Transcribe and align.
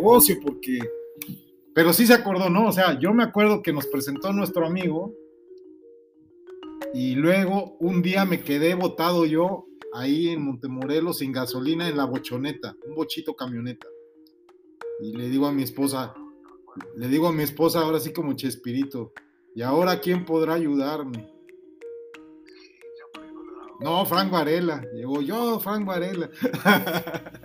negocio 0.00 0.36
porque... 0.42 0.78
Pero 1.74 1.92
sí 1.92 2.06
se 2.06 2.14
acordó, 2.14 2.50
¿no? 2.50 2.68
O 2.68 2.72
sea, 2.72 2.98
yo 2.98 3.12
me 3.12 3.22
acuerdo 3.22 3.62
que 3.62 3.72
nos 3.72 3.86
presentó 3.86 4.32
nuestro 4.32 4.66
amigo 4.66 5.14
y 6.92 7.14
luego 7.14 7.76
un 7.78 8.02
día 8.02 8.24
me 8.24 8.40
quedé 8.40 8.74
botado 8.74 9.24
yo 9.24 9.66
ahí 9.94 10.30
en 10.30 10.42
Montemorelos 10.44 11.18
sin 11.18 11.32
gasolina 11.32 11.88
en 11.88 11.96
la 11.96 12.06
bochoneta, 12.06 12.74
un 12.88 12.96
bochito 12.96 13.34
camioneta. 13.34 13.86
Y 15.00 15.16
le 15.16 15.28
digo 15.28 15.46
a 15.46 15.52
mi 15.52 15.62
esposa, 15.62 16.12
le 16.96 17.08
digo 17.08 17.28
a 17.28 17.32
mi 17.32 17.44
esposa 17.44 17.80
ahora 17.80 18.00
sí 18.00 18.12
como 18.12 18.32
Chespirito, 18.32 19.12
¿y 19.54 19.62
ahora 19.62 20.00
quién 20.00 20.24
podrá 20.24 20.54
ayudarme? 20.54 21.30
No, 23.80 24.04
Frank 24.04 24.30
Varela. 24.30 24.82
Llegó 24.92 25.22
yo, 25.22 25.58
Frank 25.60 25.86
Varela. 25.86 26.28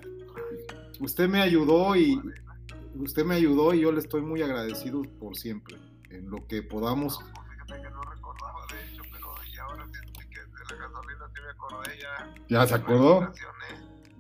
usted 1.00 1.30
me 1.30 1.42
ayudó 1.42 1.96
y 1.96 2.20
usted 3.00 3.26
me 3.26 3.36
ayudó 3.36 3.74
y 3.74 3.82
yo 3.82 3.92
le 3.92 4.00
estoy 4.00 4.22
muy 4.22 4.42
agradecido 4.42 5.02
por 5.20 5.36
siempre 5.36 5.78
en 6.10 6.30
lo 6.30 6.48
que 6.48 6.62
podamos. 6.62 7.20
ya. 12.48 12.68
se 12.68 12.76
acordó. 12.76 13.32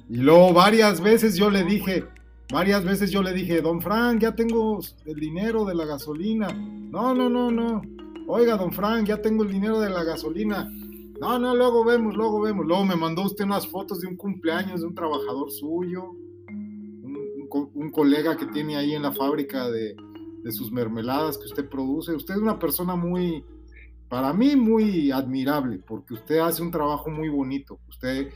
Y 0.09 0.17
luego 0.17 0.53
varias 0.53 1.01
veces 1.01 1.35
yo 1.35 1.49
le 1.49 1.63
dije, 1.63 2.05
varias 2.51 2.83
veces 2.83 3.11
yo 3.11 3.23
le 3.23 3.33
dije, 3.33 3.61
don 3.61 3.81
Frank, 3.81 4.21
ya 4.21 4.35
tengo 4.35 4.79
el 5.05 5.15
dinero 5.15 5.65
de 5.65 5.75
la 5.75 5.85
gasolina. 5.85 6.47
No, 6.53 7.13
no, 7.13 7.29
no, 7.29 7.49
no. 7.49 7.81
Oiga, 8.27 8.57
don 8.57 8.71
Frank, 8.71 9.07
ya 9.07 9.21
tengo 9.21 9.43
el 9.43 9.51
dinero 9.51 9.79
de 9.79 9.89
la 9.89 10.03
gasolina. 10.03 10.69
No, 11.19 11.39
no, 11.39 11.55
luego 11.55 11.83
vemos, 11.85 12.15
luego 12.15 12.41
vemos. 12.41 12.65
Luego 12.65 12.85
me 12.85 12.95
mandó 12.95 13.23
usted 13.23 13.45
unas 13.45 13.67
fotos 13.67 14.01
de 14.01 14.07
un 14.07 14.15
cumpleaños 14.15 14.81
de 14.81 14.87
un 14.87 14.95
trabajador 14.95 15.51
suyo, 15.51 16.15
un, 17.51 17.91
colega 17.91 18.37
que 18.37 18.45
tiene 18.47 18.75
ahí 18.75 18.93
en 18.93 19.03
la 19.03 19.11
fábrica 19.11 19.69
de, 19.69 19.95
de, 20.43 20.51
sus 20.51 20.71
mermeladas 20.71 21.37
que 21.37 21.45
usted 21.45 21.69
produce. 21.69 22.13
Usted 22.13 22.35
es 22.35 22.41
una 22.41 22.59
persona 22.59 22.95
muy, 22.95 23.43
para 24.09 24.33
mí, 24.33 24.55
muy 24.55 25.11
admirable, 25.11 25.79
porque 25.79 26.13
usted 26.13 26.39
hace 26.39 26.61
un 26.61 26.71
trabajo 26.71 27.09
muy 27.09 27.29
bonito. 27.29 27.79
Usted 27.89 28.31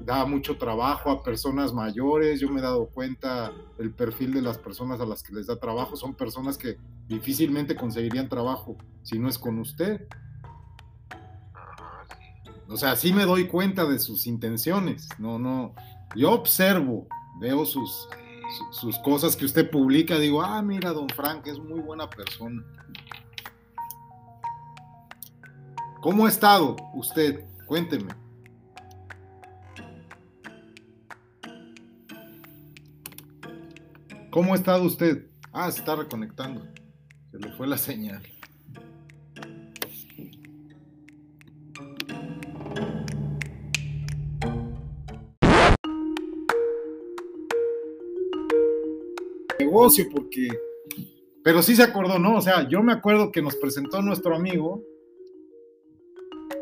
da 0.00 0.24
mucho 0.24 0.56
trabajo 0.56 1.10
a 1.10 1.22
personas 1.22 1.72
mayores. 1.72 2.40
Yo 2.40 2.48
me 2.48 2.60
he 2.60 2.62
dado 2.62 2.86
cuenta 2.86 3.52
el 3.78 3.92
perfil 3.92 4.34
de 4.34 4.42
las 4.42 4.58
personas 4.58 5.00
a 5.00 5.06
las 5.06 5.22
que 5.22 5.34
les 5.34 5.46
da 5.46 5.56
trabajo. 5.56 5.96
Son 5.96 6.14
personas 6.14 6.58
que 6.58 6.76
difícilmente 7.08 7.76
conseguirían 7.76 8.28
trabajo 8.28 8.76
si 9.02 9.18
no 9.18 9.28
es 9.28 9.38
con 9.38 9.58
usted. 9.58 10.06
O 12.68 12.76
sea, 12.76 12.96
sí 12.96 13.12
me 13.12 13.24
doy 13.24 13.48
cuenta 13.48 13.84
de 13.84 13.98
sus 13.98 14.26
intenciones. 14.26 15.08
No, 15.18 15.38
no. 15.38 15.74
Yo 16.16 16.32
observo, 16.32 17.06
veo 17.38 17.64
sus, 17.64 18.08
sus 18.70 18.98
cosas 18.98 19.36
que 19.36 19.44
usted 19.44 19.70
publica. 19.70 20.18
Digo, 20.18 20.42
ah, 20.42 20.62
mira, 20.62 20.92
don 20.92 21.08
Frank 21.08 21.46
es 21.46 21.58
muy 21.58 21.80
buena 21.80 22.08
persona. 22.08 22.62
¿Cómo 26.00 26.26
ha 26.26 26.28
estado 26.28 26.76
usted? 26.94 27.44
Cuénteme. 27.66 28.12
¿Cómo 34.30 34.52
ha 34.52 34.56
estado 34.56 34.84
usted? 34.84 35.26
Ah, 35.52 35.70
se 35.70 35.80
está 35.80 35.94
reconectando. 35.94 36.66
Se 37.30 37.38
le 37.38 37.52
fue 37.52 37.66
la 37.66 37.76
señal. 37.76 38.22
Negocio 49.72 50.06
porque... 50.12 50.48
Pero 51.42 51.62
sí 51.62 51.74
se 51.74 51.82
acordó, 51.82 52.18
¿no? 52.18 52.36
O 52.36 52.40
sea, 52.40 52.68
yo 52.68 52.82
me 52.82 52.92
acuerdo 52.92 53.32
que 53.32 53.42
nos 53.42 53.56
presentó 53.56 54.00
nuestro 54.00 54.36
amigo 54.36 54.84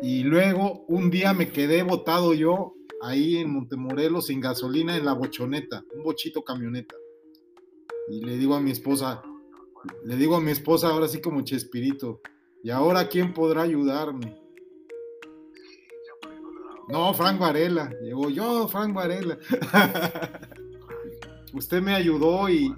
y 0.01 0.23
luego 0.23 0.85
un 0.87 1.11
día 1.11 1.33
me 1.33 1.51
quedé 1.51 1.83
botado 1.83 2.33
yo 2.33 2.73
ahí 3.03 3.37
en 3.37 3.51
Montemorelos 3.51 4.27
sin 4.27 4.39
gasolina 4.39 4.97
en 4.97 5.05
la 5.05 5.13
bochoneta, 5.13 5.83
un 5.93 6.03
bochito 6.03 6.43
camioneta. 6.43 6.95
Y 8.09 8.25
le 8.25 8.37
digo 8.37 8.55
a 8.55 8.61
mi 8.61 8.71
esposa, 8.71 9.21
le 10.03 10.15
digo 10.15 10.35
a 10.35 10.41
mi 10.41 10.49
esposa 10.49 10.87
ahora 10.87 11.07
sí 11.07 11.21
como 11.21 11.41
Chespirito, 11.41 12.21
¿y 12.63 12.71
ahora 12.71 13.07
quién 13.07 13.33
podrá 13.33 13.61
ayudarme? 13.61 14.41
No, 16.87 17.13
Frank 17.13 17.39
Varela. 17.39 17.93
Llegó 18.01 18.29
yo, 18.29 18.67
Frank 18.67 18.95
Varela. 18.95 19.37
Usted 21.53 21.81
me 21.81 21.93
ayudó 21.93 22.49
y, 22.49 22.73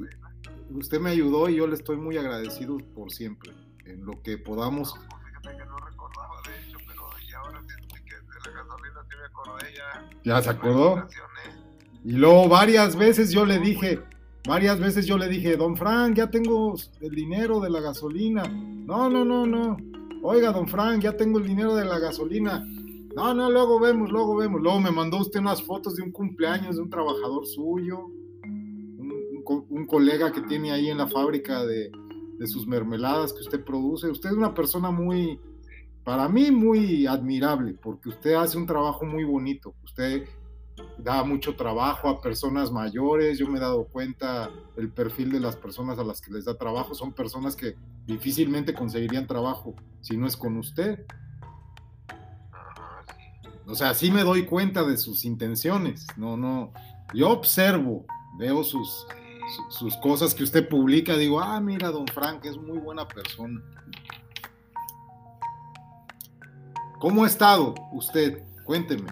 usted 0.74 1.00
me 1.00 1.12
ayudó 1.12 1.50
y 1.50 1.56
yo 1.56 1.68
le 1.68 1.76
estoy 1.76 1.98
muy 1.98 2.18
agradecido 2.18 2.78
por 2.96 3.12
siempre, 3.12 3.52
en 3.86 4.06
lo 4.06 4.22
que 4.22 4.38
podamos. 4.38 4.96
ya. 10.24 10.42
se 10.42 10.50
acordó. 10.50 11.08
Y 12.04 12.14
luego 12.14 12.48
varias 12.50 12.96
veces 12.96 13.32
yo 13.32 13.46
le 13.46 13.60
dije, 13.60 14.02
varias 14.48 14.80
veces 14.80 15.06
yo 15.06 15.18
le 15.18 15.28
dije, 15.28 15.56
don 15.56 15.78
Frank, 15.78 16.16
ya 16.16 16.30
tengo 16.30 16.76
el 17.02 17.12
dinero 17.12 17.60
de 17.60 17.70
la 17.70 17.80
gasolina. 17.80 18.44
No, 18.44 19.10
no, 19.10 19.24
no, 19.24 19.46
no. 19.46 19.78
Oiga, 20.22 20.52
don 20.52 20.68
Frank, 20.68 21.02
ya 21.02 21.16
tengo 21.16 21.40
el 21.40 21.48
dinero 21.48 21.76
de 21.76 21.86
la 21.86 22.00
gasolina. 22.00 22.64
No, 23.16 23.34
no, 23.34 23.50
luego 23.50 23.80
vemos, 23.80 24.12
luego 24.12 24.36
vemos. 24.36 24.62
Luego 24.62 24.80
me 24.80 24.92
mandó 24.92 25.18
usted 25.18 25.40
unas 25.40 25.62
fotos 25.62 25.96
de 25.96 26.04
un 26.04 26.12
cumpleaños 26.12 26.76
de 26.76 26.82
un 26.82 26.90
trabajador 26.90 27.46
suyo 27.46 28.10
un 29.46 29.86
colega 29.86 30.32
que 30.32 30.42
tiene 30.42 30.72
ahí 30.72 30.90
en 30.90 30.98
la 30.98 31.08
fábrica 31.08 31.66
de, 31.66 31.92
sus 32.46 32.68
mermeladas 32.68 33.32
que 33.32 33.40
usted 33.40 33.64
produce. 33.64 34.10
Usted 34.10 34.32
es 34.32 34.36
una 34.36 34.54
persona 34.54 34.92
muy, 34.92 35.40
para 36.04 36.28
mí, 36.28 36.52
muy 36.52 37.08
admirable, 37.08 37.74
porque 37.74 38.10
usted 38.10 38.34
hace 38.34 38.58
un 38.58 38.66
trabajo 38.66 39.06
muy 39.06 39.24
bonito. 39.24 39.74
Usted 39.82 40.28
da 40.98 41.24
mucho 41.24 41.56
trabajo 41.56 42.10
a 42.10 42.22
personas 42.22 42.70
mayores. 42.70 43.38
Yo 43.38 43.48
me 43.48 43.60
he 43.60 43.62
dado 43.62 43.86
cuenta 43.86 44.50
el 44.76 44.90
perfil 44.90 45.32
de 45.32 45.40
las 45.40 45.56
personas 45.56 46.00
a 46.00 46.04
las 46.04 46.20
que 46.20 46.32
les 46.32 46.44
da 46.44 46.58
trabajo. 46.58 46.94
Son 46.94 47.14
personas 47.14 47.56
que 47.56 47.76
difícilmente 48.06 48.74
conseguirían 48.74 49.26
trabajo 49.26 49.74
si 50.02 50.18
no 50.18 50.28
es 50.28 50.36
con 50.36 50.58
usted. 50.58 51.06
O 53.66 53.76
sea, 53.76 53.94
sí 53.94 54.12
me 54.12 54.24
doy 54.24 54.46
cuenta 54.46 54.84
de 54.84 54.98
sus 54.98 55.24
intenciones. 55.24 56.08
No, 56.18 56.36
no. 56.36 56.74
Yo 57.14 57.30
observo, 57.30 58.06
veo 58.38 58.64
sus, 58.64 59.08
sus 59.70 59.98
cosas 59.98 60.34
que 60.34 60.44
usted 60.44 60.68
publica, 60.68 61.18
digo, 61.18 61.40
ah, 61.40 61.60
mira, 61.60 61.90
don 61.90 62.08
Frank 62.08 62.46
es 62.46 62.58
muy 62.58 62.78
buena 62.78 63.08
persona. 63.08 63.62
¿Cómo 67.00 67.24
ha 67.24 67.28
estado 67.28 67.76
usted? 67.92 68.44
Cuénteme. 68.64 69.12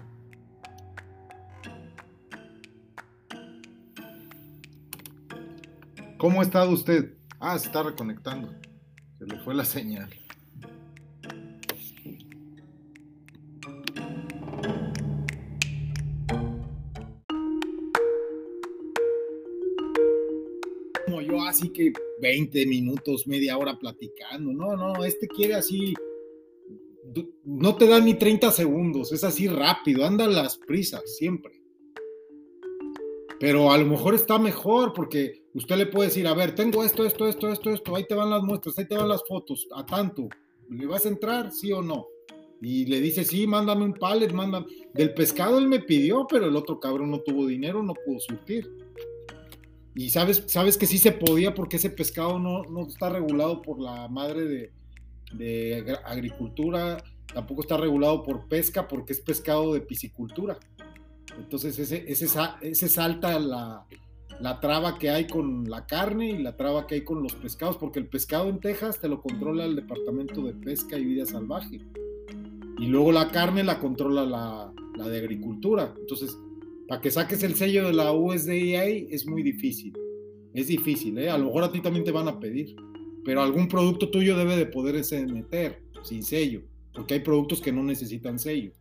¿Cómo 6.16 6.40
ha 6.40 6.44
estado 6.44 6.70
usted? 6.70 7.14
Ah, 7.40 7.58
se 7.58 7.66
está 7.66 7.82
reconectando. 7.82 8.54
Se 9.18 9.26
le 9.26 9.38
fue 9.40 9.54
la 9.54 9.64
señal. 9.64 10.08
Así 21.52 21.68
que 21.68 21.92
20 22.20 22.66
minutos, 22.66 23.26
media 23.26 23.56
hora 23.56 23.78
platicando. 23.78 24.52
No, 24.52 24.76
no, 24.76 25.04
este 25.04 25.28
quiere 25.28 25.54
así, 25.54 25.94
no 27.44 27.76
te 27.76 27.86
da 27.86 28.00
ni 28.00 28.14
30 28.14 28.50
segundos, 28.50 29.12
es 29.12 29.22
así 29.22 29.46
rápido, 29.48 30.04
anda 30.04 30.26
las 30.26 30.58
prisas 30.58 31.02
siempre. 31.16 31.60
Pero 33.38 33.72
a 33.72 33.78
lo 33.78 33.86
mejor 33.86 34.14
está 34.14 34.38
mejor 34.38 34.92
porque 34.92 35.42
usted 35.54 35.76
le 35.76 35.86
puede 35.86 36.08
decir, 36.08 36.26
a 36.26 36.34
ver, 36.34 36.54
tengo 36.54 36.84
esto, 36.84 37.04
esto, 37.04 37.26
esto, 37.26 37.48
esto, 37.50 37.70
esto, 37.70 37.96
ahí 37.96 38.06
te 38.06 38.14
van 38.14 38.30
las 38.30 38.42
muestras, 38.42 38.78
ahí 38.78 38.86
te 38.86 38.96
van 38.96 39.08
las 39.08 39.22
fotos, 39.26 39.68
a 39.74 39.84
tanto. 39.84 40.28
¿Le 40.70 40.86
vas 40.86 41.04
a 41.04 41.08
entrar, 41.08 41.52
sí 41.52 41.72
o 41.72 41.82
no? 41.82 42.06
Y 42.62 42.86
le 42.86 43.00
dice, 43.00 43.24
sí, 43.24 43.46
mándame 43.46 43.84
un 43.84 43.94
pallet, 43.94 44.32
mándame. 44.32 44.66
Del 44.94 45.12
pescado 45.12 45.58
él 45.58 45.66
me 45.66 45.80
pidió, 45.80 46.26
pero 46.30 46.46
el 46.46 46.54
otro 46.54 46.78
cabrón 46.78 47.10
no 47.10 47.20
tuvo 47.20 47.46
dinero, 47.46 47.82
no 47.82 47.94
pudo 47.94 48.20
surtir. 48.20 48.70
Y 49.94 50.10
sabes, 50.10 50.44
sabes 50.46 50.78
que 50.78 50.86
sí 50.86 50.98
se 50.98 51.12
podía 51.12 51.54
porque 51.54 51.76
ese 51.76 51.90
pescado 51.90 52.38
no, 52.38 52.86
está 52.86 53.10
regulado 53.10 53.60
por 53.60 53.80
la 53.80 54.08
madre 54.08 54.70
de, 55.32 55.98
agricultura, 56.04 57.02
tampoco 57.32 57.62
está 57.62 57.76
regulado 57.76 58.22
por 58.22 58.48
pesca 58.48 58.88
porque 58.88 59.12
es 59.12 59.20
pescado 59.20 59.74
de 59.74 59.80
piscicultura. 59.80 60.58
Entonces 61.38 61.78
ese, 61.78 62.04
ese, 62.10 62.26
ese 62.62 62.88
salta 62.88 63.38
la, 63.38 63.86
la 64.40 64.60
traba 64.60 64.98
que 64.98 65.10
hay 65.10 65.26
con 65.26 65.70
la 65.70 65.86
carne 65.86 66.30
y 66.30 66.38
la 66.38 66.56
traba 66.56 66.86
que 66.86 66.96
hay 66.96 67.04
con 67.04 67.22
los 67.22 67.34
pescados, 67.34 67.76
porque 67.76 67.98
el 67.98 68.08
pescado 68.08 68.48
en 68.48 68.60
Texas 68.60 69.00
te 69.00 69.08
lo 69.08 69.20
controla 69.20 69.64
el 69.64 69.76
Departamento 69.76 70.42
de 70.42 70.52
Pesca 70.54 70.98
y 70.98 71.04
Vida 71.04 71.26
Salvaje. 71.26 71.80
Y 72.78 72.86
luego 72.86 73.12
la 73.12 73.28
carne 73.28 73.62
la 73.62 73.78
controla 73.78 74.24
la, 74.24 74.72
la 74.96 75.08
de 75.08 75.18
agricultura. 75.18 75.94
Entonces, 75.96 76.36
para 76.92 77.00
que 77.00 77.10
saques 77.10 77.42
el 77.42 77.54
sello 77.54 77.86
de 77.86 77.94
la 77.94 78.12
USDA 78.12 78.84
es 78.84 79.26
muy 79.26 79.42
difícil. 79.42 79.94
Es 80.52 80.66
difícil, 80.66 81.16
¿eh? 81.16 81.30
A 81.30 81.38
lo 81.38 81.46
mejor 81.46 81.64
a 81.64 81.72
ti 81.72 81.80
también 81.80 82.04
te 82.04 82.12
van 82.12 82.28
a 82.28 82.38
pedir, 82.38 82.76
pero 83.24 83.40
algún 83.40 83.66
producto 83.66 84.10
tuyo 84.10 84.36
debe 84.36 84.58
de 84.58 84.66
poderse 84.66 85.24
meter 85.24 85.82
sin 86.02 86.22
sello, 86.22 86.60
porque 86.92 87.14
hay 87.14 87.20
productos 87.20 87.62
que 87.62 87.72
no 87.72 87.82
necesitan 87.82 88.38
sello. 88.38 88.72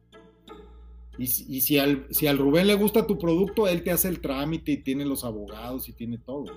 Y, 1.17 1.27
si, 1.27 1.77
al, 1.77 2.05
si 2.09 2.27
al 2.27 2.37
Rubén 2.37 2.67
le 2.67 2.75
gusta 2.75 3.07
tu 3.07 3.17
producto, 3.17 3.65
él 3.65 3.81
te 3.81 3.91
hace 3.91 4.09
el 4.09 4.19
trámite 4.19 4.73
y 4.73 4.83
tiene 4.83 5.05
los 5.05 5.23
abogados 5.23 5.87
y 5.87 5.93
tiene 5.93 6.17
todo. 6.17 6.47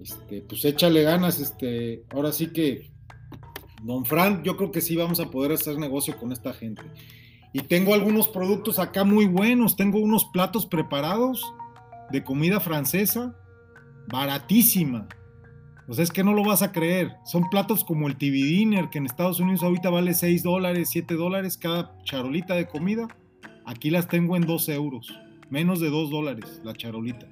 Este, 0.00 0.40
pues 0.48 0.64
échale 0.64 1.02
ganas, 1.02 1.40
este, 1.40 2.04
ahora 2.08 2.32
sí 2.32 2.54
que, 2.54 2.90
don 3.82 4.06
Fran, 4.06 4.42
yo 4.44 4.56
creo 4.56 4.70
que 4.70 4.80
sí 4.80 4.96
vamos 4.96 5.20
a 5.20 5.30
poder 5.30 5.52
hacer 5.52 5.76
negocio 5.76 6.16
con 6.16 6.32
esta 6.32 6.54
gente. 6.54 6.80
Y 7.52 7.60
tengo 7.60 7.94
algunos 7.94 8.28
productos 8.28 8.78
acá 8.78 9.04
muy 9.04 9.26
buenos, 9.26 9.76
tengo 9.76 9.98
unos 9.98 10.26
platos 10.26 10.66
preparados 10.66 11.42
de 12.10 12.22
comida 12.22 12.60
francesa, 12.60 13.34
baratísima. 14.08 15.08
O 15.86 15.94
sea, 15.94 16.04
es 16.04 16.10
que 16.10 16.22
no 16.22 16.34
lo 16.34 16.44
vas 16.44 16.60
a 16.60 16.72
creer. 16.72 17.16
Son 17.24 17.48
platos 17.48 17.82
como 17.82 18.08
el 18.08 18.16
TV 18.16 18.36
Dinner, 18.36 18.90
que 18.90 18.98
en 18.98 19.06
Estados 19.06 19.40
Unidos 19.40 19.62
ahorita 19.62 19.88
vale 19.88 20.12
6 20.12 20.42
dólares, 20.42 20.90
7 20.90 21.14
dólares 21.14 21.56
cada 21.56 21.96
charolita 22.04 22.54
de 22.54 22.66
comida. 22.66 23.08
Aquí 23.64 23.90
las 23.90 24.06
tengo 24.06 24.36
en 24.36 24.42
2 24.42 24.68
euros. 24.68 25.18
Menos 25.48 25.80
de 25.80 25.88
2 25.88 26.10
dólares 26.10 26.60
la 26.62 26.74
charolita. 26.74 27.26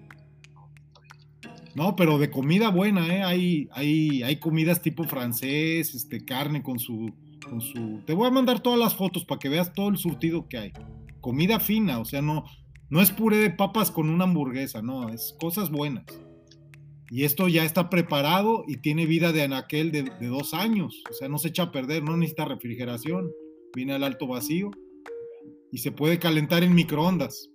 No, 1.74 1.94
pero 1.94 2.16
de 2.16 2.30
comida 2.30 2.70
buena, 2.70 3.06
¿eh? 3.14 3.22
Hay, 3.22 3.68
hay, 3.72 4.22
hay 4.22 4.36
comidas 4.36 4.80
tipo 4.80 5.04
francés, 5.04 5.94
este, 5.94 6.24
carne 6.24 6.62
con 6.62 6.78
su, 6.78 7.12
su... 7.60 8.02
Te 8.06 8.14
voy 8.14 8.26
a 8.26 8.30
mandar 8.30 8.60
todas 8.60 8.78
las 8.78 8.94
fotos 8.94 9.24
para 9.24 9.38
que 9.38 9.48
veas 9.48 9.72
todo 9.72 9.88
el 9.88 9.96
surtido 9.96 10.48
que 10.48 10.58
hay. 10.58 10.72
Comida 11.20 11.60
fina, 11.60 11.98
o 11.98 12.04
sea, 12.04 12.22
no, 12.22 12.44
no 12.88 13.00
es 13.00 13.10
puré 13.10 13.38
de 13.38 13.50
papas 13.50 13.90
con 13.90 14.08
una 14.10 14.24
hamburguesa, 14.24 14.82
no, 14.82 15.08
es 15.08 15.36
cosas 15.40 15.70
buenas. 15.70 16.04
Y 17.10 17.24
esto 17.24 17.48
ya 17.48 17.64
está 17.64 17.88
preparado 17.88 18.64
y 18.66 18.78
tiene 18.78 19.06
vida 19.06 19.32
de 19.32 19.42
anaquel 19.42 19.92
de, 19.92 20.02
de 20.02 20.26
dos 20.26 20.54
años, 20.54 21.02
o 21.10 21.12
sea, 21.12 21.28
no 21.28 21.38
se 21.38 21.48
echa 21.48 21.64
a 21.64 21.72
perder, 21.72 22.02
no 22.02 22.16
necesita 22.16 22.44
refrigeración, 22.44 23.30
viene 23.74 23.92
al 23.92 24.04
alto 24.04 24.26
vacío 24.26 24.70
y 25.70 25.78
se 25.78 25.92
puede 25.92 26.18
calentar 26.18 26.62
en 26.64 26.74
microondas. 26.74 27.50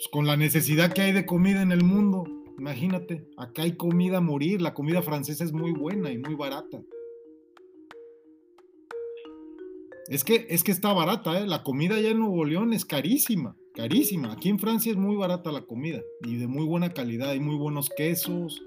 Pues, 0.00 0.08
con 0.08 0.26
la 0.26 0.36
necesidad 0.36 0.94
que 0.94 1.02
hay 1.02 1.12
de 1.12 1.26
comida 1.26 1.60
en 1.60 1.72
el 1.72 1.84
mundo, 1.84 2.24
imagínate, 2.58 3.26
acá 3.36 3.62
hay 3.62 3.76
comida 3.76 4.16
a 4.16 4.22
morir, 4.22 4.62
la 4.62 4.72
comida 4.72 5.02
francesa 5.02 5.44
es 5.44 5.52
muy 5.52 5.72
buena 5.72 6.10
y 6.10 6.16
muy 6.16 6.34
barata. 6.34 6.80
Es 10.10 10.24
que, 10.24 10.48
es 10.50 10.64
que 10.64 10.72
está 10.72 10.92
barata, 10.92 11.38
¿eh? 11.38 11.46
la 11.46 11.62
comida 11.62 11.94
allá 11.94 12.10
en 12.10 12.18
Nuevo 12.18 12.44
León 12.44 12.72
es 12.72 12.84
carísima, 12.84 13.56
carísima. 13.74 14.32
Aquí 14.32 14.48
en 14.48 14.58
Francia 14.58 14.90
es 14.90 14.98
muy 14.98 15.14
barata 15.14 15.52
la 15.52 15.62
comida 15.62 16.00
y 16.26 16.34
de 16.34 16.48
muy 16.48 16.66
buena 16.66 16.90
calidad. 16.90 17.30
Hay 17.30 17.38
muy 17.38 17.54
buenos 17.54 17.88
quesos, 17.90 18.60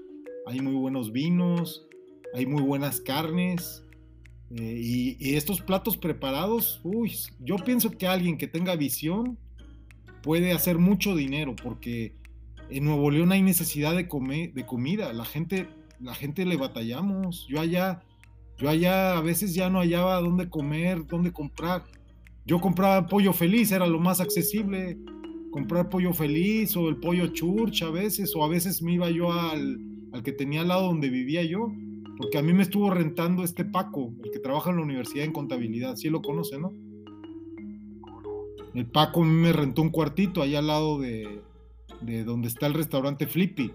hay 0.46 0.60
muy 0.60 0.72
buenos 0.72 1.12
vinos, 1.12 1.86
hay 2.32 2.46
muy 2.46 2.62
buenas 2.62 2.98
carnes. 3.02 3.84
Eh, 4.52 4.80
y, 4.82 5.16
y, 5.20 5.34
estos 5.36 5.60
platos 5.60 5.98
preparados, 5.98 6.80
uy, 6.82 7.12
yo 7.40 7.56
pienso 7.56 7.90
que 7.90 8.06
alguien 8.06 8.38
que 8.38 8.46
tenga 8.46 8.74
visión 8.74 9.38
puede 10.22 10.52
hacer 10.52 10.78
mucho 10.78 11.14
dinero 11.14 11.54
porque 11.62 12.14
en 12.70 12.84
Nuevo 12.84 13.10
León 13.10 13.32
hay 13.32 13.42
necesidad 13.42 13.94
de, 13.94 14.08
comer, 14.08 14.54
de 14.54 14.64
comida, 14.64 15.12
la 15.12 15.26
gente, 15.26 15.68
la 16.00 16.14
gente 16.14 16.46
le 16.46 16.56
batallamos, 16.56 17.46
yo 17.48 17.60
allá, 17.60 18.02
yo 18.58 18.68
allá 18.68 19.16
a 19.16 19.20
veces 19.20 19.54
ya 19.54 19.68
no 19.70 19.80
hallaba 19.80 20.20
dónde 20.20 20.48
comer, 20.48 21.06
dónde 21.06 21.32
comprar. 21.32 21.84
Yo 22.46 22.60
compraba 22.60 23.06
pollo 23.06 23.32
feliz, 23.32 23.72
era 23.72 23.86
lo 23.86 23.98
más 23.98 24.20
accesible, 24.20 24.98
comprar 25.50 25.88
pollo 25.88 26.12
feliz 26.12 26.76
o 26.76 26.88
el 26.88 26.96
pollo 26.96 27.28
church 27.28 27.82
a 27.82 27.90
veces, 27.90 28.34
o 28.36 28.44
a 28.44 28.48
veces 28.48 28.82
me 28.82 28.92
iba 28.92 29.10
yo 29.10 29.32
al, 29.32 29.78
al 30.12 30.22
que 30.22 30.32
tenía 30.32 30.60
al 30.60 30.68
lado 30.68 30.86
donde 30.86 31.08
vivía 31.08 31.42
yo, 31.42 31.72
porque 32.16 32.38
a 32.38 32.42
mí 32.42 32.52
me 32.52 32.62
estuvo 32.62 32.90
rentando 32.90 33.42
este 33.42 33.64
Paco, 33.64 34.12
el 34.22 34.30
que 34.30 34.38
trabaja 34.38 34.70
en 34.70 34.76
la 34.76 34.82
universidad 34.82 35.24
en 35.24 35.32
contabilidad, 35.32 35.96
sí 35.96 36.08
lo 36.08 36.22
conoce, 36.22 36.58
¿no? 36.58 36.72
El 38.74 38.86
Paco 38.86 39.22
me 39.22 39.52
rentó 39.52 39.82
un 39.82 39.90
cuartito 39.90 40.42
allá 40.42 40.58
al 40.58 40.66
lado 40.66 40.98
de, 40.98 41.40
donde 42.24 42.48
está 42.48 42.66
el 42.66 42.74
restaurante 42.74 43.26
Flippy. 43.26 43.72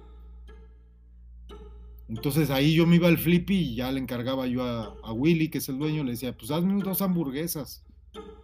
Entonces 2.09 2.49
ahí 2.49 2.73
yo 2.73 2.87
me 2.87 2.95
iba 2.95 3.07
al 3.07 3.19
Flippy 3.19 3.55
y 3.55 3.75
ya 3.75 3.91
le 3.91 3.99
encargaba 3.99 4.47
yo 4.47 4.63
a, 4.63 5.13
Willy, 5.13 5.49
que 5.49 5.59
es 5.59 5.69
el 5.69 5.77
dueño, 5.77 6.03
le 6.03 6.11
decía, 6.11 6.35
pues 6.35 6.49
hazme 6.49 6.81
dos 6.81 7.01
hamburguesas. 7.01 7.85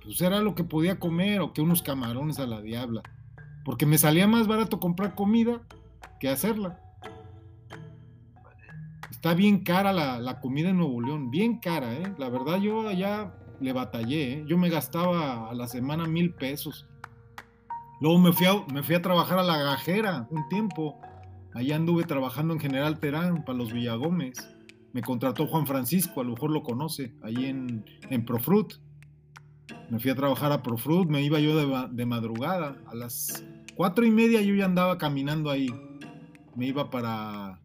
Pues 0.03 0.21
era 0.21 0.39
lo 0.39 0.53
que 0.53 0.63
podía 0.63 0.99
comer 0.99 1.41
o 1.41 1.51
que 1.51 1.61
unos 1.61 1.81
camarones 1.81 2.39
a 2.39 2.45
la 2.45 2.61
diabla. 2.61 3.01
Porque 3.63 3.87
me 3.87 3.97
salía 3.97 4.27
más 4.27 4.47
barato 4.47 4.79
comprar 4.79 5.15
comida 5.15 5.61
que 6.19 6.29
hacerla. 6.29 6.79
Está 9.09 9.33
bien 9.33 9.63
cara 9.63 9.91
la, 9.91 10.19
la 10.19 10.39
comida 10.39 10.69
en 10.69 10.77
Nuevo 10.77 11.01
León, 11.01 11.31
bien 11.31 11.57
cara, 11.57 11.93
¿eh? 11.95 12.13
La 12.19 12.29
verdad 12.29 12.57
yo 12.59 12.87
allá 12.87 13.33
le 13.59 13.73
batallé, 13.73 14.33
¿eh? 14.33 14.43
yo 14.47 14.57
me 14.57 14.69
gastaba 14.69 15.49
a 15.49 15.53
la 15.55 15.67
semana 15.67 16.05
mil 16.05 16.33
pesos. 16.33 16.85
Luego 18.01 18.19
me 18.19 18.33
fui, 18.33 18.45
a, 18.45 18.53
me 18.71 18.83
fui 18.83 18.95
a 18.95 19.01
trabajar 19.01 19.39
a 19.39 19.43
la 19.43 19.57
gajera 19.57 20.27
un 20.29 20.47
tiempo. 20.49 20.99
Allá 21.55 21.77
anduve 21.77 22.03
trabajando 22.03 22.53
en 22.53 22.59
General 22.59 22.99
Terán 22.99 23.43
para 23.43 23.57
los 23.57 23.73
Villagómez. 23.73 24.55
Me 24.93 25.01
contrató 25.01 25.47
Juan 25.47 25.65
Francisco, 25.65 26.21
a 26.21 26.23
lo 26.23 26.33
mejor 26.33 26.51
lo 26.51 26.61
conoce, 26.61 27.15
ahí 27.23 27.45
en, 27.45 27.85
en 28.09 28.25
Profrut. 28.25 28.73
Me 29.89 29.99
fui 29.99 30.11
a 30.11 30.15
trabajar 30.15 30.51
a 30.51 30.61
Profrut, 30.61 31.09
me 31.09 31.23
iba 31.23 31.39
yo 31.39 31.57
de, 31.57 31.87
de 31.91 32.05
madrugada. 32.05 32.77
A 32.85 32.93
las 32.93 33.43
cuatro 33.75 34.05
y 34.05 34.11
media 34.11 34.41
yo 34.41 34.53
ya 34.53 34.65
andaba 34.65 34.99
caminando 34.99 35.49
ahí. 35.49 35.67
Me 36.55 36.67
iba 36.67 36.91
para, 36.91 37.59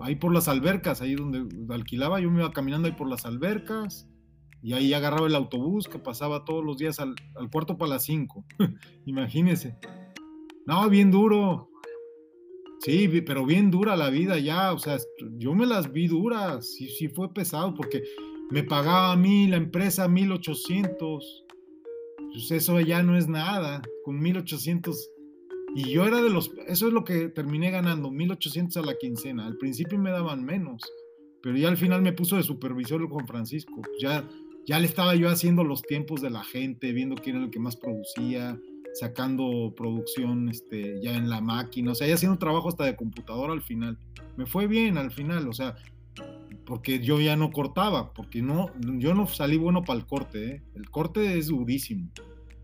ahí 0.00 0.16
por 0.16 0.32
las 0.32 0.48
albercas, 0.48 1.00
ahí 1.00 1.14
donde 1.14 1.46
alquilaba, 1.74 2.20
yo 2.20 2.30
me 2.30 2.40
iba 2.40 2.52
caminando 2.52 2.88
ahí 2.88 2.94
por 2.94 3.08
las 3.08 3.24
albercas 3.24 4.08
y 4.62 4.72
ahí 4.72 4.92
agarraba 4.94 5.26
el 5.26 5.34
autobús 5.34 5.88
que 5.88 5.98
pasaba 5.98 6.44
todos 6.44 6.64
los 6.64 6.76
días 6.76 6.98
al, 6.98 7.14
cuarto 7.52 7.78
para 7.78 7.90
las 7.90 8.04
cinco. 8.04 8.44
Imagínese. 9.06 9.78
No, 10.66 10.88
bien 10.88 11.10
duro. 11.10 11.70
Sí, 12.80 13.08
pero 13.26 13.46
bien 13.46 13.70
dura 13.70 13.96
la 13.96 14.10
vida 14.10 14.38
ya. 14.38 14.72
O 14.72 14.78
sea, 14.78 14.98
yo 15.38 15.54
me 15.54 15.66
las 15.66 15.92
vi 15.92 16.08
duras. 16.08 16.66
Sí, 16.66 16.88
sí 16.88 17.08
fue 17.08 17.32
pesado 17.32 17.74
porque 17.74 18.02
me 18.50 18.62
pagaba 18.62 19.12
a 19.12 19.16
mí 19.16 19.46
la 19.46 19.56
empresa 19.56 20.08
1800. 20.08 21.44
Pues 22.32 22.50
eso 22.50 22.80
ya 22.80 23.02
no 23.02 23.16
es 23.16 23.28
nada. 23.28 23.82
Con 24.04 24.20
1800. 24.20 25.10
Y 25.74 25.90
yo 25.90 26.06
era 26.06 26.22
de 26.22 26.30
los. 26.30 26.52
Eso 26.66 26.88
es 26.88 26.92
lo 26.92 27.04
que 27.04 27.28
terminé 27.28 27.70
ganando. 27.70 28.10
1800 28.10 28.76
a 28.76 28.86
la 28.86 28.96
quincena. 28.96 29.46
Al 29.46 29.56
principio 29.56 29.98
me 29.98 30.10
daban 30.10 30.44
menos. 30.44 30.82
Pero 31.42 31.56
ya 31.56 31.68
al 31.68 31.76
final 31.76 32.02
me 32.02 32.12
puso 32.12 32.36
de 32.36 32.42
supervisor 32.42 33.08
Juan 33.08 33.26
Francisco. 33.26 33.82
Ya 34.00 34.28
ya 34.66 34.80
le 34.80 34.86
estaba 34.86 35.14
yo 35.14 35.28
haciendo 35.28 35.62
los 35.62 35.82
tiempos 35.82 36.20
de 36.20 36.30
la 36.30 36.42
gente, 36.42 36.92
viendo 36.92 37.14
quién 37.14 37.36
era 37.36 37.44
el 37.44 37.50
que 37.50 37.60
más 37.60 37.76
producía, 37.76 38.60
sacando 38.98 39.74
producción 39.76 40.48
este, 40.48 41.00
ya 41.02 41.16
en 41.16 41.28
la 41.28 41.40
máquina, 41.40 41.92
o 41.92 41.94
sea, 41.94 42.06
ya 42.06 42.14
haciendo 42.14 42.38
trabajo 42.38 42.68
hasta 42.68 42.84
de 42.84 42.96
computadora 42.96 43.52
al 43.52 43.62
final. 43.62 43.98
Me 44.36 44.46
fue 44.46 44.66
bien 44.66 44.96
al 44.96 45.10
final, 45.10 45.48
o 45.48 45.52
sea, 45.52 45.76
porque 46.64 47.00
yo 47.00 47.20
ya 47.20 47.36
no 47.36 47.50
cortaba, 47.50 48.12
porque 48.14 48.40
no, 48.40 48.70
yo 48.98 49.14
no 49.14 49.26
salí 49.26 49.58
bueno 49.58 49.84
para 49.84 49.98
el 49.98 50.06
corte, 50.06 50.50
¿eh? 50.50 50.62
el 50.74 50.90
corte 50.90 51.38
es 51.38 51.48
durísimo. 51.48 52.10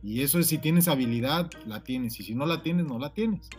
Y 0.02 0.22
eso 0.22 0.38
es 0.38 0.46
si 0.46 0.58
tienes 0.58 0.88
habilidad, 0.88 1.50
la 1.66 1.84
tienes, 1.84 2.18
y 2.18 2.24
si 2.24 2.34
no 2.34 2.46
la 2.46 2.62
tienes, 2.62 2.86
no 2.86 2.98
la 2.98 3.12
tienes. 3.12 3.50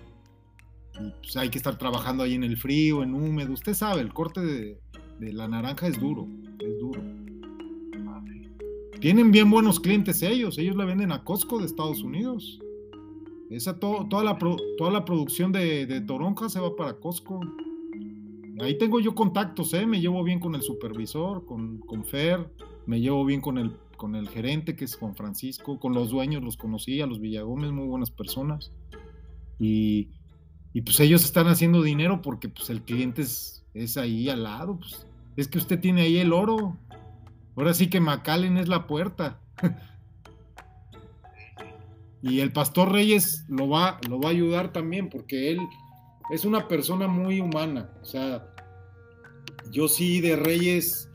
Y 1.00 1.12
pues 1.22 1.38
hay 1.38 1.50
que 1.50 1.58
estar 1.58 1.78
trabajando 1.78 2.24
ahí 2.24 2.34
en 2.34 2.44
el 2.44 2.58
frío, 2.58 3.04
en 3.04 3.14
húmedo, 3.14 3.54
usted 3.54 3.74
sabe, 3.74 4.02
el 4.02 4.14
corte 4.14 4.42
de, 4.42 4.80
de 5.20 5.34
la 5.34 5.48
naranja 5.48 5.88
es 5.88 6.00
duro, 6.00 6.28
es 6.60 6.80
duro. 6.80 7.02
Tienen 9.04 9.32
bien 9.32 9.52
buenos 9.52 9.82
clientes 9.82 10.24
ellos, 10.24 10.58
ellos 10.58 10.78
le 10.78 10.86
venden 10.86 11.12
a 11.12 11.26
Costco 11.26 11.60
de 11.60 11.66
Estados 11.66 12.04
Unidos. 12.04 12.62
Esa 13.50 13.78
toda, 13.78 14.24
la 14.24 14.40
toda 14.78 14.92
la 14.92 15.04
producción 15.04 15.52
de, 15.52 16.00
toronja 16.08 16.48
se 16.48 16.62
va 16.62 16.74
para 16.74 16.94
Costco. 16.94 17.42
Ahí 18.62 18.78
tengo 18.78 19.02
yo 19.02 19.14
contactos, 19.14 19.74
¿eh? 19.74 19.86
me 19.86 20.00
llevo 20.00 20.24
bien 20.24 20.40
con 20.40 20.56
el 20.56 20.62
supervisor, 20.62 21.46
con, 21.46 21.80
con 21.80 22.06
Fer, 22.06 22.50
me 22.86 23.02
llevo 23.02 23.26
bien 23.26 23.42
con 23.42 23.58
el, 23.58 23.76
con 23.98 24.16
el 24.16 24.30
gerente 24.30 24.74
que 24.78 24.86
es 24.86 24.96
Juan 24.96 25.18
Francisco, 25.18 25.82
con 25.82 25.94
los 25.94 26.12
dueños 26.12 26.42
los 26.42 26.56
conocí, 26.56 27.02
a 27.02 27.06
los 27.06 27.20
Villagómez, 27.20 27.74
muy 27.74 27.88
buenas 27.88 28.10
personas. 28.10 28.72
Y, 29.60 30.12
pues 30.86 31.02
ellos 31.02 31.26
están 31.26 31.48
haciendo 31.48 31.82
dinero 31.82 32.22
porque 32.22 32.48
pues 32.48 32.70
el 32.70 32.82
cliente 32.84 33.24
es, 33.24 33.66
es 33.74 33.98
ahí 33.98 34.30
al 34.30 34.44
lado, 34.44 34.78
pues 34.78 35.06
es 35.36 35.48
que 35.48 35.58
usted 35.58 35.80
tiene 35.80 36.04
ahí 36.04 36.18
el 36.20 36.32
oro, 36.32 36.78
Ahora 37.56 37.74
sí 37.74 37.90
que 37.90 38.00
McAllen 38.00 38.58
es 38.58 38.68
la 38.68 38.88
puerta. 38.88 39.40
y 42.22 42.40
el 42.40 42.52
pastor 42.52 42.92
Reyes 42.92 43.46
lo 43.48 43.70
va, 43.70 44.00
lo 44.10 44.20
va 44.20 44.30
a 44.30 44.32
ayudar 44.32 44.74
también 44.74 45.10
porque 45.10 45.52
él 45.52 45.60
es 46.32 46.46
una 46.46 46.68
persona 46.68 47.08
muy 47.08 47.40
humana. 47.40 47.90
O 48.02 48.06
sea, 48.06 48.48
yo 49.72 49.88
sí 49.88 50.22
de 50.22 50.36
Reyes, 50.36 51.10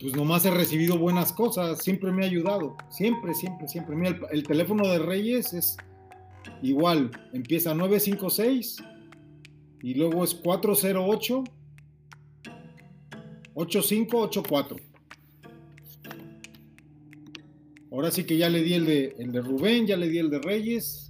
pues 0.00 0.14
nomás 0.14 0.44
he 0.44 0.50
recibido 0.50 0.98
buenas 0.98 1.32
cosas, 1.32 1.82
siempre 1.82 2.12
me 2.12 2.24
ha 2.24 2.28
ayudado, 2.28 2.76
siempre, 2.90 3.34
siempre, 3.34 3.68
siempre. 3.68 3.96
Mira, 3.96 4.18
el, 4.30 4.42
teléfono 4.42 4.86
de 4.88 4.98
Reyes 4.98 5.52
es 5.52 5.76
igual, 6.62 7.10
empieza 7.32 7.74
956 7.74 8.76
y 9.82 9.94
luego 9.94 10.24
es 10.24 10.34
408 10.34 11.44
8584. 13.54 14.93
Ahora 17.94 18.10
sí 18.10 18.24
que 18.24 18.36
ya 18.36 18.48
le 18.48 18.60
di 18.64 18.74
el 18.74 18.86
de, 18.86 19.14
el 19.20 19.30
de 19.30 19.40
Rubén, 19.40 19.86
ya 19.86 19.96
le 19.96 20.08
di 20.08 20.18
el 20.18 20.28
de 20.28 20.40
Reyes, 20.40 21.06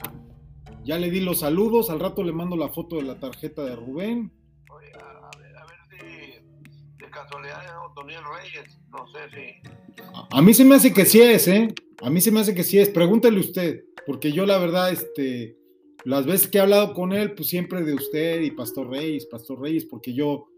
ya 0.85 0.99
le 0.99 1.11
di 1.11 1.21
los 1.21 1.39
saludos, 1.39 1.89
al 1.89 1.99
rato 1.99 2.23
le 2.23 2.31
mando 2.31 2.59
la 2.59 2.69
foto 2.69 2.97
de 2.97 3.05
la 3.05 3.19
tarjeta 3.19 3.65
de 3.65 3.75
Rubén. 3.75 4.31
Oye, 4.71 4.93
a, 4.93 5.31
ver, 5.39 5.57
a 5.57 5.65
ver 5.65 5.79
si 5.89 7.03
de 7.03 7.11
casualidad 7.11 7.65
es 7.65 7.71
Otoniel 7.91 8.21
Reyes, 8.37 8.79
no 8.91 9.07
sé 9.07 9.19
si. 9.31 10.03
A, 10.13 10.29
a, 10.31 10.43
mí 10.43 10.53
se 10.53 10.67
me 10.67 10.75
hace 10.75 10.93
que 10.93 11.07
sí 11.07 11.23
es, 11.23 11.49
¿eh? 11.49 11.75
A 12.03 12.11
mí 12.11 12.21
se 12.21 12.31
me 12.31 12.41
hace 12.41 12.55
que 12.55 12.65
sí 12.65 12.79
es. 12.79 12.91
Pregúntele 12.91 13.41
usted, 13.41 13.87
porque 14.07 14.31
yo 14.31 14.45
la 14.45 14.59
verdad, 14.59 14.93
este, 14.93 15.57
las 16.05 16.27
veces 16.27 16.49
que 16.49 16.59
he 16.59 16.61
hablado 16.61 16.93
con 16.93 17.15
él, 17.15 17.33
pues 17.33 17.49
siempre 17.49 17.83
de 17.83 17.95
usted 17.95 18.43
y 18.43 18.51
Pastor 18.51 18.91
Reyes, 18.91 19.25
Pastor 19.25 19.59
Reyes, 19.59 19.87
porque 19.87 20.13
yo, 20.13 20.49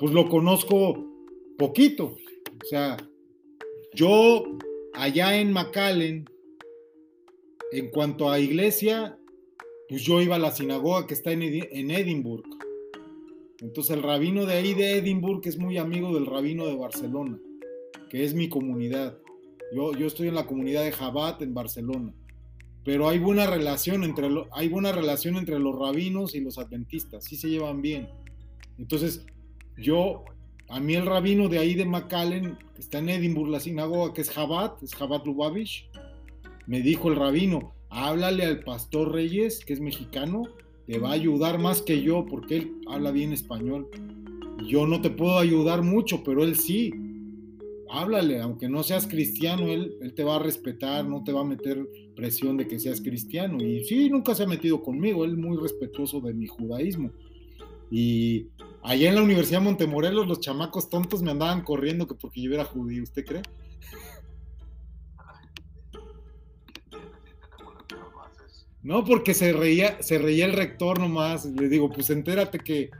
pues 0.00 0.10
lo 0.10 0.28
conozco 0.28 1.06
poquito. 1.56 2.16
O 2.64 2.66
sea, 2.68 2.96
yo 3.94 4.42
allá 4.96 5.38
en 5.38 5.52
McAllen, 5.52 6.24
en 7.72 7.90
cuanto 7.90 8.30
a 8.30 8.38
iglesia, 8.38 9.18
pues 9.88 10.02
yo 10.02 10.20
iba 10.20 10.36
a 10.36 10.40
la 10.40 10.50
sinagoga 10.50 11.06
que 11.06 11.14
está 11.14 11.32
en, 11.32 11.42
en 11.42 11.90
Edimburgo. 11.90 12.56
Entonces 13.60 13.96
el 13.96 14.02
rabino 14.02 14.44
de 14.46 14.54
ahí 14.54 14.74
de 14.74 14.98
Edimburgo 14.98 15.42
es 15.44 15.58
muy 15.58 15.78
amigo 15.78 16.12
del 16.14 16.26
rabino 16.26 16.66
de 16.66 16.76
Barcelona, 16.76 17.38
que 18.10 18.24
es 18.24 18.34
mi 18.34 18.48
comunidad. 18.48 19.18
Yo, 19.74 19.92
yo 19.94 20.06
estoy 20.06 20.28
en 20.28 20.34
la 20.34 20.46
comunidad 20.46 20.84
de 20.84 20.92
Jabat 20.92 21.42
en 21.42 21.54
Barcelona. 21.54 22.12
Pero 22.84 23.08
hay 23.08 23.18
buena 23.18 23.46
relación 23.46 24.04
entre 24.04 24.28
hay 24.52 24.68
buena 24.68 24.92
relación 24.92 25.36
entre 25.36 25.58
los 25.58 25.76
rabinos 25.76 26.36
y 26.36 26.40
los 26.40 26.58
adventistas, 26.58 27.24
sí 27.24 27.36
se 27.36 27.48
llevan 27.48 27.82
bien. 27.82 28.08
Entonces, 28.78 29.26
yo 29.76 30.24
a 30.68 30.78
mí 30.78 30.94
el 30.94 31.06
rabino 31.06 31.48
de 31.48 31.58
ahí 31.58 31.74
de 31.74 31.84
McAllen, 31.84 32.56
está 32.78 32.98
en 32.98 33.08
Edimburgo, 33.08 33.52
la 33.52 33.60
sinagoga, 33.60 34.12
que 34.12 34.20
es 34.20 34.30
Jabat, 34.30 34.82
es 34.82 34.94
Jabat 34.94 35.26
Lubavitch, 35.26 35.88
me 36.66 36.80
dijo 36.80 37.08
el 37.08 37.16
rabino, 37.16 37.72
háblale 37.90 38.44
al 38.44 38.60
pastor 38.60 39.12
Reyes, 39.12 39.64
que 39.64 39.72
es 39.72 39.80
mexicano, 39.80 40.44
te 40.86 40.98
va 40.98 41.10
a 41.10 41.14
ayudar 41.14 41.58
más 41.58 41.82
que 41.82 42.02
yo, 42.02 42.26
porque 42.26 42.56
él 42.56 42.74
habla 42.86 43.10
bien 43.10 43.32
español. 43.32 43.88
Yo 44.66 44.86
no 44.86 45.00
te 45.00 45.10
puedo 45.10 45.38
ayudar 45.38 45.82
mucho, 45.82 46.22
pero 46.24 46.44
él 46.44 46.56
sí. 46.56 46.92
Háblale, 47.90 48.40
aunque 48.40 48.68
no 48.68 48.82
seas 48.82 49.06
cristiano, 49.06 49.68
él, 49.68 49.96
él 50.00 50.14
te 50.14 50.24
va 50.24 50.36
a 50.36 50.38
respetar, 50.40 51.06
no 51.06 51.22
te 51.22 51.32
va 51.32 51.42
a 51.42 51.44
meter 51.44 51.88
presión 52.16 52.56
de 52.56 52.66
que 52.66 52.78
seas 52.78 53.00
cristiano. 53.00 53.62
Y 53.62 53.84
sí, 53.84 54.10
nunca 54.10 54.34
se 54.34 54.42
ha 54.42 54.46
metido 54.46 54.82
conmigo, 54.82 55.24
él 55.24 55.32
es 55.32 55.36
muy 55.36 55.56
respetuoso 55.56 56.20
de 56.20 56.34
mi 56.34 56.46
judaísmo. 56.46 57.10
Y 57.90 58.46
Allá 58.86 59.08
en 59.08 59.16
la 59.16 59.22
Universidad 59.22 59.58
de 59.58 59.64
Montemorelos 59.64 60.28
los 60.28 60.38
chamacos 60.38 60.88
tontos 60.88 61.20
me 61.20 61.32
andaban 61.32 61.64
corriendo 61.64 62.06
que 62.06 62.14
porque 62.14 62.40
yo 62.40 62.54
era 62.54 62.64
judío, 62.64 63.02
¿usted 63.02 63.24
cree? 63.24 63.42
No, 68.84 69.04
porque 69.04 69.34
se 69.34 69.52
reía, 69.52 70.00
se 70.00 70.18
reía 70.18 70.44
el 70.44 70.52
rector 70.52 71.00
nomás. 71.00 71.46
Le 71.46 71.68
digo, 71.68 71.90
pues 71.90 72.10
entérate 72.10 72.60
que, 72.60 72.90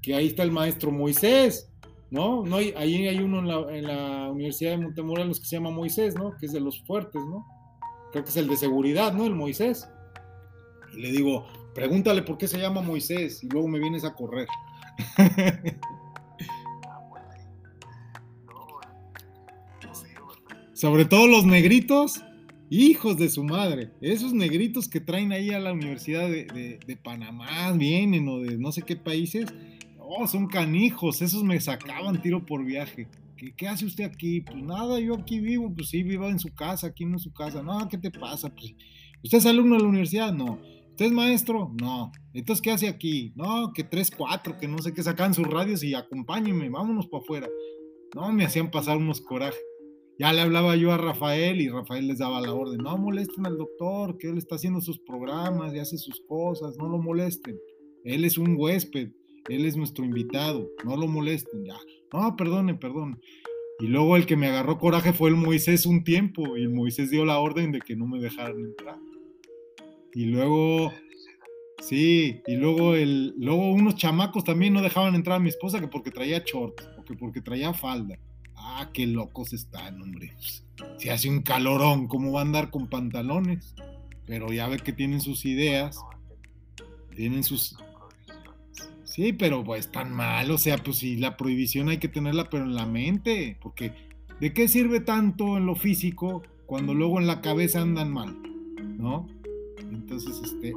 que 0.00 0.14
ahí 0.14 0.28
está 0.28 0.44
el 0.44 0.50
maestro 0.50 0.90
Moisés, 0.90 1.70
¿no? 2.10 2.42
no 2.46 2.56
ahí 2.56 3.06
hay 3.06 3.18
uno 3.18 3.40
en 3.40 3.48
la, 3.48 3.76
en 3.76 3.86
la, 3.86 4.30
Universidad 4.30 4.70
de 4.70 4.78
Montemorelos 4.78 5.40
que 5.40 5.46
se 5.46 5.56
llama 5.56 5.70
Moisés, 5.70 6.14
¿no? 6.14 6.34
Que 6.38 6.46
es 6.46 6.52
de 6.52 6.60
los 6.60 6.82
fuertes, 6.84 7.20
¿no? 7.22 7.44
Creo 8.12 8.24
que 8.24 8.30
es 8.30 8.36
el 8.38 8.48
de 8.48 8.56
seguridad, 8.56 9.12
¿no? 9.12 9.26
El 9.26 9.34
Moisés. 9.34 9.86
Y 10.94 11.02
le 11.02 11.12
digo, 11.12 11.44
pregúntale 11.74 12.22
por 12.22 12.38
qué 12.38 12.48
se 12.48 12.58
llama 12.58 12.80
Moisés 12.80 13.44
y 13.44 13.48
luego 13.50 13.68
me 13.68 13.78
vienes 13.78 14.04
a 14.04 14.14
correr. 14.14 14.48
Sobre 20.74 21.04
todo 21.04 21.26
los 21.28 21.46
negritos, 21.46 22.22
hijos 22.68 23.16
de 23.16 23.28
su 23.28 23.44
madre. 23.44 23.92
Esos 24.00 24.32
negritos 24.32 24.88
que 24.88 25.00
traen 25.00 25.32
ahí 25.32 25.50
a 25.50 25.60
la 25.60 25.72
Universidad 25.72 26.28
de, 26.28 26.98
Panamá, 27.02 27.72
vienen 27.72 28.28
o 28.28 28.40
de 28.40 28.58
no 28.58 28.72
sé 28.72 28.82
qué 28.82 28.96
países. 28.96 29.46
Oh, 29.98 30.26
son 30.26 30.48
canijos, 30.48 31.22
esos 31.22 31.42
me 31.42 31.60
sacaban 31.60 32.20
tiro 32.20 32.44
por 32.44 32.64
viaje. 32.64 33.08
¿Qué, 33.56 33.68
hace 33.68 33.86
usted 33.86 34.04
aquí? 34.04 34.40
Pues 34.40 34.62
nada, 34.62 35.00
yo 35.00 35.14
aquí 35.14 35.40
vivo, 35.40 35.72
pues 35.74 35.88
sí, 35.90 36.02
vivo 36.02 36.28
en 36.28 36.38
su 36.38 36.52
casa, 36.54 36.88
aquí 36.88 37.04
no 37.04 37.14
en 37.14 37.18
su 37.18 37.32
casa. 37.32 37.62
No, 37.62 37.88
¿qué 37.88 37.98
te 37.98 38.10
pasa? 38.10 38.52
Pues, 38.54 38.74
¿Usted 39.22 39.38
es 39.38 39.46
alumno 39.46 39.76
de 39.76 39.82
la 39.82 39.88
universidad? 39.88 40.32
No. 40.32 40.60
¿Usted 40.94 41.06
es 41.06 41.12
maestro? 41.12 41.72
No. 41.82 42.12
Entonces, 42.34 42.62
¿qué 42.62 42.70
hace 42.70 42.86
aquí? 42.86 43.32
No, 43.34 43.72
que 43.74 43.82
tres, 43.82 44.12
cuatro, 44.16 44.56
que 44.60 44.68
no 44.68 44.78
sé 44.78 44.94
qué, 44.94 45.02
sacan 45.02 45.34
sus 45.34 45.44
radios 45.44 45.82
y 45.82 45.92
acompáñenme, 45.92 46.70
vámonos 46.70 47.08
para 47.08 47.20
afuera. 47.20 47.48
No, 48.14 48.32
me 48.32 48.44
hacían 48.44 48.70
pasar 48.70 48.96
unos 48.96 49.20
corajes. 49.20 49.60
Ya 50.20 50.32
le 50.32 50.40
hablaba 50.40 50.76
yo 50.76 50.92
a 50.92 50.96
Rafael 50.96 51.60
y 51.60 51.68
Rafael 51.68 52.06
les 52.06 52.18
daba 52.18 52.40
la 52.40 52.54
orden, 52.54 52.78
no 52.78 52.96
molesten 52.96 53.44
al 53.44 53.58
doctor, 53.58 54.18
que 54.18 54.28
él 54.28 54.38
está 54.38 54.54
haciendo 54.54 54.80
sus 54.80 55.00
programas 55.00 55.74
y 55.74 55.80
hace 55.80 55.98
sus 55.98 56.22
cosas, 56.28 56.76
no 56.78 56.88
lo 56.88 56.98
molesten. 56.98 57.58
Él 58.04 58.24
es 58.24 58.38
un 58.38 58.54
huésped, 58.56 59.08
él 59.48 59.64
es 59.64 59.76
nuestro 59.76 60.04
invitado, 60.04 60.70
no 60.84 60.96
lo 60.96 61.08
molesten, 61.08 61.64
ya. 61.64 61.76
No, 62.12 62.36
perdone, 62.36 62.76
perdón. 62.76 63.20
Y 63.80 63.88
luego 63.88 64.14
el 64.14 64.26
que 64.26 64.36
me 64.36 64.46
agarró 64.46 64.78
coraje 64.78 65.12
fue 65.12 65.30
el 65.30 65.34
Moisés 65.34 65.86
un 65.86 66.04
tiempo 66.04 66.56
y 66.56 66.62
el 66.62 66.70
Moisés 66.70 67.10
dio 67.10 67.24
la 67.24 67.40
orden 67.40 67.72
de 67.72 67.80
que 67.80 67.96
no 67.96 68.06
me 68.06 68.20
dejaran 68.20 68.60
entrar. 68.60 68.96
Y 70.14 70.26
luego, 70.26 70.92
sí, 71.80 72.40
y 72.46 72.56
luego, 72.56 72.94
el, 72.94 73.34
luego 73.36 73.72
unos 73.72 73.96
chamacos 73.96 74.44
también 74.44 74.72
no 74.72 74.80
dejaban 74.80 75.14
entrar 75.14 75.36
a 75.36 75.40
mi 75.40 75.48
esposa 75.48 75.80
que 75.80 75.88
porque 75.88 76.12
traía 76.12 76.42
short 76.44 76.80
o 76.98 77.04
que 77.04 77.14
porque 77.14 77.40
traía 77.40 77.74
falda. 77.74 78.18
Ah, 78.54 78.90
qué 78.94 79.06
locos 79.06 79.52
están, 79.52 80.00
hombre. 80.00 80.32
Si 80.98 81.08
hace 81.08 81.28
un 81.28 81.42
calorón, 81.42 82.06
¿cómo 82.06 82.32
va 82.32 82.40
a 82.40 82.44
andar 82.44 82.70
con 82.70 82.88
pantalones? 82.88 83.74
Pero 84.26 84.52
ya 84.52 84.68
ve 84.68 84.78
que 84.78 84.92
tienen 84.92 85.20
sus 85.20 85.44
ideas, 85.44 86.00
tienen 87.14 87.44
sus... 87.44 87.76
Sí, 89.02 89.32
pero 89.32 89.62
pues 89.62 89.92
tan 89.92 90.12
mal, 90.12 90.50
o 90.50 90.58
sea, 90.58 90.78
pues 90.78 90.98
si 90.98 91.16
la 91.16 91.36
prohibición 91.36 91.88
hay 91.88 91.98
que 91.98 92.08
tenerla 92.08 92.48
pero 92.50 92.64
en 92.64 92.74
la 92.74 92.86
mente, 92.86 93.56
porque 93.60 93.92
¿de 94.40 94.52
qué 94.52 94.66
sirve 94.66 95.00
tanto 95.00 95.56
en 95.56 95.66
lo 95.66 95.76
físico 95.76 96.42
cuando 96.66 96.94
luego 96.94 97.20
en 97.20 97.26
la 97.26 97.40
cabeza 97.40 97.80
andan 97.80 98.12
mal? 98.12 98.36
¿No? 98.96 99.28
Entonces, 99.94 100.40
este, 100.42 100.72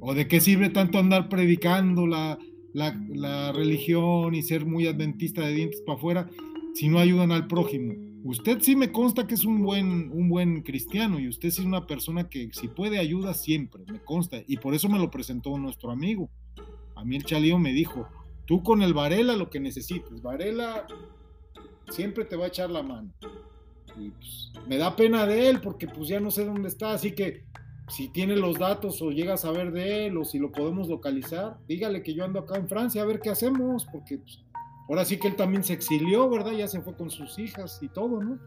o, 0.00 0.14
de 0.14 0.28
qué 0.28 0.40
sirve 0.40 0.70
tanto 0.70 0.98
andar 0.98 1.28
predicando 1.28 2.06
la, 2.06 2.38
la, 2.72 3.52
religión 3.52 4.34
y 4.34 4.42
ser 4.42 4.66
muy 4.66 4.86
adventista 4.86 5.42
de 5.42 5.54
dientes 5.54 5.80
para 5.80 5.98
afuera 5.98 6.30
si 6.74 6.88
no 6.88 6.98
ayudan 6.98 7.32
al 7.32 7.46
prójimo. 7.46 7.94
Usted 8.22 8.60
sí 8.60 8.76
me 8.76 8.92
consta 8.92 9.26
que 9.26 9.34
es 9.34 9.44
un 9.44 9.62
buen, 9.62 10.10
un 10.12 10.28
buen 10.28 10.62
cristiano 10.62 11.18
y 11.18 11.28
usted 11.28 11.50
sí 11.50 11.60
es 11.60 11.66
una 11.66 11.86
persona 11.86 12.28
que 12.28 12.50
si 12.52 12.68
puede 12.68 12.98
ayuda 12.98 13.34
siempre, 13.34 13.84
me 13.90 14.00
consta. 14.00 14.38
Y 14.46 14.56
por 14.56 14.74
eso 14.74 14.88
me 14.88 14.98
lo 14.98 15.10
presentó 15.10 15.56
nuestro 15.58 15.90
amigo. 15.90 16.28
A 16.96 17.04
mí 17.04 17.16
el 17.16 17.24
chalío 17.24 17.58
me 17.58 17.72
dijo, 17.72 18.08
tú 18.46 18.62
con 18.62 18.82
el 18.82 18.94
Varela 18.94 19.36
lo 19.36 19.48
que 19.48 19.60
necesites. 19.60 20.22
Varela 20.22 20.86
siempre 21.90 22.24
te 22.24 22.36
va 22.36 22.46
a 22.46 22.48
echar 22.48 22.70
la 22.70 22.82
mano. 22.82 23.12
Y 23.98 24.10
pues, 24.10 24.52
me 24.66 24.76
da 24.76 24.96
pena 24.96 25.26
de 25.26 25.48
él 25.48 25.60
porque 25.60 25.86
pues 25.86 26.08
ya 26.08 26.20
no 26.20 26.30
sé 26.30 26.44
dónde 26.44 26.68
está, 26.68 26.92
así 26.92 27.12
que 27.12 27.44
si 27.88 28.08
tiene 28.08 28.36
los 28.36 28.58
datos 28.58 29.00
o 29.00 29.10
llega 29.10 29.34
a 29.34 29.36
saber 29.36 29.70
de 29.72 30.06
él 30.06 30.16
o 30.16 30.24
si 30.24 30.38
lo 30.38 30.50
podemos 30.50 30.88
localizar, 30.88 31.58
dígale 31.68 32.02
que 32.02 32.14
yo 32.14 32.24
ando 32.24 32.40
acá 32.40 32.56
en 32.56 32.68
Francia 32.68 33.02
a 33.02 33.06
ver 33.06 33.20
qué 33.20 33.30
hacemos, 33.30 33.86
porque 33.86 34.18
pues, 34.18 34.40
ahora 34.88 35.04
sí 35.04 35.18
que 35.18 35.28
él 35.28 35.36
también 35.36 35.62
se 35.62 35.74
exilió, 35.74 36.28
¿verdad? 36.28 36.52
Ya 36.52 36.66
se 36.66 36.80
fue 36.80 36.96
con 36.96 37.10
sus 37.10 37.38
hijas 37.38 37.78
y 37.82 37.88
todo, 37.88 38.20
¿no? 38.20 38.38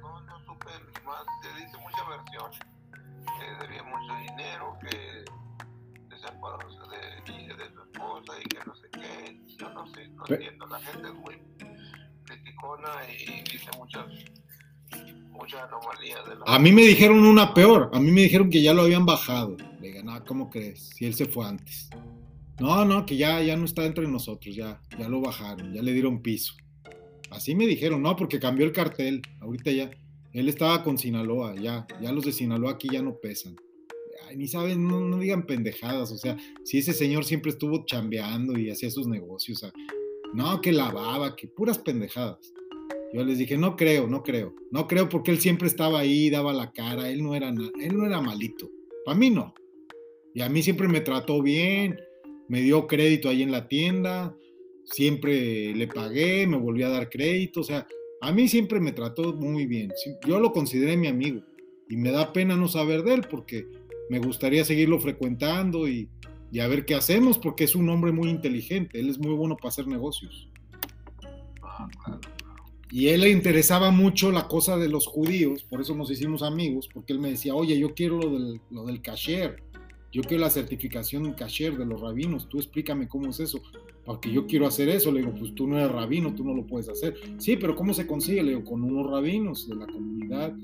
No, 0.00 0.20
no 0.22 0.38
supe 0.40 0.70
más, 1.04 1.24
se 1.42 1.64
dice 1.64 1.76
mucha 1.78 2.08
versión, 2.08 2.50
que 3.38 3.66
debía 3.66 3.82
mucho 3.82 4.16
dinero, 4.16 4.78
que 4.80 5.24
se 6.08 6.18
separó 6.18 6.58
de, 6.68 7.54
de 7.54 7.74
su 7.74 7.82
esposa 7.82 8.32
y 8.40 8.48
que 8.48 8.58
no 8.66 8.74
sé 8.74 8.88
qué, 8.90 9.40
yo 9.58 9.68
no 9.70 9.86
sé, 9.88 10.08
no 10.08 10.24
entiendo, 10.26 10.66
la 10.66 10.80
gente 10.80 11.08
es 11.08 11.14
muy 11.14 11.42
criticona 12.24 12.88
y 13.08 13.42
dice 13.42 13.70
muchas 13.76 14.06
a 16.46 16.58
mí 16.58 16.72
me 16.72 16.82
dijeron 16.82 17.24
una 17.24 17.54
peor. 17.54 17.90
A 17.92 18.00
mí 18.00 18.10
me 18.10 18.22
dijeron 18.22 18.50
que 18.50 18.62
ya 18.62 18.74
lo 18.74 18.82
habían 18.82 19.06
bajado. 19.06 19.56
Le 19.80 19.88
dije, 19.88 20.02
no, 20.02 20.24
¿cómo 20.24 20.50
crees? 20.50 20.90
Si 20.96 21.04
él 21.04 21.14
se 21.14 21.26
fue 21.26 21.46
antes. 21.46 21.88
No, 22.60 22.84
no, 22.84 23.06
que 23.06 23.16
ya, 23.16 23.42
ya 23.42 23.56
no 23.56 23.64
está 23.64 23.84
entre 23.84 24.06
nosotros. 24.06 24.54
Ya, 24.54 24.80
ya 24.98 25.08
lo 25.08 25.20
bajaron. 25.20 25.72
Ya 25.72 25.82
le 25.82 25.92
dieron 25.92 26.22
piso. 26.22 26.54
Así 27.30 27.54
me 27.54 27.66
dijeron, 27.66 28.02
no, 28.02 28.14
porque 28.14 28.38
cambió 28.38 28.66
el 28.66 28.72
cartel. 28.72 29.22
Ahorita 29.40 29.70
ya. 29.70 29.90
Él 30.32 30.48
estaba 30.48 30.82
con 30.82 30.98
Sinaloa. 30.98 31.54
Ya, 31.56 31.86
ya 32.00 32.12
los 32.12 32.24
de 32.24 32.32
Sinaloa 32.32 32.72
aquí 32.72 32.88
ya 32.90 33.02
no 33.02 33.16
pesan. 33.16 33.56
ni 34.36 34.48
saben, 34.48 34.86
no, 34.86 35.18
digan 35.18 35.46
pendejadas. 35.46 36.12
O 36.12 36.18
sea, 36.18 36.36
si 36.64 36.78
ese 36.78 36.92
señor 36.92 37.24
siempre 37.24 37.50
estuvo 37.50 37.84
chambeando 37.84 38.58
y 38.58 38.70
hacía 38.70 38.90
sus 38.90 39.06
negocios. 39.06 39.64
no, 40.34 40.60
que 40.60 40.72
lavaba, 40.72 41.36
que 41.36 41.48
puras 41.48 41.78
pendejadas. 41.78 42.52
Yo 43.12 43.24
les 43.24 43.38
dije, 43.38 43.58
no 43.58 43.76
creo, 43.76 44.06
no 44.06 44.22
creo. 44.22 44.54
No 44.70 44.86
creo 44.86 45.08
porque 45.08 45.30
él 45.30 45.38
siempre 45.38 45.68
estaba 45.68 46.00
ahí, 46.00 46.30
daba 46.30 46.52
la 46.52 46.72
cara, 46.72 47.10
él 47.10 47.22
no 47.22 47.34
era, 47.34 47.48
él 47.48 47.96
no 47.96 48.06
era 48.06 48.20
malito. 48.20 48.70
Para 49.04 49.18
mí 49.18 49.30
no. 49.30 49.54
Y 50.34 50.40
a 50.40 50.48
mí 50.48 50.62
siempre 50.62 50.88
me 50.88 51.00
trató 51.00 51.42
bien, 51.42 51.98
me 52.48 52.62
dio 52.62 52.86
crédito 52.86 53.28
ahí 53.28 53.42
en 53.42 53.52
la 53.52 53.68
tienda, 53.68 54.34
siempre 54.84 55.74
le 55.74 55.86
pagué, 55.88 56.46
me 56.46 56.56
volvió 56.56 56.86
a 56.86 56.90
dar 56.90 57.10
crédito, 57.10 57.60
o 57.60 57.64
sea, 57.64 57.86
a 58.20 58.32
mí 58.32 58.48
siempre 58.48 58.80
me 58.80 58.92
trató 58.92 59.34
muy 59.34 59.66
bien. 59.66 59.92
Yo 60.26 60.40
lo 60.40 60.52
consideré 60.52 60.96
mi 60.96 61.08
amigo 61.08 61.42
y 61.88 61.96
me 61.96 62.10
da 62.10 62.32
pena 62.32 62.56
no 62.56 62.68
saber 62.68 63.02
de 63.02 63.14
él 63.14 63.22
porque 63.28 63.66
me 64.08 64.20
gustaría 64.20 64.64
seguirlo 64.64 65.00
frecuentando 65.00 65.86
y, 65.88 66.08
y 66.50 66.60
a 66.60 66.68
ver 66.68 66.86
qué 66.86 66.94
hacemos 66.94 67.38
porque 67.38 67.64
es 67.64 67.74
un 67.74 67.88
hombre 67.88 68.12
muy 68.12 68.30
inteligente, 68.30 69.00
él 69.00 69.10
es 69.10 69.18
muy 69.18 69.34
bueno 69.34 69.56
para 69.56 69.68
hacer 69.68 69.86
negocios. 69.86 70.48
Y 72.92 73.08
él 73.08 73.22
le 73.22 73.30
interesaba 73.30 73.90
mucho 73.90 74.30
la 74.30 74.46
cosa 74.46 74.76
de 74.76 74.88
los 74.88 75.06
judíos, 75.06 75.64
por 75.64 75.80
eso 75.80 75.94
nos 75.94 76.10
hicimos 76.10 76.42
amigos, 76.42 76.90
porque 76.92 77.14
él 77.14 77.20
me 77.20 77.30
decía, 77.30 77.54
oye, 77.54 77.78
yo 77.78 77.94
quiero 77.94 78.18
lo 78.18 78.30
del, 78.30 78.60
lo 78.70 78.84
del 78.84 79.00
yo 80.12 80.20
quiero 80.20 80.42
la 80.42 80.50
certificación 80.50 81.32
kasher 81.32 81.78
de 81.78 81.86
los 81.86 82.02
rabinos, 82.02 82.50
tú 82.50 82.58
explícame 82.58 83.08
cómo 83.08 83.30
es 83.30 83.40
eso, 83.40 83.62
porque 84.04 84.30
yo 84.30 84.46
quiero 84.46 84.66
hacer 84.66 84.90
eso. 84.90 85.10
Le 85.10 85.20
digo, 85.20 85.32
pues 85.38 85.54
tú 85.54 85.66
no 85.66 85.78
eres 85.78 85.90
rabino, 85.90 86.34
tú 86.34 86.44
no 86.44 86.54
lo 86.54 86.66
puedes 86.66 86.90
hacer. 86.90 87.14
Sí, 87.38 87.56
pero 87.56 87.74
¿cómo 87.74 87.94
se 87.94 88.06
consigue? 88.06 88.42
Le 88.42 88.50
digo, 88.50 88.64
con 88.64 88.82
unos 88.82 89.10
rabinos 89.10 89.66
de 89.66 89.76
la 89.76 89.86
comunidad. 89.86 90.54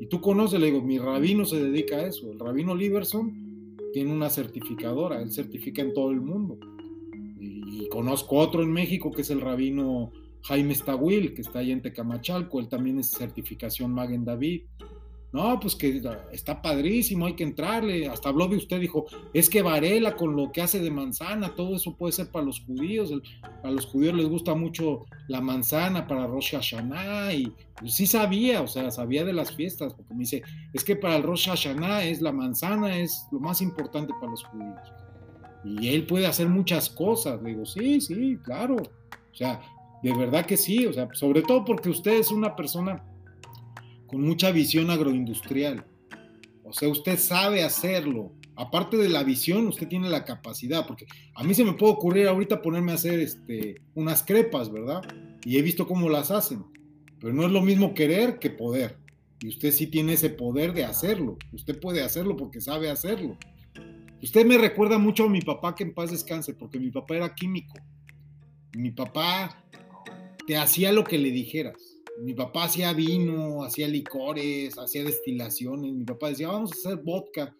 Y 0.00 0.06
tú 0.06 0.20
conoces, 0.20 0.60
le 0.60 0.66
digo, 0.66 0.82
mi 0.82 0.98
rabino 0.98 1.44
se 1.44 1.62
dedica 1.62 1.96
a 1.96 2.06
eso. 2.06 2.30
El 2.30 2.38
rabino 2.38 2.76
Liberson 2.76 3.76
tiene 3.92 4.12
una 4.12 4.30
certificadora, 4.30 5.20
él 5.20 5.32
certifica 5.32 5.82
en 5.82 5.94
todo 5.94 6.12
el 6.12 6.20
mundo. 6.20 6.58
Y, 7.40 7.88
conozco 7.88 8.36
otro 8.36 8.62
en 8.62 8.72
México 8.72 9.10
que 9.10 9.20
es 9.20 9.28
el 9.28 9.42
rabino 9.42 10.12
Jaime 10.42 10.74
Stawil, 10.74 11.34
que 11.34 11.42
está 11.42 11.60
ahí 11.60 11.70
en 11.72 11.82
Tecamachalco, 11.82 12.60
él 12.60 12.68
también 12.68 12.98
es 12.98 13.10
certificación 13.10 13.92
Magen 13.92 14.24
David. 14.24 14.62
No, 15.32 15.58
pues 15.58 15.74
que 15.74 16.02
está 16.30 16.60
padrísimo, 16.60 17.24
hay 17.24 17.34
que 17.34 17.42
entrarle. 17.42 18.06
Hasta 18.06 18.28
habló 18.28 18.48
de 18.48 18.56
usted, 18.56 18.78
dijo, 18.78 19.06
es 19.32 19.48
que 19.48 19.62
Varela 19.62 20.14
con 20.14 20.36
lo 20.36 20.52
que 20.52 20.60
hace 20.60 20.78
de 20.78 20.90
manzana, 20.90 21.54
todo 21.54 21.74
eso 21.74 21.96
puede 21.96 22.12
ser 22.12 22.30
para 22.30 22.44
los 22.44 22.60
judíos. 22.60 23.10
a 23.62 23.70
los 23.70 23.86
judíos 23.86 24.14
les 24.14 24.28
gusta 24.28 24.54
mucho 24.54 25.06
la 25.28 25.40
manzana 25.40 26.06
para 26.06 26.26
Rosh 26.26 26.52
Hashanah. 26.52 27.32
Y 27.32 27.50
pues, 27.80 27.94
sí 27.94 28.06
sabía, 28.06 28.60
o 28.60 28.66
sea, 28.66 28.90
sabía 28.90 29.24
de 29.24 29.32
las 29.32 29.56
fiestas, 29.56 29.94
porque 29.94 30.12
me 30.12 30.20
dice, 30.20 30.42
es 30.74 30.84
que 30.84 30.96
para 30.96 31.16
el 31.16 31.22
Rosh 31.22 31.48
Hashanah 31.48 32.04
es 32.04 32.20
la 32.20 32.32
manzana, 32.32 32.98
es 32.98 33.26
lo 33.32 33.40
más 33.40 33.62
importante 33.62 34.12
para 34.20 34.32
los 34.32 34.44
judíos. 34.44 34.80
Y 35.64 35.88
él 35.88 36.04
puede 36.04 36.26
hacer 36.26 36.48
muchas 36.48 36.90
cosas. 36.90 37.40
Le 37.42 37.50
digo, 37.50 37.64
sí, 37.64 38.02
sí, 38.02 38.36
claro. 38.44 38.76
O 38.76 39.34
sea, 39.34 39.62
de 40.02 40.14
verdad 40.14 40.46
que 40.46 40.56
sí, 40.56 40.86
o 40.86 40.92
sea, 40.92 41.08
sobre 41.12 41.42
todo 41.42 41.64
porque 41.64 41.88
usted 41.88 42.12
es 42.12 42.30
una 42.30 42.56
persona 42.56 43.04
con 44.06 44.20
mucha 44.20 44.50
visión 44.50 44.90
agroindustrial. 44.90 45.86
O 46.64 46.72
sea, 46.72 46.88
usted 46.88 47.18
sabe 47.18 47.62
hacerlo. 47.62 48.32
Aparte 48.56 48.96
de 48.96 49.08
la 49.08 49.22
visión, 49.22 49.66
usted 49.66 49.88
tiene 49.88 50.10
la 50.10 50.24
capacidad, 50.24 50.86
porque 50.86 51.06
a 51.34 51.42
mí 51.42 51.54
se 51.54 51.64
me 51.64 51.72
puede 51.72 51.94
ocurrir 51.94 52.28
ahorita 52.28 52.60
ponerme 52.60 52.92
a 52.92 52.96
hacer 52.96 53.20
este, 53.20 53.80
unas 53.94 54.22
crepas, 54.22 54.70
¿verdad? 54.70 55.02
Y 55.44 55.56
he 55.56 55.62
visto 55.62 55.86
cómo 55.86 56.08
las 56.08 56.30
hacen. 56.30 56.64
Pero 57.18 57.32
no 57.32 57.46
es 57.46 57.52
lo 57.52 57.62
mismo 57.62 57.94
querer 57.94 58.38
que 58.38 58.50
poder. 58.50 58.98
Y 59.40 59.48
usted 59.48 59.72
sí 59.72 59.86
tiene 59.86 60.14
ese 60.14 60.28
poder 60.28 60.72
de 60.72 60.84
hacerlo. 60.84 61.38
Usted 61.52 61.80
puede 61.80 62.02
hacerlo 62.02 62.36
porque 62.36 62.60
sabe 62.60 62.90
hacerlo. 62.90 63.38
Usted 64.22 64.44
me 64.44 64.58
recuerda 64.58 64.98
mucho 64.98 65.24
a 65.24 65.28
mi 65.28 65.40
papá 65.40 65.74
que 65.74 65.84
en 65.84 65.94
paz 65.94 66.10
descanse, 66.10 66.54
porque 66.54 66.78
mi 66.78 66.90
papá 66.90 67.16
era 67.16 67.34
químico. 67.34 67.74
Mi 68.74 68.90
papá 68.90 69.64
te 70.46 70.56
hacía 70.56 70.92
lo 70.92 71.04
que 71.04 71.18
le 71.18 71.30
dijeras 71.30 71.92
mi 72.18 72.34
papá 72.34 72.64
hacía 72.64 72.92
vino, 72.92 73.64
hacía 73.64 73.88
licores, 73.88 74.78
hacía 74.78 75.04
destilaciones. 75.04 75.92
Mi 75.92 76.04
papá 76.04 76.28
decía, 76.28 76.48
vamos 76.48 76.72
a 76.72 76.74
hacer 76.74 77.02
vodka. 77.02 77.56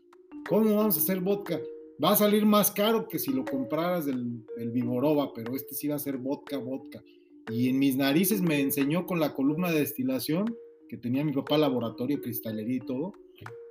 ¿Cómo 0.48 0.76
vamos 0.76 0.96
a 0.96 1.00
hacer 1.00 1.20
vodka? 1.20 1.60
Va 2.02 2.12
a 2.12 2.16
salir 2.16 2.44
más 2.44 2.70
caro 2.70 3.08
que 3.08 3.18
si 3.18 3.32
lo 3.32 3.44
compraras 3.44 4.06
del, 4.06 4.44
del 4.56 4.70
Vivoroba, 4.70 5.32
pero 5.34 5.54
este 5.54 5.74
sí 5.74 5.88
va 5.88 5.96
a 5.96 6.00
ser 6.00 6.16
vodka, 6.16 6.58
vodka. 6.58 7.02
Y 7.50 7.68
en 7.68 7.78
mis 7.78 7.96
narices 7.96 8.40
me 8.40 8.60
enseñó 8.60 9.06
con 9.06 9.20
la 9.20 9.34
columna 9.34 9.70
de 9.70 9.80
destilación, 9.80 10.56
que 10.88 10.96
tenía 10.96 11.24
mi 11.24 11.32
papá 11.32 11.58
laboratorio, 11.58 12.20
cristalería 12.20 12.76
y 12.76 12.80
todo, 12.80 13.14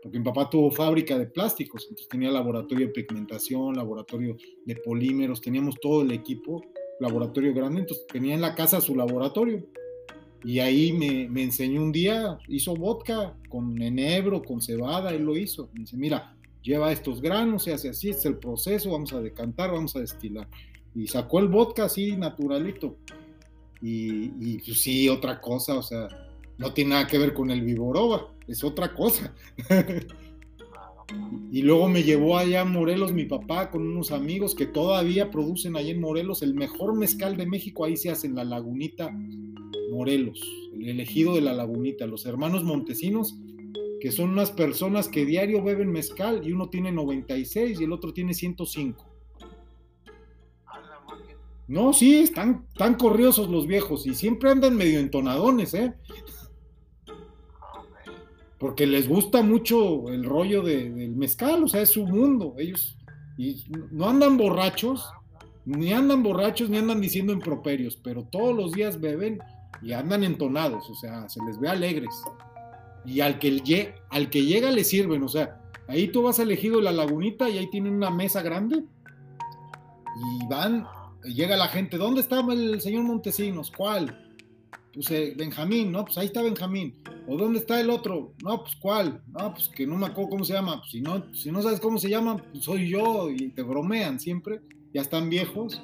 porque 0.01 0.17
mi 0.17 0.25
papá 0.25 0.49
tuvo 0.49 0.71
fábrica 0.71 1.17
de 1.17 1.27
plásticos, 1.27 1.83
entonces 1.83 2.07
tenía 2.07 2.31
laboratorio 2.31 2.87
de 2.87 2.93
pigmentación, 2.93 3.75
laboratorio 3.75 4.35
de 4.65 4.75
polímeros, 4.77 5.41
teníamos 5.41 5.75
todo 5.79 6.01
el 6.01 6.11
equipo, 6.11 6.61
laboratorio 7.01 7.53
grande, 7.53 7.81
entonces 7.81 8.05
tenía 8.07 8.35
en 8.35 8.41
la 8.41 8.55
casa 8.55 8.79
su 8.79 8.95
laboratorio 8.95 9.65
y 10.43 10.59
ahí 10.59 10.93
me, 10.93 11.27
me, 11.29 11.43
enseñó 11.43 11.81
un 11.81 11.91
día, 11.91 12.37
hizo 12.47 12.75
vodka 12.75 13.35
con 13.49 13.79
enebro, 13.81 14.41
con 14.41 14.61
cebada, 14.61 15.11
él 15.11 15.23
lo 15.23 15.37
hizo. 15.37 15.69
Me 15.73 15.81
dice, 15.81 15.97
mira, 15.97 16.35
lleva 16.63 16.91
estos 16.91 17.21
granos, 17.21 17.63
se 17.63 17.73
hace 17.73 17.89
así, 17.89 18.09
es 18.09 18.25
el 18.25 18.37
proceso, 18.37 18.91
vamos 18.91 19.13
a 19.13 19.21
decantar, 19.21 19.71
vamos 19.71 19.95
a 19.95 19.99
destilar. 19.99 20.47
Y 20.95 21.07
sacó 21.07 21.39
el 21.39 21.47
vodka 21.47 21.85
así, 21.85 22.15
naturalito. 22.15 22.97
Y, 23.81 24.31
y 24.39 24.57
pues 24.65 24.81
sí, 24.81 25.09
otra 25.09 25.39
cosa, 25.39 25.75
o 25.75 25.83
sea, 25.83 26.07
no 26.57 26.73
tiene 26.73 26.91
nada 26.91 27.07
que 27.07 27.19
ver 27.19 27.33
con 27.33 27.51
el 27.51 27.61
Vivoroba, 27.61 28.31
es 28.47 28.63
otra 28.63 28.93
cosa. 28.93 29.33
y 31.51 31.61
luego 31.63 31.89
me 31.89 32.03
llevó 32.03 32.37
allá 32.37 32.61
a 32.61 32.65
Morelos 32.65 33.11
mi 33.11 33.25
papá 33.25 33.69
con 33.69 33.85
unos 33.85 34.11
amigos 34.11 34.55
que 34.55 34.65
todavía 34.65 35.31
producen 35.31 35.75
allá 35.75 35.91
en 35.91 35.99
Morelos 35.99 36.41
el 36.41 36.53
mejor 36.53 36.95
mezcal 36.95 37.35
de 37.35 37.45
México, 37.45 37.83
ahí 37.83 37.97
se 37.97 38.09
hace 38.09 38.27
en 38.27 38.35
la 38.35 38.43
lagunita 38.43 39.11
Morelos, 39.91 40.41
el 40.73 40.87
elegido 40.87 41.35
de 41.35 41.41
la 41.41 41.53
lagunita, 41.53 42.07
los 42.07 42.25
hermanos 42.25 42.63
Montesinos, 42.63 43.35
que 43.99 44.11
son 44.11 44.29
unas 44.29 44.51
personas 44.51 45.09
que 45.09 45.25
diario 45.25 45.61
beben 45.61 45.91
mezcal 45.91 46.41
y 46.47 46.53
uno 46.53 46.69
tiene 46.69 46.91
96 46.91 47.79
y 47.79 47.83
el 47.83 47.91
otro 47.91 48.13
tiene 48.13 48.33
105. 48.33 49.05
No, 51.67 51.93
sí, 51.93 52.15
están 52.15 52.65
tan 52.77 52.95
corriosos 52.95 53.49
los 53.49 53.67
viejos 53.67 54.05
y 54.05 54.15
siempre 54.15 54.49
andan 54.49 54.75
medio 54.75 54.99
entonadones, 54.99 55.73
¿eh? 55.73 55.93
Porque 58.61 58.85
les 58.85 59.09
gusta 59.09 59.41
mucho 59.41 60.09
el 60.09 60.23
rollo 60.23 60.61
del 60.61 61.15
mezcal, 61.15 61.63
o 61.63 61.67
sea, 61.67 61.81
es 61.81 61.89
su 61.89 62.05
mundo. 62.05 62.53
Ellos 62.57 62.95
y 63.41 63.65
no 63.91 64.07
andan 64.07 64.37
borrachos, 64.37 65.11
ni 65.65 65.91
andan 65.91 66.21
borrachos, 66.21 66.69
ni 66.69 66.77
andan 66.77 67.01
diciendo 67.01 67.33
improperios, 67.33 67.95
pero 67.95 68.23
todos 68.23 68.55
los 68.55 68.71
días 68.73 69.01
beben 69.01 69.39
y 69.81 69.93
andan 69.93 70.23
entonados, 70.23 70.87
o 70.91 70.93
sea, 70.93 71.27
se 71.27 71.43
les 71.43 71.59
ve 71.59 71.69
alegres. 71.69 72.13
Y 73.03 73.21
al 73.21 73.39
que, 73.39 73.95
al 74.11 74.29
que 74.29 74.45
llega 74.45 74.69
le 74.69 74.83
sirven, 74.83 75.23
o 75.23 75.27
sea, 75.27 75.59
ahí 75.87 76.09
tú 76.09 76.21
vas 76.21 76.37
elegido 76.37 76.81
la 76.81 76.91
lagunita 76.91 77.49
y 77.49 77.57
ahí 77.57 77.67
tienen 77.71 77.95
una 77.95 78.11
mesa 78.11 78.43
grande 78.43 78.83
y 80.15 80.47
van, 80.47 80.85
llega 81.23 81.57
la 81.57 81.67
gente, 81.67 81.97
¿dónde 81.97 82.21
está 82.21 82.41
el 82.51 82.79
señor 82.79 83.05
Montesinos? 83.05 83.71
¿Cuál? 83.75 84.20
Pues 84.93 85.09
eh, 85.11 85.33
Benjamín, 85.37 85.91
¿no? 85.91 86.05
Pues 86.05 86.17
ahí 86.17 86.27
está 86.27 86.41
Benjamín. 86.41 86.95
¿O 87.27 87.37
dónde 87.37 87.59
está 87.59 87.79
el 87.79 87.89
otro? 87.89 88.33
No, 88.43 88.63
pues 88.63 88.75
¿cuál? 88.75 89.21
No, 89.27 89.53
pues 89.53 89.69
que 89.69 89.87
no 89.87 89.95
me 89.95 90.07
acuerdo 90.07 90.31
cómo 90.31 90.43
se 90.43 90.53
llama. 90.53 90.79
Pues 90.79 90.91
si 90.91 91.01
no, 91.01 91.33
si 91.33 91.51
no 91.51 91.61
sabes 91.61 91.79
cómo 91.79 91.97
se 91.97 92.09
llama, 92.09 92.37
pues 92.37 92.65
soy 92.65 92.89
yo 92.89 93.29
y 93.29 93.49
te 93.49 93.61
bromean 93.61 94.19
siempre. 94.19 94.61
Ya 94.93 95.01
están 95.01 95.29
viejos. 95.29 95.81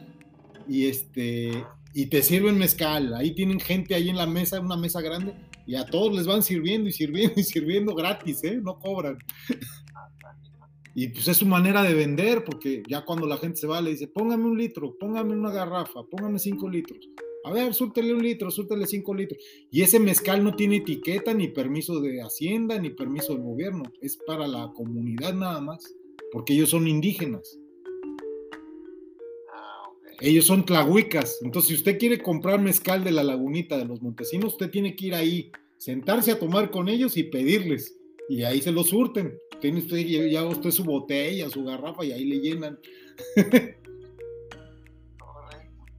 Y 0.67 0.87
este, 0.87 1.63
y 1.93 2.05
te 2.07 2.21
sirven 2.21 2.57
mezcal. 2.57 3.13
Ahí 3.15 3.31
tienen 3.31 3.59
gente 3.59 3.95
ahí 3.95 4.09
en 4.09 4.17
la 4.17 4.27
mesa, 4.27 4.59
una 4.59 4.77
mesa 4.77 5.01
grande, 5.01 5.33
y 5.65 5.75
a 5.75 5.85
todos 5.85 6.15
les 6.15 6.27
van 6.27 6.43
sirviendo 6.43 6.89
y 6.89 6.91
sirviendo 6.91 7.33
y 7.39 7.43
sirviendo 7.43 7.95
gratis, 7.95 8.43
¿eh? 8.43 8.59
No 8.61 8.77
cobran. 8.79 9.17
y 10.93 11.07
pues 11.07 11.27
es 11.27 11.37
su 11.37 11.45
manera 11.45 11.81
de 11.83 11.93
vender, 11.93 12.43
porque 12.43 12.83
ya 12.87 13.03
cuando 13.03 13.25
la 13.25 13.37
gente 13.37 13.57
se 13.57 13.67
va 13.67 13.81
le 13.81 13.91
dice, 13.91 14.07
póngame 14.07 14.45
un 14.45 14.57
litro, 14.57 14.95
póngame 14.99 15.33
una 15.33 15.51
garrafa, 15.51 16.03
póngame 16.03 16.37
cinco 16.37 16.69
litros. 16.69 16.99
A 17.47 17.53
ver, 17.53 17.73
súrtele 17.73 18.13
un 18.13 18.21
litro, 18.21 18.51
súrtele 18.51 18.85
cinco 18.87 19.15
litros. 19.15 19.41
Y 19.71 19.81
ese 19.81 19.99
mezcal 19.99 20.43
no 20.43 20.53
tiene 20.53 20.77
etiqueta, 20.77 21.33
ni 21.33 21.47
permiso 21.47 22.01
de 22.01 22.21
Hacienda, 22.21 22.77
ni 22.77 22.89
permiso 22.89 23.33
del 23.33 23.43
gobierno. 23.43 23.83
Es 24.01 24.17
para 24.17 24.47
la 24.47 24.69
comunidad 24.75 25.33
nada 25.33 25.61
más, 25.61 25.95
porque 26.33 26.53
ellos 26.53 26.71
son 26.71 26.89
indígenas. 26.89 27.57
Ellos 30.19 30.45
son 30.45 30.65
tlahuicas. 30.65 31.39
Entonces, 31.41 31.69
si 31.69 31.75
usted 31.75 31.97
quiere 31.97 32.21
comprar 32.21 32.59
mezcal 32.59 33.05
de 33.05 33.11
la 33.11 33.23
lagunita 33.23 33.77
de 33.77 33.85
los 33.85 34.01
Montesinos, 34.01 34.53
usted 34.53 34.69
tiene 34.69 34.97
que 34.97 35.07
ir 35.07 35.15
ahí, 35.15 35.51
sentarse 35.77 36.31
a 36.31 36.39
tomar 36.39 36.69
con 36.69 36.89
ellos 36.89 37.15
y 37.15 37.23
pedirles. 37.23 37.97
Y 38.27 38.43
ahí 38.43 38.61
se 38.61 38.73
lo 38.73 38.83
surten. 38.83 39.37
Tiene 39.61 39.79
usted 39.79 39.97
ya 39.99 40.45
usted 40.45 40.71
su 40.71 40.83
botella, 40.83 41.49
su 41.49 41.63
garrafa 41.63 42.03
y 42.03 42.11
ahí 42.11 42.25
le 42.25 42.39
llenan. 42.41 42.77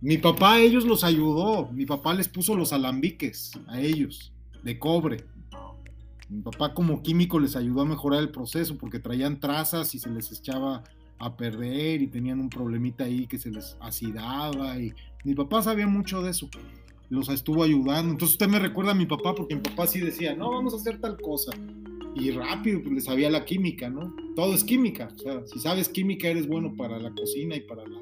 Mi 0.01 0.17
papá 0.17 0.55
a 0.55 0.61
ellos 0.61 0.85
los 0.85 1.03
ayudó. 1.03 1.69
Mi 1.73 1.85
papá 1.85 2.15
les 2.15 2.29
puso 2.29 2.55
los 2.55 2.73
alambiques 2.73 3.53
a 3.67 3.81
ellos 3.81 4.33
de 4.63 4.79
cobre. 4.79 5.25
Mi 6.29 6.43
papá 6.43 6.75
como 6.75 7.03
químico 7.03 7.41
les 7.41 7.57
ayudó 7.57 7.81
a 7.81 7.87
mejorar 7.87 8.21
el 8.21 8.31
proceso 8.31 8.77
porque 8.77 9.01
traían 9.01 9.41
trazas 9.41 9.95
y 9.95 9.99
se 9.99 10.11
les 10.11 10.31
echaba 10.31 10.85
a 11.19 11.37
perder 11.37 12.01
y 12.01 12.07
tenían 12.07 12.39
un 12.39 12.49
problemita 12.49 13.05
ahí 13.05 13.27
que 13.27 13.39
se 13.39 13.51
les 13.51 13.77
acidaba 13.81 14.79
y 14.79 14.95
mi 15.25 15.35
papá 15.35 15.63
sabía 15.63 15.87
mucho 15.87 16.23
de 16.23 16.31
eso. 16.31 16.49
los 17.11 17.29
estuvo 17.29 17.65
ayudando. 17.65 18.13
Entonces 18.13 18.35
usted 18.35 18.49
me 18.49 18.59
recuerda 18.59 18.93
a 18.93 18.95
mi 18.95 19.07
papá, 19.07 19.35
porque 19.35 19.57
mi 19.57 19.63
papá 19.63 19.87
sí 19.87 19.99
decía, 19.99 20.37
no, 20.37 20.51
vamos 20.51 20.75
a 20.75 20.77
hacer 20.77 21.01
tal 21.01 21.19
cosa. 21.21 21.53
Y 22.15 22.31
rápido, 22.31 22.83
pues 22.83 22.95
le 22.95 23.01
sabía 23.01 23.31
la 23.31 23.45
química, 23.45 23.89
¿no? 23.89 24.15
Todo 24.37 24.55
es 24.55 24.63
química. 24.63 25.09
O 25.15 25.19
sea, 25.19 25.47
si 25.47 25.59
sabes 25.59 25.89
química, 25.89 26.29
eres 26.29 26.47
bueno 26.47 26.75
para 26.77 26.99
la 26.99 27.11
cocina 27.15 27.57
y 27.57 27.61
para 27.61 27.85
la, 27.87 27.99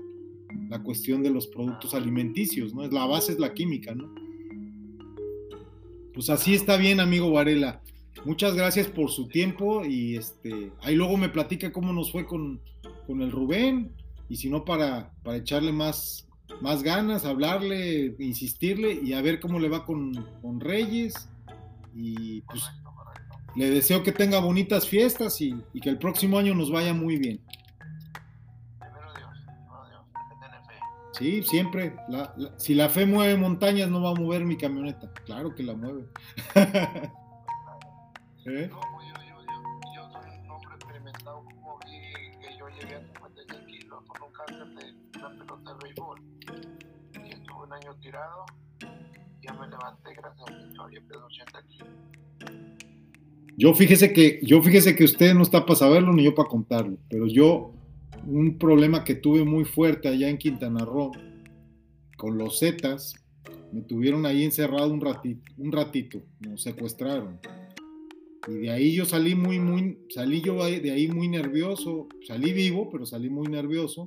la 0.68 0.82
cuestión 0.82 1.22
de 1.22 1.30
los 1.30 1.46
productos 1.46 1.94
alimenticios, 1.94 2.74
¿no? 2.74 2.86
La 2.88 3.06
base 3.06 3.32
es 3.32 3.38
la 3.38 3.54
química, 3.54 3.94
¿no? 3.94 4.12
Pues 6.14 6.30
así 6.30 6.54
está 6.54 6.76
bien, 6.76 7.00
amigo 7.00 7.30
Varela. 7.30 7.82
Muchas 8.24 8.54
gracias 8.54 8.86
por 8.88 9.10
su 9.10 9.28
tiempo 9.28 9.84
y 9.84 10.16
este, 10.16 10.72
ahí 10.80 10.94
luego 10.94 11.16
me 11.16 11.28
platica 11.28 11.72
cómo 11.72 11.92
nos 11.92 12.10
fue 12.10 12.26
con, 12.26 12.60
con 13.06 13.20
el 13.22 13.30
Rubén 13.30 13.92
y 14.28 14.36
si 14.36 14.48
no 14.48 14.64
para, 14.64 15.12
para 15.22 15.36
echarle 15.36 15.72
más, 15.72 16.26
más 16.60 16.82
ganas, 16.82 17.24
hablarle, 17.24 18.16
insistirle 18.18 18.98
y 19.04 19.12
a 19.12 19.22
ver 19.22 19.40
cómo 19.40 19.60
le 19.60 19.68
va 19.68 19.84
con, 19.84 20.12
con 20.42 20.60
Reyes. 20.60 21.28
Y 21.94 22.40
pues 22.42 22.62
le 23.54 23.70
deseo 23.70 24.02
que 24.02 24.12
tenga 24.12 24.38
bonitas 24.40 24.86
fiestas 24.86 25.40
y, 25.40 25.54
y, 25.72 25.80
que 25.80 25.88
el 25.88 25.98
próximo 25.98 26.38
año 26.38 26.54
nos 26.54 26.70
vaya 26.70 26.92
muy 26.92 27.16
bien. 27.16 27.40
Sí, 31.18 31.42
siempre. 31.42 31.96
La, 32.08 32.34
la, 32.36 32.58
si 32.58 32.74
la 32.74 32.88
fe 32.90 33.06
mueve 33.06 33.36
montañas, 33.36 33.88
no 33.88 34.02
va 34.02 34.10
a 34.10 34.14
mover 34.14 34.44
mi 34.44 34.56
camioneta. 34.56 35.10
Claro 35.24 35.54
que 35.54 35.62
la 35.62 35.74
mueve. 35.74 36.04
¿Eh? 38.44 38.68
No, 38.70 38.80
yo, 38.80 39.14
yo, 39.26 39.40
yo, 39.42 39.62
yo, 39.94 40.10
soy 40.12 40.30
un 40.38 40.50
hombre 40.50 40.74
experimentado 40.74 41.42
como 41.44 41.78
vi 41.86 42.38
que 42.38 42.58
yo 42.58 42.68
llegué 42.68 42.96
a 42.96 43.00
56 43.00 43.60
kilos 43.66 44.04
con 44.06 44.22
un 44.22 44.32
cáncer 44.32 44.66
de 44.66 45.18
una 45.18 45.30
pelota 45.30 45.72
de 45.72 45.78
béisbol. 45.84 46.20
Y 47.24 47.32
estuve 47.32 47.64
un 47.64 47.72
año 47.72 47.94
tirado. 48.00 48.44
Ya 49.40 49.52
me 49.54 49.68
levanté 49.68 50.14
gracias 50.14 50.48
a 50.48 50.52
mi 50.52 50.68
historia 50.68 51.00
de 51.00 51.16
80 51.16 51.62
kilos. 51.62 51.88
Yo 53.56 53.72
fíjese 53.72 54.12
que, 54.12 54.38
yo 54.42 54.60
fíjese 54.60 54.94
que 54.94 55.04
usted 55.04 55.32
no 55.32 55.42
está 55.42 55.64
para 55.64 55.76
saberlo 55.76 56.12
ni 56.12 56.24
yo 56.24 56.34
para 56.34 56.48
contarlo, 56.48 56.98
pero 57.08 57.26
yo 57.26 57.75
un 58.26 58.58
problema 58.58 59.04
que 59.04 59.14
tuve 59.14 59.44
muy 59.44 59.64
fuerte 59.64 60.08
allá 60.08 60.28
en 60.28 60.38
Quintana 60.38 60.84
Roo 60.84 61.12
con 62.16 62.38
los 62.38 62.58
Zetas, 62.58 63.14
me 63.72 63.82
tuvieron 63.82 64.26
ahí 64.26 64.44
encerrado 64.44 64.92
un 64.92 65.00
ratito, 65.00 65.42
un 65.58 65.72
ratito, 65.72 66.22
me 66.40 66.56
secuestraron. 66.56 67.38
Y 68.48 68.52
de 68.58 68.70
ahí 68.70 68.94
yo 68.94 69.04
salí 69.04 69.34
muy, 69.34 69.58
muy, 69.58 69.98
salí 70.08 70.40
yo 70.40 70.64
de 70.64 70.90
ahí 70.90 71.08
muy 71.08 71.28
nervioso, 71.28 72.08
salí 72.26 72.52
vivo, 72.52 72.88
pero 72.90 73.04
salí 73.04 73.28
muy 73.28 73.48
nervioso. 73.48 74.06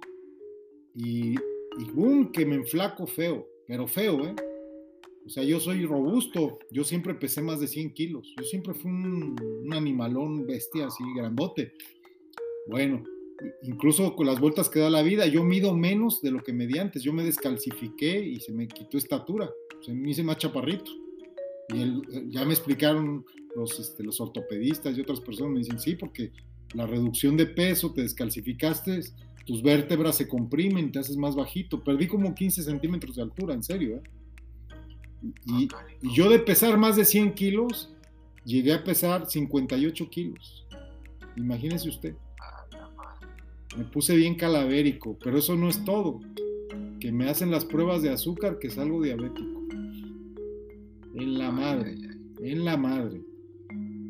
Y, 0.96 1.36
y 1.36 2.32
que 2.34 2.46
me 2.46 2.56
enflaco 2.56 3.06
feo, 3.06 3.48
pero 3.68 3.88
feo, 3.88 4.26
¿eh? 4.26 4.36
O 5.26 5.30
sea, 5.30 5.44
yo 5.44 5.60
soy 5.60 5.86
robusto, 5.86 6.58
yo 6.72 6.84
siempre 6.84 7.14
pesé 7.14 7.42
más 7.42 7.60
de 7.60 7.68
100 7.68 7.94
kilos, 7.94 8.34
yo 8.36 8.44
siempre 8.44 8.74
fui 8.74 8.90
un, 8.90 9.36
un 9.64 9.74
animalón 9.74 10.48
bestia 10.48 10.88
así, 10.88 11.04
grandote. 11.16 11.74
Bueno, 12.68 13.04
incluso 13.64 14.16
con 14.16 14.28
las 14.28 14.40
vueltas 14.40 14.70
que 14.70 14.80
da 14.80 14.90
la 14.90 15.02
vida, 15.02 15.26
yo 15.28 15.44
mido 15.44 15.76
menos 15.76 16.22
de 16.22 16.32
lo 16.32 16.44
que 16.44 16.54
medí 16.54 16.78
antes. 16.78 17.04
Yo 17.04 17.14
me 17.14 17.24
descalcifiqué 17.24 18.20
y 18.20 18.40
se 18.40 18.52
me 18.52 18.68
quitó 18.68 18.98
estatura. 18.98 19.50
Se 19.82 19.94
me 19.94 20.10
hice 20.10 20.24
más 20.24 20.38
chaparrito. 20.38 20.92
Y 21.70 21.82
el, 21.82 22.30
ya 22.30 22.46
me 22.46 22.54
explicaron 22.54 23.26
los, 23.56 23.80
este, 23.80 24.04
los 24.04 24.20
ortopedistas 24.20 24.98
y 24.98 25.02
otras 25.02 25.20
personas, 25.20 25.54
me 25.54 25.60
dicen, 25.60 25.80
sí, 25.80 25.96
porque 25.96 26.32
la 26.74 26.86
reducción 26.86 27.38
de 27.38 27.46
peso, 27.46 27.94
te 27.94 28.02
descalcificaste, 28.02 29.02
tus 29.46 29.62
vértebras 29.62 30.18
se 30.18 30.28
comprimen, 30.28 30.92
te 30.92 31.00
haces 31.00 31.18
más 31.18 31.36
bajito. 31.36 31.84
Perdí 31.84 32.08
como 32.08 32.34
15 32.34 32.64
centímetros 32.64 33.16
de 33.16 33.22
altura, 33.22 33.54
en 33.54 33.64
serio. 33.64 33.98
¿eh? 33.98 34.04
Y, 35.46 35.68
y 36.02 36.14
yo 36.14 36.30
de 36.30 36.40
pesar 36.40 36.78
más 36.78 36.96
de 36.96 37.06
100 37.06 37.34
kilos, 37.34 37.94
llegué 38.46 38.74
a 38.74 38.84
pesar 38.84 39.30
58 39.30 40.10
kilos. 40.10 40.66
Imagínese 41.36 41.90
usted 41.90 42.16
me 43.78 43.84
puse 43.86 44.16
bien 44.16 44.36
calavérico, 44.36 45.18
pero 45.24 45.38
eso 45.38 45.56
no 45.56 45.70
es 45.70 45.84
todo. 45.86 46.20
Que 47.00 47.12
me 47.12 47.30
hacen 47.30 47.52
las 47.52 47.66
pruebas 47.66 48.02
de 48.02 48.10
azúcar 48.10 48.60
que 48.60 48.70
salgo 48.70 49.02
diabético. 49.02 49.62
En 51.16 51.38
la 51.38 51.52
madre, 51.52 51.96
en 52.42 52.66
la 52.66 52.78
madre. 52.78 53.22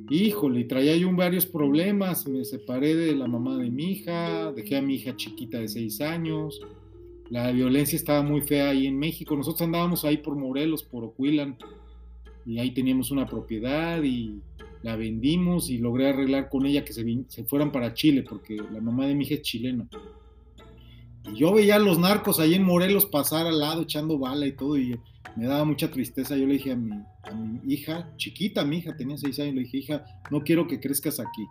Híjole, 0.10 0.64
traía 0.64 0.96
yo 0.98 1.12
varios 1.16 1.46
problemas. 1.46 2.28
Me 2.28 2.44
separé 2.44 2.96
de 2.96 3.16
la 3.16 3.28
mamá 3.28 3.58
de 3.58 3.70
mi 3.70 3.92
hija, 3.92 4.52
dejé 4.54 4.78
a 4.78 4.82
mi 4.82 4.96
hija 4.96 5.16
chiquita 5.16 5.60
de 5.60 5.68
seis 5.68 6.02
años. 6.02 6.60
La 7.30 7.52
violencia 7.52 7.96
estaba 7.96 8.24
muy 8.24 8.42
fea 8.42 8.72
ahí 8.72 8.88
en 8.88 8.98
México. 8.98 9.36
Nosotros 9.36 9.62
andábamos 9.62 10.04
ahí 10.04 10.18
por 10.18 10.36
Morelos, 10.36 10.82
por 10.84 11.04
Oquilan, 11.04 11.58
y 12.46 12.58
ahí 12.58 12.72
teníamos 12.72 13.12
una 13.12 13.28
propiedad 13.28 14.02
y 14.02 14.42
la 14.82 14.96
vendimos 14.96 15.70
y 15.70 15.78
logré 15.78 16.10
arreglar 16.10 16.50
con 16.50 16.66
ella 16.66 16.86
que 16.86 16.94
se, 16.94 17.06
se, 17.28 17.44
fueran 17.44 17.72
para 17.72 17.94
Chile, 17.94 18.24
porque 18.28 18.56
la 18.56 18.82
mamá 18.82 19.06
de 19.08 19.16
mi 19.16 19.26
hija 19.26 19.36
es 19.36 19.42
chilena. 19.42 19.88
Y 21.32 21.38
yo 21.38 21.54
veía 21.54 21.76
a 21.76 21.80
los 21.80 22.00
narcos 22.00 22.40
ahí 22.40 22.56
en 22.56 22.64
Morelos 22.64 23.06
pasar 23.06 23.46
al 23.46 23.60
lado 23.60 23.82
echando 23.82 24.18
bala 24.18 24.48
y 24.48 24.54
todo, 24.54 24.78
y 24.78 25.00
me 25.36 25.46
daba 25.46 25.66
mucha 25.66 25.92
tristeza. 25.92 26.36
Yo 26.38 26.46
le 26.48 26.54
dije 26.54 26.72
a 26.72 26.76
mi, 26.76 26.92
a 27.24 27.32
mi 27.34 27.74
hija, 27.74 28.12
chiquita 28.18 28.64
mi 28.64 28.78
hija, 28.78 28.96
tenía 28.96 29.18
seis 29.18 29.40
años, 29.40 29.56
le 29.56 29.62
dije, 29.62 29.78
hija, 29.78 30.06
no 30.32 30.42
quiero 30.44 30.68
que 30.68 30.80
crezcas 30.80 31.20
aquí. 31.20 31.46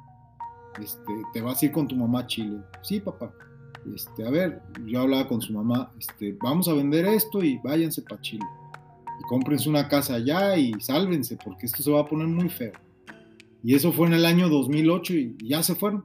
Este, 0.83 1.13
te 1.33 1.41
vas 1.41 1.63
a 1.63 1.67
ir 1.67 1.73
con 1.73 1.87
tu 1.87 1.97
mamá 1.97 2.21
a 2.21 2.27
Chile. 2.27 2.59
Sí, 2.83 3.01
papá. 3.01 3.33
Este, 3.95 4.27
a 4.27 4.31
ver, 4.31 4.63
yo 4.87 5.01
hablaba 5.01 5.29
con 5.29 5.41
su 5.41 5.53
mamá, 5.53 5.91
este, 5.99 6.37
vamos 6.43 6.69
a 6.69 6.75
vender 6.75 7.07
esto 7.07 7.43
y 7.43 7.59
váyanse 7.59 8.03
para 8.03 8.21
Chile. 8.21 8.45
Y 9.21 9.23
cómprense 9.25 9.69
una 9.69 9.89
casa 9.89 10.15
allá 10.15 10.57
y 10.57 10.73
sálvense, 10.81 11.37
porque 11.43 11.67
esto 11.67 11.83
se 11.83 11.91
va 11.91 12.01
a 12.01 12.07
poner 12.07 12.27
muy 12.27 12.49
feo. 12.49 12.73
Y 13.63 13.75
eso 13.75 13.93
fue 13.93 14.07
en 14.07 14.15
el 14.15 14.25
año 14.25 14.49
2008 14.49 15.15
y 15.15 15.37
ya 15.43 15.63
se 15.63 15.75
fueron. 15.75 16.05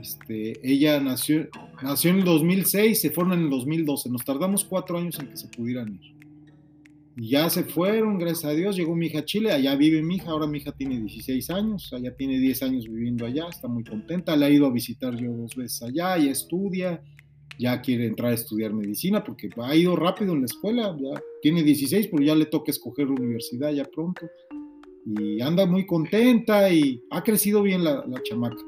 Este, 0.00 0.58
ella 0.68 1.00
nació, 1.00 1.48
nació 1.82 2.10
en 2.10 2.18
el 2.18 2.24
2006, 2.24 3.00
se 3.00 3.10
fueron 3.10 3.34
en 3.34 3.40
el 3.44 3.50
2012. 3.50 4.10
Nos 4.10 4.24
tardamos 4.24 4.64
cuatro 4.64 4.98
años 4.98 5.18
en 5.20 5.28
que 5.28 5.36
se 5.36 5.48
pudieran 5.48 5.94
ir. 5.94 6.12
Y 7.14 7.28
ya 7.28 7.50
se 7.50 7.64
fueron, 7.64 8.18
gracias 8.18 8.46
a 8.46 8.54
Dios. 8.54 8.74
Llegó 8.74 8.96
mi 8.96 9.06
hija 9.06 9.18
a 9.18 9.24
Chile, 9.24 9.52
allá 9.52 9.76
vive 9.76 10.02
mi 10.02 10.16
hija. 10.16 10.30
Ahora 10.30 10.46
mi 10.46 10.58
hija 10.58 10.72
tiene 10.72 10.98
16 10.98 11.50
años, 11.50 11.92
allá 11.92 12.14
tiene 12.16 12.38
10 12.38 12.62
años 12.62 12.88
viviendo 12.88 13.26
allá, 13.26 13.48
está 13.50 13.68
muy 13.68 13.84
contenta. 13.84 14.34
La 14.34 14.48
he 14.48 14.54
ido 14.54 14.66
a 14.66 14.72
visitar 14.72 15.14
yo 15.16 15.30
dos 15.30 15.54
veces 15.54 15.82
allá, 15.82 16.16
y 16.16 16.28
estudia, 16.28 17.02
ya 17.58 17.82
quiere 17.82 18.06
entrar 18.06 18.30
a 18.30 18.34
estudiar 18.34 18.72
medicina 18.72 19.22
porque 19.22 19.50
ha 19.58 19.76
ido 19.76 19.94
rápido 19.94 20.32
en 20.32 20.40
la 20.40 20.46
escuela. 20.46 20.96
Ya 20.98 21.20
tiene 21.42 21.62
16, 21.62 22.08
pero 22.10 22.22
ya 22.24 22.34
le 22.34 22.46
toca 22.46 22.70
escoger 22.70 23.08
la 23.08 23.14
universidad 23.14 23.70
ya 23.72 23.84
pronto 23.84 24.26
y 25.04 25.40
anda 25.40 25.66
muy 25.66 25.86
contenta 25.86 26.70
y 26.70 27.02
ha 27.10 27.22
crecido 27.22 27.62
bien 27.62 27.84
la, 27.84 28.04
la 28.06 28.22
chamaca. 28.22 28.62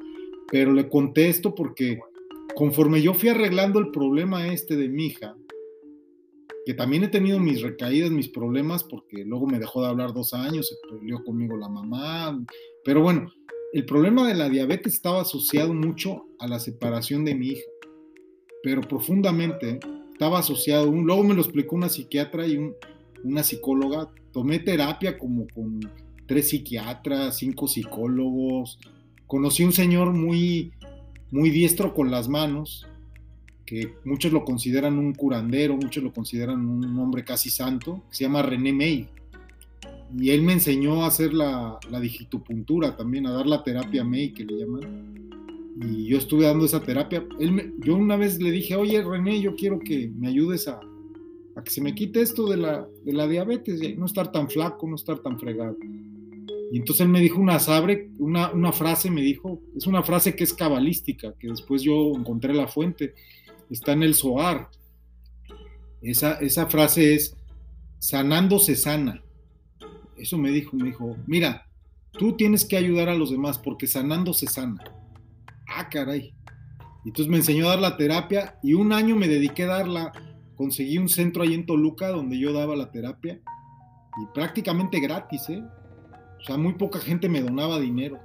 Pero 0.51 0.73
le 0.73 0.89
contesto 0.89 1.55
porque 1.55 1.99
conforme 2.55 3.03
yo 3.03 3.15
fui 3.15 3.29
arreglando 3.29 3.79
el 3.79 3.91
problema 3.91 4.49
este 4.53 4.77
de 4.77 4.89
mi 4.89 5.07
hija, 5.07 5.37
que 6.65 6.75
también 6.75 7.05
he 7.05 7.09
tenido 7.09 7.39
mis 7.39 7.61
recaídas, 7.61 8.11
mis 8.11 8.29
problemas, 8.29 8.85
porque 8.85 9.25
luego 9.25 9.47
me 9.47 9.59
dejó 9.59 9.83
de 9.83 9.89
hablar 9.89 10.15
dos 10.15 10.33
años, 10.33 10.69
se 10.69 10.77
peleó 10.89 11.23
conmigo 11.23 11.57
la 11.57 11.69
mamá, 11.69 12.43
pero 12.85 13.03
bueno, 13.03 13.31
el 13.73 13.85
problema 13.85 14.27
de 14.27 14.35
la 14.35 14.49
diabetes 14.49 14.95
estaba 14.95 15.23
asociado 15.23 15.75
mucho 15.75 16.27
a 16.39 16.47
la 16.47 16.59
separación 16.59 17.25
de 17.25 17.35
mi 17.35 17.49
hija, 17.49 17.71
pero 18.63 18.81
profundamente 18.81 19.79
estaba 20.13 20.39
asociado, 20.39 20.91
luego 20.91 21.23
me 21.23 21.35
lo 21.35 21.43
explicó 21.43 21.77
una 21.77 21.89
psiquiatra 21.89 22.47
y 22.47 22.57
un, 22.57 22.75
una 23.25 23.43
psicóloga, 23.43 24.11
tomé 24.33 24.61
terapia 24.61 25.19
como 25.19 25.47
con 25.55 25.81
tres 26.27 26.49
psiquiatras, 26.49 27.39
cinco 27.39 27.69
psicólogos. 27.69 28.79
Conocí 29.27 29.65
un 29.65 29.73
señor 29.73 30.13
muy, 30.13 30.73
muy 31.31 31.51
diestro 31.51 31.95
con 31.95 32.11
las 32.11 32.29
manos, 32.29 32.87
que 33.67 33.95
muchos 34.05 34.33
lo 34.33 34.45
consideran 34.45 34.99
un 34.99 35.15
curandero, 35.15 35.77
muchos 35.77 36.03
lo 36.03 36.13
consideran 36.13 36.67
un 36.67 36.99
hombre 36.99 37.25
casi 37.25 37.51
santo, 37.51 38.03
que 38.11 38.17
se 38.17 38.25
llama 38.25 38.43
René 38.43 38.73
May. 38.73 39.09
Y 40.17 40.31
él 40.31 40.43
me 40.43 40.53
enseñó 40.53 41.03
a 41.03 41.09
hacer 41.09 41.35
la, 41.35 41.79
la 41.91 41.99
digitopuntura 41.99 42.97
también, 42.97 43.27
a 43.27 43.33
dar 43.33 43.47
la 43.47 43.65
terapia 43.65 44.05
May, 44.05 44.33
que 44.33 44.45
le 44.45 44.59
llaman. 44.59 45.31
Y 45.81 46.07
yo 46.07 46.19
estuve 46.19 46.45
dando 46.45 46.67
esa 46.67 46.81
terapia. 46.81 47.27
Él 47.41 47.51
me, 47.51 47.73
yo 47.81 47.97
una 47.97 48.17
vez 48.17 48.41
le 48.41 48.53
dije, 48.53 48.77
oye 48.77 49.03
René, 49.03 49.41
yo 49.41 49.57
quiero 49.57 49.81
que 49.81 50.09
me 50.17 50.29
ayudes 50.29 50.69
a, 50.69 50.79
a 51.57 51.65
que 51.65 51.71
se 51.71 51.81
me 51.81 51.95
quite 51.95 52.21
esto 52.21 52.49
de 52.49 52.59
la, 52.59 52.87
de 53.05 53.13
la 53.13 53.27
diabetes, 53.27 53.81
no 53.99 54.07
estar 54.07 54.31
tan 54.31 54.49
flaco, 54.49 54.87
no 54.87 54.95
estar 54.95 55.19
tan 55.19 55.37
fregado. 55.39 55.77
Y 56.75 56.79
entonces 56.79 57.03
él 57.03 57.09
me 57.09 57.21
dijo 57.21 57.39
una 57.41 57.61
sabre, 57.61 58.11
una, 58.19 58.51
una 58.51 58.73
frase, 58.73 59.09
me 59.09 59.23
dijo, 59.23 59.61
es 59.77 59.87
una 59.87 60.03
frase 60.03 60.35
que 60.35 60.43
es 60.43 60.53
cabalística, 60.53 61.33
que 61.39 61.47
después 61.47 61.83
yo 61.83 62.13
encontré 62.17 62.53
la 62.53 62.67
fuente, 62.67 63.15
está 63.71 63.93
en 63.93 64.03
el 64.03 64.17
Zohar. 64.17 64.71
Esa, 66.03 66.33
esa 66.41 66.67
frase 66.67 67.15
es, 67.15 67.37
sanando 68.01 68.59
se 68.59 68.75
sana. 68.75 69.23
Eso 70.17 70.37
me 70.37 70.51
dijo, 70.51 70.77
me 70.77 70.87
dijo, 70.87 71.17
mira, 71.29 71.65
tú 72.11 72.33
tienes 72.33 72.65
que 72.65 72.77
ayudar 72.77 73.09
a 73.09 73.15
los 73.15 73.31
demás 73.31 73.57
porque 73.57 73.87
sanando 73.87 74.33
se 74.33 74.49
sana. 74.49 74.83
Ah, 75.69 75.89
caray. 75.89 76.35
Y 77.05 77.11
entonces 77.11 77.31
me 77.31 77.37
enseñó 77.37 77.67
a 77.67 77.77
dar 77.77 77.79
la 77.79 77.97
terapia 77.97 78.59
y 78.65 78.75
un 78.75 78.93
año 78.93 79.15
me 79.15 79.29
dediqué 79.29 79.63
a 79.63 79.79
darla. 79.79 80.13
Conseguí 80.57 80.99
un 80.99 81.09
centro 81.09 81.45
ahí 81.45 81.55
en 81.55 81.67
Toluca 81.67 82.09
donde 82.09 82.37
yo 82.37 82.53
daba 82.53 82.75
la 82.75 82.91
terapia 82.91 83.41
y 84.21 84.35
prácticamente 84.35 84.99
gratis, 84.99 85.49
¿eh? 85.51 85.63
O 86.45 86.47
sea, 86.47 86.59
muy 86.59 86.75
poca 86.75 86.99
gente 86.99 87.27
me 87.27 87.41
donaba 87.41 87.81
dinero. 87.81 88.21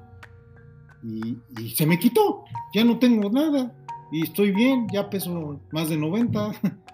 Y, 1.01 1.69
se 1.69 1.85
me 1.85 1.97
quitó, 1.97 2.43
ya 2.73 2.83
no 2.83 2.99
tengo 2.99 3.29
nada 3.29 3.73
y 4.11 4.23
estoy 4.23 4.51
bien, 4.51 4.87
ya 4.91 5.09
peso 5.09 5.61
más 5.71 5.87
de 5.87 5.95
90. 5.95 6.51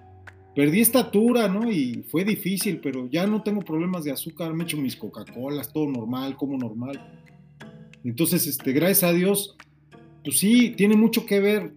Perdí 0.55 0.81
estatura, 0.81 1.47
¿no? 1.47 1.69
Y 1.69 2.05
fue 2.11 2.23
difícil, 2.23 2.79
pero 2.79 3.07
ya 3.07 3.25
no 3.25 3.41
tengo 3.41 3.61
problemas 3.61 4.03
de 4.03 4.11
azúcar, 4.11 4.53
me 4.53 4.65
echo 4.65 4.77
mis 4.77 4.95
Coca-Colas, 4.95 5.73
todo 5.73 5.88
normal, 5.88 6.38
como 6.38 6.57
normal. 6.57 7.01
Entonces, 8.03 8.45
este, 8.45 8.71
gracias 8.71 9.03
a 9.03 9.13
Dios, 9.13 9.57
pues 10.23 10.38
sí, 10.38 10.75
tiene 10.77 10.95
mucho 10.95 11.25
que 11.25 11.39
ver. 11.39 11.73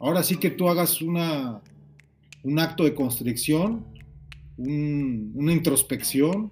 Ahora 0.00 0.24
sí 0.24 0.38
que 0.38 0.50
tú 0.50 0.68
hagas 0.68 1.00
una, 1.00 1.62
un 2.42 2.58
acto 2.58 2.82
de 2.82 2.94
constricción, 2.94 3.86
una 4.58 5.52
introspección 5.52 6.50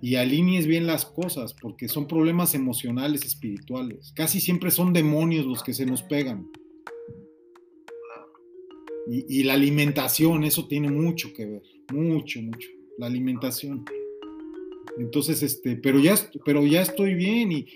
y 0.00 0.16
alinees 0.16 0.66
bien 0.66 0.86
las 0.86 1.04
cosas, 1.06 1.54
porque 1.54 1.88
son 1.88 2.06
problemas 2.06 2.54
emocionales, 2.54 3.24
espirituales. 3.24 4.12
Casi 4.14 4.40
siempre 4.40 4.70
son 4.70 4.92
demonios 4.92 5.46
los 5.46 5.62
que 5.62 5.72
se 5.72 5.86
nos 5.86 6.02
pegan. 6.02 6.48
Y, 9.08 9.44
la 9.44 9.54
alimentación, 9.54 10.42
eso 10.42 10.66
tiene 10.66 10.90
mucho 10.90 11.32
que 11.32 11.46
ver, 11.46 11.62
mucho, 11.92 12.42
mucho, 12.42 12.68
la 12.98 13.06
alimentación. 13.06 13.84
Entonces, 14.98 15.44
este, 15.44 15.76
pero 15.76 16.00
ya, 16.00 16.16
pero 16.44 16.66
ya 16.66 16.82
estoy 16.82 17.14
bien 17.14 17.52
y, 17.52 17.66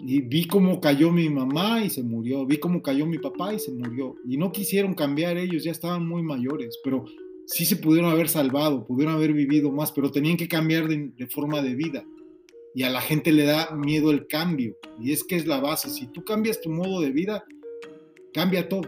y 0.00 0.20
vi 0.20 0.46
cómo 0.46 0.78
cayó 0.78 1.10
mi 1.10 1.30
mamá 1.30 1.82
y 1.82 1.88
se 1.88 2.02
murió, 2.02 2.44
vi 2.44 2.58
cómo 2.58 2.82
cayó 2.82 3.06
mi 3.06 3.18
papá 3.18 3.54
y 3.54 3.58
se 3.58 3.72
murió. 3.72 4.16
Y 4.26 4.36
no 4.36 4.52
quisieron 4.52 4.92
cambiar 4.92 5.38
ellos, 5.38 5.64
ya 5.64 5.70
estaban 5.70 6.06
muy 6.06 6.22
mayores, 6.22 6.78
pero 6.84 7.06
sí 7.48 7.64
se 7.64 7.76
pudieron 7.76 8.10
haber 8.10 8.28
salvado, 8.28 8.86
pudieron 8.86 9.14
haber 9.14 9.32
vivido 9.32 9.72
más, 9.72 9.90
pero 9.92 10.12
tenían 10.12 10.36
que 10.36 10.48
cambiar 10.48 10.86
de, 10.86 11.26
forma 11.28 11.62
de 11.62 11.74
vida. 11.74 12.04
Y 12.74 12.82
a 12.82 12.90
la 12.90 13.00
gente 13.00 13.32
le 13.32 13.44
da 13.44 13.74
miedo 13.74 14.10
el 14.10 14.26
cambio. 14.26 14.76
Y 15.00 15.12
es 15.12 15.24
que 15.24 15.36
es 15.36 15.46
la 15.46 15.58
base. 15.58 15.88
Si 15.88 16.06
tú 16.06 16.22
cambias 16.24 16.60
tu 16.60 16.70
modo 16.70 17.00
de 17.00 17.10
vida, 17.10 17.44
cambia 18.34 18.68
todo. 18.68 18.82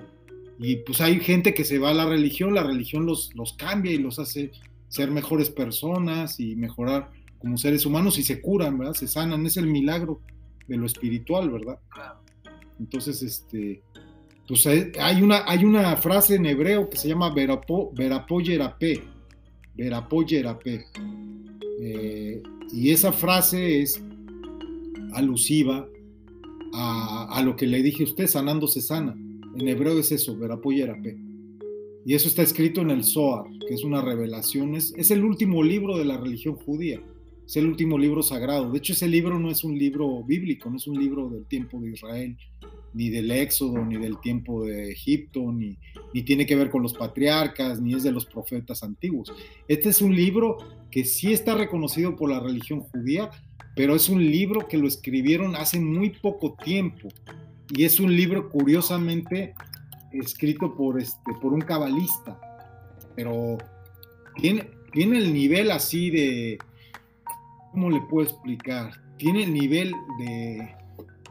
Y 0.59 0.77
pues 0.77 1.01
hay 1.01 1.19
gente 1.21 1.55
que 1.55 1.65
se 1.65 1.79
va 1.79 1.91
a 1.91 1.95
la 1.95 2.05
religión, 2.05 2.55
la 2.55 2.63
religión 2.63 3.07
los, 3.07 3.35
los 3.35 3.55
cambia 3.55 3.93
y 3.93 3.99
los 3.99 4.19
hace 4.19 4.53
ser 4.89 5.11
mejores 5.11 5.49
personas 5.49 6.39
y 6.39 6.55
mejorar 6.55 7.11
como 7.39 7.57
seres 7.57 7.87
humanos 7.87 8.19
y 8.19 8.23
se 8.23 8.43
curan, 8.43 8.79
¿verdad? 8.79 8.93
Se 8.93 9.09
sanan, 9.09 9.47
es 9.47 9.57
el 9.57 9.67
milagro 9.67 10.21
de 10.69 10.77
lo 10.77 10.85
espiritual, 10.85 11.49
¿verdad? 11.51 11.79
Entonces, 12.79 13.23
este, 13.23 13.83
pues 14.51 14.67
hay 14.67 15.23
una, 15.23 15.45
hay 15.47 15.65
una 15.65 15.97
frase 15.97 16.35
en 16.35 16.45
hebreo 16.45 16.91
que 16.91 16.97
se 16.97 17.07
llama 17.07 17.33
verapo, 17.33 17.93
verapoyerape, 17.95 19.01
verapoyerape. 19.77 20.87
Eh, 21.81 22.43
y 22.73 22.91
esa 22.91 23.13
frase 23.13 23.81
es 23.81 24.03
alusiva 25.13 25.87
a, 26.73 27.41
lo 27.45 27.55
que 27.55 27.69
le 27.69 27.81
dije 27.81 28.03
a 28.03 28.07
usted, 28.07 28.27
sanando 28.27 28.67
se 28.67 28.81
sana. 28.81 29.17
En 29.57 29.69
hebreo 29.69 29.97
es 30.01 30.11
eso, 30.11 30.37
Verapoyerape. 30.37 31.17
Y 32.05 32.15
eso 32.15 32.27
está 32.27 32.43
escrito 32.43 32.81
en 32.81 32.91
el 32.91 33.05
Zohar, 33.05 33.45
que 33.69 33.75
es 33.75 33.85
una 33.85 34.03
revelación. 34.03 34.75
Es 34.75 35.13
el 35.13 35.23
último 35.23 35.63
libro 35.63 35.97
de 35.97 36.07
la 36.07 36.17
religión 36.17 36.57
judía. 36.57 37.01
Es 37.47 37.57
el 37.57 37.67
último 37.67 37.99
libro 37.99 38.25
sagrado. 38.25 38.69
De 38.73 38.79
hecho, 38.79 38.95
ese 38.95 39.07
libro 39.07 39.39
no 39.39 39.49
es 39.49 39.63
un 39.63 39.79
libro 39.79 40.25
bíblico, 40.25 40.69
no 40.71 40.77
es 40.77 40.89
un 40.89 40.99
libro 40.99 41.29
del 41.29 41.47
tiempo 41.47 41.79
de 41.81 41.93
Israel, 41.93 42.37
ni 42.93 43.11
del 43.11 43.31
Éxodo, 43.31 43.85
ni 43.85 43.97
del 43.97 44.19
tiempo 44.21 44.65
de 44.65 44.91
Egipto, 44.91 45.53
ni, 45.53 45.79
ni 46.13 46.23
tiene 46.23 46.47
que 46.47 46.57
ver 46.57 46.71
con 46.71 46.83
los 46.83 46.95
patriarcas, 46.95 47.81
ni 47.81 47.95
es 47.95 48.03
de 48.03 48.13
los 48.13 48.27
profetas 48.27 48.83
antiguos. 48.83 49.33
Este 49.69 49.89
es 49.89 50.03
un 50.03 50.15
libro 50.15 50.59
que 50.91 51.05
sí 51.05 51.33
está 51.33 51.55
reconocido 51.55 52.17
por 52.17 52.31
la 52.31 52.41
religión 52.41 52.81
judía, 52.81 53.31
pero 53.77 53.95
es 53.95 54.09
un 54.09 54.25
libro 54.25 54.67
que 54.67 54.79
lo 54.79 54.89
escribieron 54.89 55.55
hace 55.57 55.81
muy 55.81 56.11
poco 56.11 56.57
tiempo 56.63 57.09
y 57.71 57.85
es 57.85 58.01
un 58.01 58.15
libro 58.15 58.51
curiosamente 58.51 59.55
escrito 60.13 60.75
por, 60.75 61.01
este, 61.01 61.33
por 61.41 61.53
un 61.53 61.61
cabalista, 61.61 62.41
pero 63.15 63.59
tiene, 64.37 64.69
tiene 64.93 65.19
el 65.19 65.33
nivel 65.33 65.71
así 65.71 66.11
de, 66.11 66.59
¿cómo 67.71 67.91
le 67.91 68.01
puedo 68.11 68.27
explicar? 68.27 68.91
Tiene 69.19 69.45
el 69.45 69.53
nivel 69.53 69.93
de, 70.19 70.75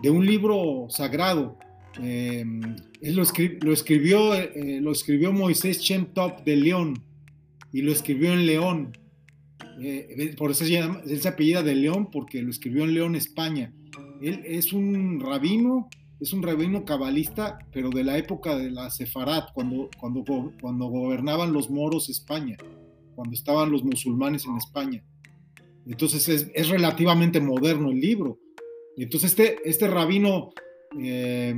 de 0.02 0.10
un 0.10 0.26
libro 0.26 0.88
sagrado. 0.90 1.58
Em, 2.02 2.76
lo, 3.02 3.24
escribió, 3.74 4.34
eh, 4.36 4.80
lo 4.82 4.92
escribió 4.92 5.32
Moisés 5.32 5.82
Top 6.14 6.44
de 6.44 6.56
León 6.56 7.04
y 7.74 7.82
lo 7.82 7.92
escribió 7.92 8.34
en 8.34 8.46
León. 8.46 8.98
Eh, 9.82 10.36
por 10.38 10.52
eso 10.52 10.66
se, 10.66 10.72
llama, 10.72 11.02
él 11.08 11.26
apellida 11.26 11.64
de 11.64 11.76
León 11.76 12.10
porque 12.12 12.42
lo 12.42 12.50
escribió 12.50 12.84
en 12.84 12.94
León, 12.94 13.16
España. 13.16 13.74
Él 14.22 14.42
es 14.46 14.74
un 14.74 15.20
rabino 15.20 15.90
es 16.20 16.34
un 16.34 16.44
rabino 16.44 16.84
cabalista, 16.84 17.60
pero 17.72 17.90
de 17.90 18.04
la 18.04 18.18
época 18.18 18.58
de 18.58 18.70
la 18.70 18.90
Sefarat, 18.90 19.54
cuando, 19.54 19.90
cuando, 19.98 20.24
cuando 20.60 20.88
gobernaban 20.88 21.54
los 21.54 21.70
moros 21.70 22.10
España, 22.10 22.58
cuando 23.16 23.34
estaban 23.34 23.72
los 23.72 23.84
musulmanes 23.84 24.46
en 24.46 24.58
España. 24.58 25.04
Entonces 25.86 26.28
es, 26.54 26.70
relativamente 26.70 27.40
moderno 27.40 27.90
el 27.90 28.02
libro. 28.02 28.38
Entonces 28.98 29.32
este, 29.32 29.58
este 29.64 29.88
rabino 29.88 30.52
eh, 31.02 31.56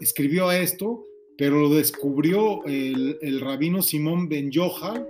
escribió 0.00 0.50
esto, 0.52 1.04
pero 1.38 1.60
lo 1.60 1.70
descubrió 1.70 2.64
el, 2.64 3.18
el 3.22 3.40
rabino 3.40 3.82
Simón 3.82 4.28
Ben 4.28 4.50
Yoja 4.50 5.06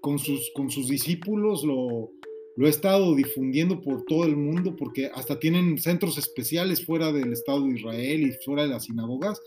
con 0.00 0.18
sus, 0.18 0.50
con 0.54 0.70
sus 0.70 0.88
discípulos, 0.88 1.64
lo, 1.64 2.10
lo 2.56 2.68
estado 2.68 3.14
difundiendo 3.14 3.80
por 3.80 4.04
todo 4.04 4.24
el 4.24 4.36
mundo 4.36 4.76
porque 4.76 5.10
hasta 5.12 5.38
tienen 5.38 5.78
centros 5.78 6.18
especiales 6.18 6.84
fuera 6.84 7.12
del 7.12 7.32
Estado 7.32 7.62
de 7.62 7.78
Israel 7.78 8.22
y 8.22 8.44
fuera 8.44 8.62
de 8.62 8.68
las 8.68 8.84
sinagogas 8.84 9.40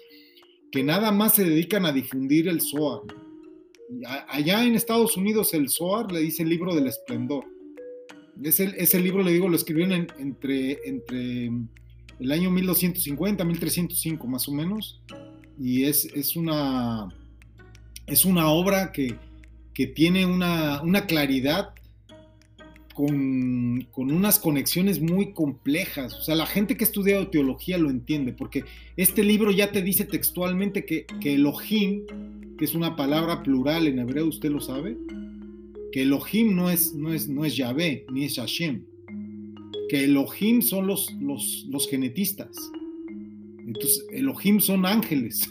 que 0.71 0.83
nada 0.83 1.11
más 1.11 1.35
se 1.35 1.45
dedican 1.45 1.85
a 1.85 1.93
difundir 1.93 2.47
el 2.47 2.61
Zohar. 2.61 3.01
Allá 4.27 4.65
en 4.65 4.75
Estados 4.75 5.15
Unidos 5.15 5.53
el 5.53 5.69
Zohar 5.69 6.11
le 6.11 6.19
dice 6.19 6.43
el 6.43 6.49
libro 6.49 6.75
del 6.75 6.87
esplendor. 6.87 7.45
Ese, 8.43 8.73
ese 8.77 8.99
libro, 8.99 9.23
le 9.23 9.33
digo, 9.33 9.49
lo 9.49 9.55
escribieron 9.55 10.07
entre, 10.19 10.79
entre 10.87 11.51
el 12.19 12.31
año 12.31 12.51
1250, 12.51 13.43
1305 13.43 14.27
más 14.27 14.47
o 14.47 14.51
menos. 14.51 15.01
Y 15.59 15.85
es, 15.85 16.05
es, 16.05 16.35
una, 16.35 17.09
es 18.05 18.25
una 18.25 18.49
obra 18.49 18.91
que, 18.91 19.15
que 19.73 19.87
tiene 19.87 20.25
una, 20.25 20.81
una 20.81 21.05
claridad 21.05 21.73
con, 22.97 23.87
unas 23.95 24.39
conexiones 24.39 24.99
muy 24.99 25.31
complejas. 25.31 26.15
O 26.15 26.21
sea, 26.23 26.33
la 26.33 26.47
gente 26.47 26.75
que 26.75 26.83
ha 26.83 26.87
estudiado 26.87 27.27
teología 27.27 27.77
lo 27.77 27.91
entiende, 27.91 28.33
porque 28.33 28.63
este 28.95 29.23
libro 29.23 29.51
ya 29.51 29.71
te 29.71 29.83
dice 29.83 30.05
textualmente 30.05 30.83
que, 30.83 31.05
que 31.21 31.35
Elohim, 31.35 32.07
que 32.57 32.65
es 32.65 32.73
una 32.73 32.95
palabra 32.95 33.43
plural 33.43 33.85
en 33.85 33.99
hebreo, 33.99 34.25
¿usted 34.25 34.49
lo 34.49 34.61
sabe? 34.61 34.97
Que 35.97 36.03
Elohim 36.03 36.55
no 36.55 36.69
es, 36.69 36.93
no 36.93 37.11
es, 37.11 37.27
no 37.27 37.43
es 37.43 37.57
Yahvé, 37.57 38.05
ni 38.11 38.25
es 38.25 38.35
Hashem. 38.35 38.85
Que 39.89 40.03
Elohim 40.03 40.61
son 40.61 40.85
los, 40.85 41.11
los, 41.13 41.65
los 41.71 41.89
genetistas. 41.89 42.55
Entonces, 43.65 44.05
Elohim 44.11 44.59
son 44.59 44.85
ángeles. 44.85 45.49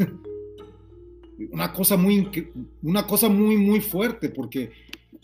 una 1.51 1.73
cosa 1.73 1.97
muy, 1.97 2.29
una 2.81 3.09
cosa 3.09 3.29
muy, 3.29 3.57
muy 3.57 3.81
fuerte, 3.81 4.29
porque 4.29 4.71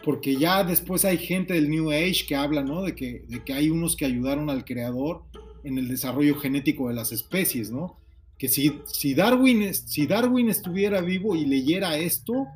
porque 0.05 0.35
ya 0.35 0.65
después 0.65 1.05
hay 1.05 1.19
gente 1.19 1.55
del 1.55 1.71
New 1.71 1.93
Age 1.93 2.27
que 2.27 2.35
habla, 2.35 2.65
¿no? 2.65 2.83
De 2.83 2.97
que, 2.97 3.23
de 3.29 3.45
que 3.45 3.53
hay 3.53 3.71
unos 3.71 3.95
que 3.95 4.07
ayudaron 4.07 4.51
al 4.51 4.65
creador 4.65 5.23
en 5.63 5.79
el 5.79 5.87
desarrollo 5.87 6.35
genético 6.41 6.89
de 6.89 6.95
las 6.95 7.13
especies, 7.13 7.71
¿no? 7.71 7.97
Que 8.39 8.49
si, 8.49 8.73
si, 8.87 9.15
Darwin, 9.15 9.73
si 9.73 10.09
Darwin 10.09 10.51
estuviera 10.51 11.01
vivo 11.01 11.37
y 11.37 11.47
leyera 11.47 11.97
esto, 11.97 12.49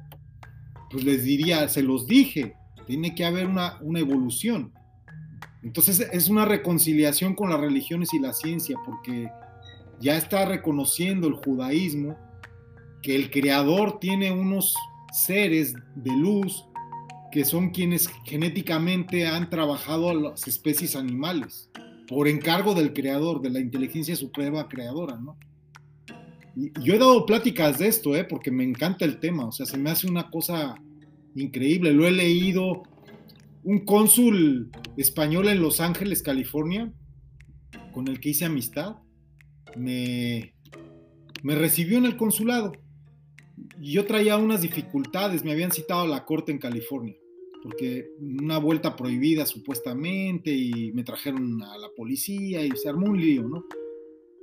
pues 0.96 1.04
les 1.04 1.24
diría, 1.24 1.68
se 1.68 1.82
los 1.82 2.06
dije, 2.06 2.54
tiene 2.86 3.14
que 3.14 3.26
haber 3.26 3.46
una, 3.46 3.76
una 3.82 4.00
evolución. 4.00 4.72
Entonces 5.62 6.08
es 6.10 6.30
una 6.30 6.46
reconciliación 6.46 7.34
con 7.34 7.50
las 7.50 7.60
religiones 7.60 8.14
y 8.14 8.18
la 8.18 8.32
ciencia, 8.32 8.78
porque 8.86 9.28
ya 10.00 10.16
está 10.16 10.46
reconociendo 10.46 11.28
el 11.28 11.34
judaísmo 11.34 12.16
que 13.02 13.14
el 13.14 13.30
creador 13.30 14.00
tiene 14.00 14.32
unos 14.32 14.74
seres 15.12 15.74
de 15.96 16.12
luz 16.12 16.64
que 17.30 17.44
son 17.44 17.68
quienes 17.68 18.08
genéticamente 18.24 19.26
han 19.26 19.50
trabajado 19.50 20.08
a 20.08 20.14
las 20.14 20.48
especies 20.48 20.96
animales, 20.96 21.68
por 22.08 22.26
encargo 22.26 22.74
del 22.74 22.94
creador, 22.94 23.42
de 23.42 23.50
la 23.50 23.60
inteligencia 23.60 24.16
suprema 24.16 24.66
creadora, 24.66 25.16
¿no? 25.16 25.36
Y 26.56 26.72
yo 26.80 26.94
he 26.94 26.98
dado 26.98 27.26
pláticas 27.26 27.78
de 27.78 27.88
esto, 27.88 28.16
¿eh? 28.16 28.24
porque 28.24 28.50
me 28.50 28.64
encanta 28.64 29.04
el 29.04 29.20
tema, 29.20 29.44
o 29.44 29.52
sea, 29.52 29.66
se 29.66 29.76
me 29.76 29.90
hace 29.90 30.06
una 30.06 30.30
cosa 30.30 30.74
increíble, 31.42 31.92
lo 31.92 32.06
he 32.06 32.10
leído. 32.10 32.82
Un 33.62 33.84
cónsul 33.84 34.70
español 34.96 35.48
en 35.48 35.60
Los 35.60 35.80
Ángeles, 35.80 36.22
California, 36.22 36.92
con 37.92 38.06
el 38.08 38.20
que 38.20 38.30
hice 38.30 38.44
amistad, 38.44 38.96
me, 39.76 40.54
me 41.42 41.54
recibió 41.56 41.98
en 41.98 42.06
el 42.06 42.16
consulado 42.16 42.72
y 43.80 43.92
yo 43.92 44.06
traía 44.06 44.36
unas 44.36 44.62
dificultades, 44.62 45.44
me 45.44 45.52
habían 45.52 45.72
citado 45.72 46.02
a 46.02 46.08
la 46.08 46.24
corte 46.24 46.52
en 46.52 46.58
California 46.58 47.16
porque 47.66 48.12
una 48.20 48.58
vuelta 48.58 48.94
prohibida 48.94 49.44
supuestamente 49.44 50.52
y 50.52 50.92
me 50.92 51.02
trajeron 51.02 51.60
a 51.64 51.76
la 51.76 51.88
policía 51.96 52.64
y 52.64 52.70
se 52.76 52.88
armó 52.88 53.06
un 53.10 53.20
lío, 53.20 53.42
¿no? 53.42 53.64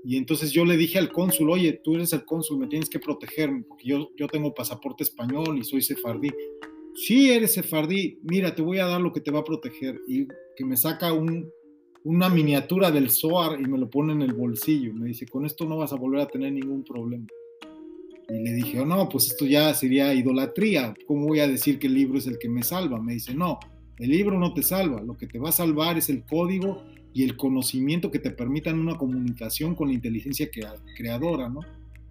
Y 0.03 0.17
entonces 0.17 0.51
yo 0.51 0.65
le 0.65 0.75
dije 0.75 0.99
al 0.99 1.09
cónsul, 1.09 1.49
oye, 1.49 1.79
tú 1.81 1.95
eres 1.95 2.11
el 2.11 2.25
cónsul, 2.25 2.59
me 2.59 2.67
tienes 2.67 2.89
que 2.89 2.99
protegerme, 2.99 3.63
porque 3.63 3.87
yo, 3.87 4.09
yo 4.17 4.27
tengo 4.27 4.53
pasaporte 4.53 5.03
español 5.03 5.57
y 5.57 5.63
soy 5.63 5.81
sefardí. 5.81 6.31
Sí, 6.95 7.31
eres 7.31 7.53
sefardí, 7.53 8.19
mira, 8.23 8.53
te 8.53 8.61
voy 8.61 8.79
a 8.79 8.85
dar 8.85 9.01
lo 9.01 9.11
que 9.11 9.21
te 9.21 9.31
va 9.31 9.39
a 9.39 9.43
proteger. 9.43 9.99
Y 10.07 10.27
que 10.55 10.65
me 10.65 10.77
saca 10.77 11.13
un, 11.13 11.49
una 12.03 12.29
miniatura 12.29 12.91
del 12.91 13.09
SOAR 13.09 13.59
y 13.59 13.65
me 13.65 13.77
lo 13.77 13.89
pone 13.89 14.13
en 14.13 14.21
el 14.21 14.33
bolsillo. 14.33 14.93
Me 14.93 15.07
dice, 15.07 15.25
con 15.27 15.45
esto 15.45 15.65
no 15.65 15.77
vas 15.77 15.93
a 15.93 15.97
volver 15.97 16.21
a 16.21 16.27
tener 16.27 16.51
ningún 16.51 16.83
problema. 16.83 17.25
Y 18.29 18.39
le 18.41 18.53
dije, 18.53 18.79
oh, 18.79 18.85
no, 18.85 19.09
pues 19.09 19.27
esto 19.27 19.45
ya 19.45 19.73
sería 19.73 20.13
idolatría. 20.13 20.93
¿Cómo 21.07 21.27
voy 21.27 21.39
a 21.39 21.47
decir 21.47 21.79
que 21.79 21.87
el 21.87 21.93
libro 21.93 22.17
es 22.17 22.27
el 22.27 22.37
que 22.37 22.49
me 22.49 22.63
salva? 22.63 23.01
Me 23.01 23.13
dice, 23.13 23.33
no, 23.33 23.59
el 23.99 24.09
libro 24.09 24.39
no 24.39 24.53
te 24.53 24.63
salva. 24.63 25.01
Lo 25.01 25.17
que 25.17 25.27
te 25.27 25.39
va 25.39 25.49
a 25.49 25.53
salvar 25.53 25.97
es 25.97 26.09
el 26.09 26.23
código 26.23 26.83
y 27.13 27.23
el 27.23 27.37
conocimiento 27.37 28.09
que 28.11 28.19
te 28.19 28.31
permitan 28.31 28.79
una 28.79 28.97
comunicación 28.97 29.75
con 29.75 29.89
la 29.89 29.93
inteligencia 29.93 30.49
creadora, 30.95 31.49
¿no? 31.49 31.59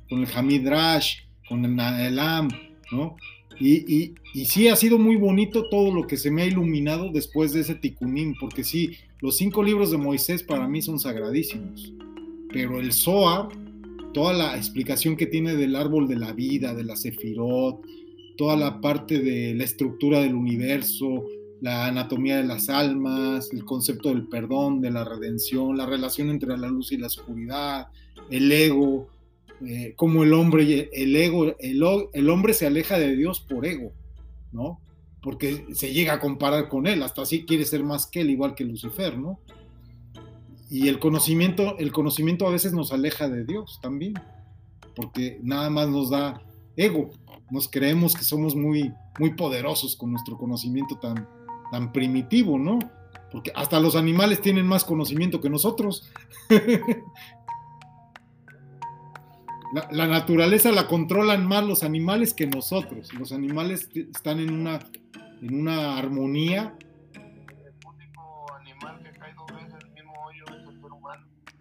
Con 0.09 0.21
el 0.21 0.29
Hamid 0.33 0.69
Rash, 0.69 1.23
con 1.49 1.65
el 1.65 1.75
Naelam, 1.75 2.49
¿no? 2.93 3.17
Y, 3.59 4.15
y, 4.35 4.45
sí 4.45 4.69
ha 4.69 4.77
sido 4.77 4.99
muy 4.99 5.17
bonito 5.17 5.69
todo 5.69 5.95
lo 5.95 6.07
que 6.07 6.17
se 6.17 6.31
me 6.31 6.43
ha 6.43 6.47
iluminado 6.47 7.11
después 7.13 7.53
de 7.53 7.61
ese 7.61 7.75
Tikunim, 7.75 8.35
porque 8.41 8.65
sí, 8.65 8.97
los 9.21 9.37
cinco 9.37 9.63
libros 9.63 9.91
de 9.91 9.99
Moisés 9.99 10.43
para 10.43 10.67
mí 10.67 10.83
son 10.83 10.99
sagradísimos, 10.99 11.93
pero 12.53 12.81
el 12.81 12.93
Zohar 12.93 13.49
toda 14.13 14.33
la 14.33 14.57
explicación 14.57 15.17
que 15.17 15.27
tiene 15.27 15.55
del 15.55 15.77
árbol 15.77 16.07
de 16.09 16.17
la 16.17 16.33
vida, 16.33 16.75
de 16.75 16.85
la 16.85 16.97
Sefirot, 16.97 17.81
toda 18.37 18.57
la 18.57 18.81
parte 18.81 19.21
de 19.21 19.55
la 19.55 19.65
estructura 19.65 20.21
del 20.21 20.35
universo, 20.35 21.25
la 21.61 21.87
anatomía 21.87 22.37
de 22.37 22.45
las 22.45 22.69
almas, 22.69 23.53
el 23.53 23.65
concepto 23.65 24.09
del 24.11 24.27
perdón, 24.29 24.81
de 24.81 24.91
la 24.91 25.05
redención, 25.05 25.77
la 25.77 25.87
relación 25.87 26.31
entre 26.31 26.57
la 26.57 26.69
luz 26.69 26.93
y 26.93 26.99
la 26.99 27.07
oscuridad, 27.07 27.89
el 28.31 28.51
ego, 28.51 29.09
eh, 29.67 29.95
como 29.97 30.25
el 30.25 30.33
hombre, 30.33 30.91
el 30.93 31.15
ego, 31.15 31.57
el, 31.59 31.85
el 32.13 32.31
hombre 32.31 32.55
se 32.55 32.67
aleja 32.67 32.99
de 32.99 33.15
Dios 33.17 33.41
por 33.41 33.67
ego, 33.67 33.93
¿no? 34.51 34.81
Porque 35.23 35.67
se 35.75 35.93
llega 35.93 36.15
a 36.15 36.21
comparar 36.21 36.69
con 36.69 36.87
él, 36.87 37.03
hasta 37.03 37.23
así 37.23 37.45
quiere 37.45 37.65
ser 37.65 37.85
más 37.85 38.07
que 38.07 38.23
él, 38.23 38.31
igual 38.31 38.55
que 38.55 38.65
Lucifer, 38.65 39.19
¿no? 39.19 39.39
Y 40.69 40.89
el 40.89 40.99
conocimiento, 40.99 41.77
el 41.79 41.93
conocimiento 41.93 42.47
a 42.47 42.51
veces 42.51 42.73
nos 42.73 42.93
aleja 42.93 43.29
de 43.29 43.45
Dios 43.45 43.79
también, 43.83 44.15
porque 44.97 45.39
nada 45.43 45.69
más 45.71 45.89
nos 45.89 46.11
da 46.11 46.43
ego. 46.77 47.11
Nos 47.51 47.69
creemos 47.69 48.15
que 48.15 48.25
somos 48.25 48.57
muy, 48.57 48.93
muy 49.19 49.35
poderosos 49.35 49.95
con 49.97 50.11
nuestro 50.11 50.39
conocimiento 50.39 50.97
tan, 50.97 51.29
tan 51.71 51.93
primitivo, 51.93 52.59
¿no? 52.59 52.79
Porque 53.31 53.53
hasta 53.55 53.81
los 53.81 53.97
animales 53.97 54.41
tienen 54.41 54.67
más 54.67 54.85
conocimiento 54.85 55.41
que 55.41 55.51
nosotros. 55.51 56.11
la, 59.73 59.89
la, 59.91 60.07
naturaleza 60.07 60.73
la 60.73 60.87
controlan 60.87 61.47
más 61.47 61.65
los 61.65 61.83
animales 61.83 62.35
que 62.35 62.47
nosotros. 62.47 63.13
Los 63.15 63.33
animales 63.33 63.89
están 63.95 64.41
en 64.41 64.53
una, 64.53 64.81
en 65.41 65.55
una 65.55 65.99
armonía 65.99 66.75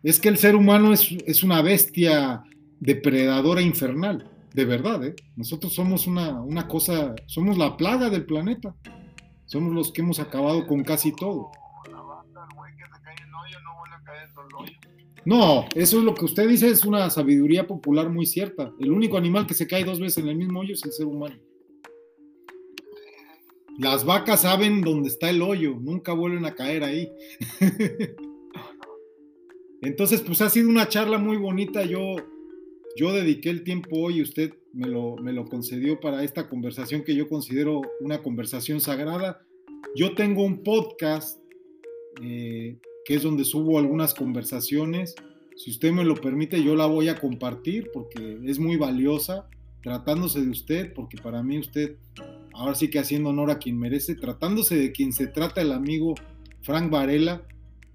es 0.04 0.20
que 0.20 0.30
el 0.30 0.38
ser 0.38 0.56
humano 0.56 0.94
es, 0.94 1.44
una 1.44 1.62
bestia 1.62 2.44
depredadora 2.80 3.62
infernal, 3.62 4.30
de 4.54 4.66
verdad, 4.66 5.04
¿eh? 5.06 5.16
Nosotros 5.36 5.74
somos 5.74 6.08
una, 6.08 6.42
una 6.42 6.68
cosa, 6.68 7.14
somos 7.28 7.58
la 7.58 7.78
plaga 7.78 8.10
del 8.10 8.26
planeta. 8.26 8.76
Somos 9.46 9.74
los 9.74 9.92
que 9.92 10.02
hemos 10.02 10.20
acabado 10.20 10.66
con 10.66 10.84
casi 10.84 11.14
todo. 11.14 11.52
No, 11.92 12.24
eso 15.26 16.00
es 16.00 16.04
lo 16.04 16.16
que 16.16 16.26
usted 16.26 16.48
dice, 16.48 16.68
es 16.68 16.86
una 16.86 17.10
sabiduría 17.10 17.68
popular 17.68 18.10
muy 18.10 18.26
cierta. 18.26 18.74
El 18.80 18.92
único 18.92 19.18
animal 19.18 19.46
que 19.46 19.54
se 19.54 19.68
cae 19.68 19.84
dos 19.84 20.00
veces 20.00 20.24
en 20.24 20.30
el 20.30 20.36
mismo 20.36 20.62
hoyo 20.62 20.74
es 20.74 20.84
el 20.84 20.92
ser 20.92 21.06
humano. 21.06 21.36
Las 23.78 24.06
vacas 24.06 24.42
saben 24.42 24.82
dónde 24.82 25.10
está 25.10 25.30
el 25.30 25.42
hoyo, 25.42 25.78
nunca 25.80 26.14
vuelven 26.14 26.46
a 26.46 26.56
caer 26.56 26.84
ahí. 26.84 27.12
Entonces, 29.82 30.22
pues 30.22 30.42
ha 30.42 30.50
sido 30.50 30.70
una 30.70 30.88
charla 30.88 31.18
muy 31.18 31.38
bonita. 31.38 31.84
Yo, 31.84 32.16
yo 32.96 33.14
dediqué 33.14 33.50
el 33.50 33.64
tiempo 33.64 33.98
hoy 33.98 34.22
usted 34.22 34.54
me 34.74 34.88
lo, 34.88 35.16
me 35.18 35.34
lo 35.34 35.46
concedió 35.46 36.00
para 36.00 36.24
esta 36.24 36.48
conversación 36.48 37.04
que 37.04 37.16
yo 37.16 37.28
considero 37.28 37.82
una 38.00 38.22
conversación 38.22 38.82
sagrada. 38.82 39.44
Yo 39.96 40.14
tengo 40.16 40.44
un 40.44 40.64
podcast 40.64 41.40
eh, 42.22 42.78
que 43.06 43.16
es 43.16 43.24
donde 43.24 43.44
subo 43.44 43.80
algunas 43.80 44.14
conversaciones. 44.14 45.16
Si 45.56 45.72
usted 45.72 45.92
me 45.92 46.04
lo 46.04 46.16
permite, 46.16 46.64
yo 46.64 46.76
la 46.76 46.86
voy 46.86 47.10
a 47.10 47.20
compartir 47.20 47.90
porque 47.94 48.40
es 48.46 48.60
muy 48.60 48.78
valiosa, 48.78 49.48
tratándose 49.82 50.42
de 50.42 50.50
usted, 50.50 50.94
porque 50.94 51.18
para 51.18 51.44
mí 51.44 51.58
usted, 51.58 51.98
ahora 52.54 52.76
sí 52.76 52.90
que 52.90 53.00
haciendo 53.00 53.30
honor 53.30 53.52
a 53.52 53.60
quien 53.60 53.80
merece, 53.80 54.16
tratándose 54.16 54.76
de 54.76 54.92
quien 54.92 55.14
se 55.14 55.28
trata 55.28 55.62
el 55.62 55.72
amigo 55.72 56.16
Frank 56.62 56.90
Varela, 56.92 57.44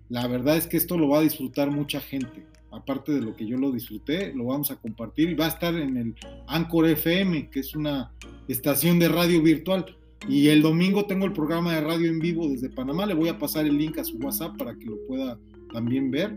la 0.09 0.27
verdad 0.27 0.57
es 0.57 0.67
que 0.67 0.77
esto 0.77 0.97
lo 0.97 1.09
va 1.09 1.19
a 1.19 1.23
disfrutar 1.23 1.71
mucha 1.71 2.01
gente. 2.01 2.47
Aparte 2.71 3.13
de 3.13 3.21
lo 3.21 3.35
que 3.35 3.47
yo 3.47 3.57
lo 3.57 3.73
disfruté, 3.73 4.33
lo 4.35 4.47
vamos 4.47 4.71
a 4.71 4.77
compartir 4.77 5.31
y 5.31 5.35
va 5.35 5.47
a 5.47 5.49
estar 5.49 5.75
en 5.75 5.97
el 5.97 6.15
Anchor 6.47 6.87
FM, 6.89 7.49
que 7.49 7.61
es 7.61 7.75
una 7.75 8.13
estación 8.49 8.99
de 8.99 9.09
radio 9.09 9.43
virtual. 9.43 9.97
Y 10.29 10.49
el 10.49 10.63
domingo 10.63 11.07
tengo 11.07 11.25
el 11.25 11.33
programa 11.33 11.75
de 11.75 11.81
radio 11.81 12.09
en 12.09 12.19
vivo 12.19 12.49
desde 12.49 12.71
Panamá. 12.71 13.07
Le 13.07 13.15
voy 13.15 13.29
a 13.29 13.39
pasar 13.39 13.67
el 13.67 13.77
link 13.77 13.99
a 13.99 14.05
su 14.05 14.17
WhatsApp 14.19 14.57
para 14.57 14.77
que 14.77 14.87
lo 14.87 14.97
pueda 15.07 15.39
también 15.73 16.11
ver, 16.11 16.37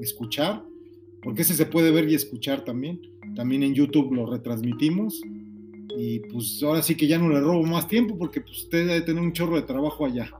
escuchar, 0.00 0.64
porque 1.22 1.42
ese 1.42 1.54
se 1.54 1.66
puede 1.66 1.90
ver 1.90 2.08
y 2.08 2.14
escuchar 2.14 2.64
también. 2.64 3.00
También 3.34 3.62
en 3.62 3.74
YouTube 3.74 4.14
lo 4.14 4.26
retransmitimos. 4.26 5.20
Y 5.96 6.20
pues 6.20 6.62
ahora 6.62 6.82
sí 6.82 6.94
que 6.94 7.06
ya 7.06 7.18
no 7.18 7.28
le 7.28 7.40
robo 7.40 7.64
más 7.64 7.88
tiempo 7.88 8.16
porque 8.16 8.40
pues, 8.40 8.62
usted 8.62 8.86
debe 8.86 9.00
tener 9.02 9.22
un 9.22 9.32
chorro 9.32 9.56
de 9.56 9.62
trabajo 9.62 10.06
allá. 10.06 10.30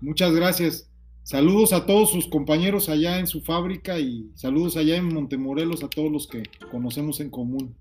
Muchas 0.00 0.32
gracias. 0.34 0.88
Saludos 1.24 1.72
a 1.74 1.84
todos 1.84 2.10
sus 2.10 2.26
compañeros 2.26 2.88
allá 2.88 3.18
en 3.18 3.26
su 3.26 3.42
fábrica 3.42 3.98
y 3.98 4.30
saludos 4.34 4.76
allá 4.76 4.96
en 4.96 5.12
Montemorelos 5.12 5.82
a 5.82 5.90
todos 5.90 6.10
los 6.10 6.26
que 6.26 6.44
conocemos 6.70 7.20
en 7.20 7.28
común. 7.28 7.76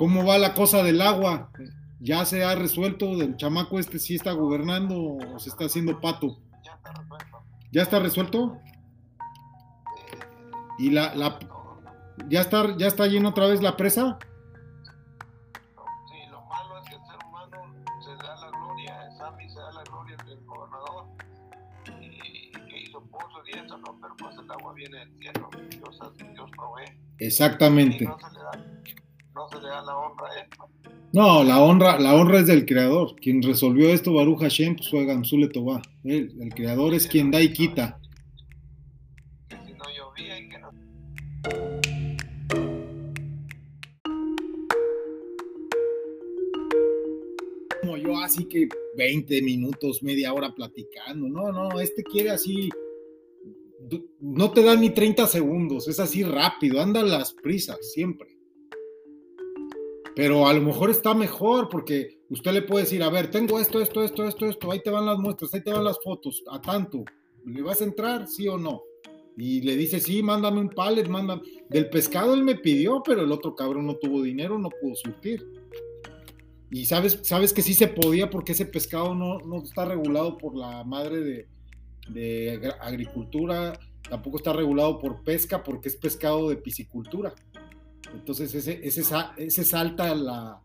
¿Cómo 0.00 0.24
va 0.24 0.38
la 0.38 0.54
cosa 0.54 0.82
del 0.82 1.02
agua? 1.02 1.50
¿Ya 2.00 2.24
se 2.24 2.42
ha 2.42 2.54
resuelto? 2.54 3.04
¿El 3.20 3.36
chamaco 3.36 3.78
este 3.78 3.98
sí 3.98 4.14
está 4.14 4.32
gobernando 4.32 4.98
o 4.98 5.38
se 5.38 5.50
está 5.50 5.66
haciendo 5.66 6.00
pato? 6.00 6.38
Ya 7.70 7.82
está 7.82 7.98
resuelto. 7.98 8.56
¿Y 10.78 10.88
la, 10.88 11.14
la 11.14 11.38
ya 12.30 12.40
está 12.40 12.74
ya 12.78 12.86
está 12.86 13.08
llena 13.08 13.28
otra 13.28 13.46
vez 13.46 13.60
la 13.60 13.76
presa? 13.76 14.18
viene 24.80 25.02
el 25.02 25.12
cielo, 25.18 25.50
Dios, 25.68 26.00
Dios 26.32 26.50
provee. 26.52 26.98
Exactamente. 27.18 28.04
No 28.04 28.18
se, 28.18 28.32
le 28.32 28.39
da, 28.39 28.39
no 28.39 28.39
se 29.50 29.60
le 29.60 29.68
da 29.68 29.82
la 29.82 29.96
honra 29.96 30.26
a. 30.26 30.66
No, 31.12 31.42
la 31.42 31.60
honra, 31.60 31.98
la 31.98 32.14
honra 32.14 32.38
es 32.40 32.46
del 32.46 32.64
creador. 32.64 33.16
Quien 33.16 33.42
resolvió 33.42 33.88
esto, 33.88 34.14
Baruch 34.14 34.40
Hashem, 34.40 34.76
pues 34.76 34.90
fue 34.90 35.04
Gamsule 35.04 35.48
Tobá. 35.48 35.82
El 36.04 36.52
creador 36.54 36.94
es 36.94 37.06
quien 37.06 37.30
da 37.30 37.40
y 37.40 37.52
quita. 37.52 37.98
Como 47.80 47.96
yo, 47.96 48.16
así 48.20 48.44
que 48.44 48.68
20 48.96 49.42
minutos, 49.42 50.02
media 50.02 50.32
hora 50.32 50.54
platicando. 50.54 51.28
No, 51.28 51.50
no, 51.50 51.80
este 51.80 52.04
quiere 52.04 52.30
así 52.30 52.70
no 54.20 54.52
te 54.52 54.62
da 54.62 54.76
ni 54.76 54.90
30 54.90 55.26
segundos, 55.26 55.88
es 55.88 55.98
así 56.00 56.22
rápido, 56.22 56.80
anda 56.80 57.02
las 57.02 57.32
prisas 57.32 57.78
siempre. 57.92 58.39
Pero 60.20 60.46
a 60.46 60.52
lo 60.52 60.60
mejor 60.60 60.90
está 60.90 61.14
mejor 61.14 61.70
porque 61.70 62.18
usted 62.28 62.52
le 62.52 62.60
puede 62.60 62.84
decir, 62.84 63.02
a 63.02 63.08
ver, 63.08 63.30
tengo 63.30 63.58
esto, 63.58 63.80
esto, 63.80 64.04
esto, 64.04 64.28
esto, 64.28 64.44
esto, 64.44 64.70
ahí 64.70 64.82
te 64.82 64.90
van 64.90 65.06
las 65.06 65.18
muestras, 65.18 65.54
ahí 65.54 65.62
te 65.62 65.72
van 65.72 65.82
las 65.82 65.98
fotos, 66.04 66.44
a 66.50 66.60
tanto, 66.60 67.06
¿le 67.46 67.62
vas 67.62 67.80
a 67.80 67.84
entrar, 67.84 68.28
sí 68.28 68.46
o 68.46 68.58
no? 68.58 68.82
Y 69.38 69.62
le 69.62 69.78
dice, 69.78 69.98
sí, 69.98 70.22
mándame 70.22 70.60
un 70.60 70.68
pallet, 70.68 71.08
mándame. 71.08 71.40
Del 71.70 71.88
pescado 71.88 72.34
él 72.34 72.42
me 72.42 72.54
pidió, 72.54 73.02
pero 73.02 73.22
el 73.22 73.32
otro 73.32 73.54
cabrón 73.56 73.86
no 73.86 73.94
tuvo 73.94 74.20
dinero, 74.20 74.58
no 74.58 74.68
pudo 74.68 74.94
surtir. 74.94 75.42
Y 76.70 76.84
sabes, 76.84 77.20
sabes 77.22 77.54
que 77.54 77.62
sí 77.62 77.72
se 77.72 77.88
podía 77.88 78.28
porque 78.28 78.52
ese 78.52 78.66
pescado 78.66 79.14
no, 79.14 79.38
no 79.38 79.62
está 79.62 79.86
regulado 79.86 80.36
por 80.36 80.54
la 80.54 80.84
madre 80.84 81.20
de, 81.20 81.48
de 82.10 82.70
agricultura, 82.82 83.72
tampoco 84.06 84.36
está 84.36 84.52
regulado 84.52 84.98
por 84.98 85.24
pesca 85.24 85.62
porque 85.62 85.88
es 85.88 85.96
pescado 85.96 86.50
de 86.50 86.56
piscicultura. 86.56 87.34
Entonces 88.14 88.54
ese, 88.54 88.80
ese, 88.82 89.02
ese 89.36 89.64
salta 89.64 90.14
la, 90.14 90.62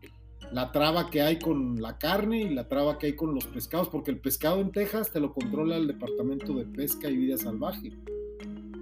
traba 0.72 1.10
que 1.10 1.22
hay 1.22 1.38
con 1.38 1.80
la 1.80 1.98
carne 1.98 2.42
y 2.42 2.50
la 2.50 2.68
traba 2.68 2.98
que 2.98 3.06
hay 3.06 3.16
con 3.16 3.34
los 3.34 3.46
pescados, 3.46 3.88
porque 3.88 4.10
el 4.10 4.18
pescado 4.18 4.60
en 4.60 4.72
Texas 4.72 5.12
te 5.12 5.20
lo 5.20 5.32
controla 5.32 5.76
el 5.76 5.86
Departamento 5.86 6.54
de 6.54 6.64
Pesca 6.64 7.08
y 7.08 7.16
Vida 7.16 7.36
Salvaje. 7.36 7.92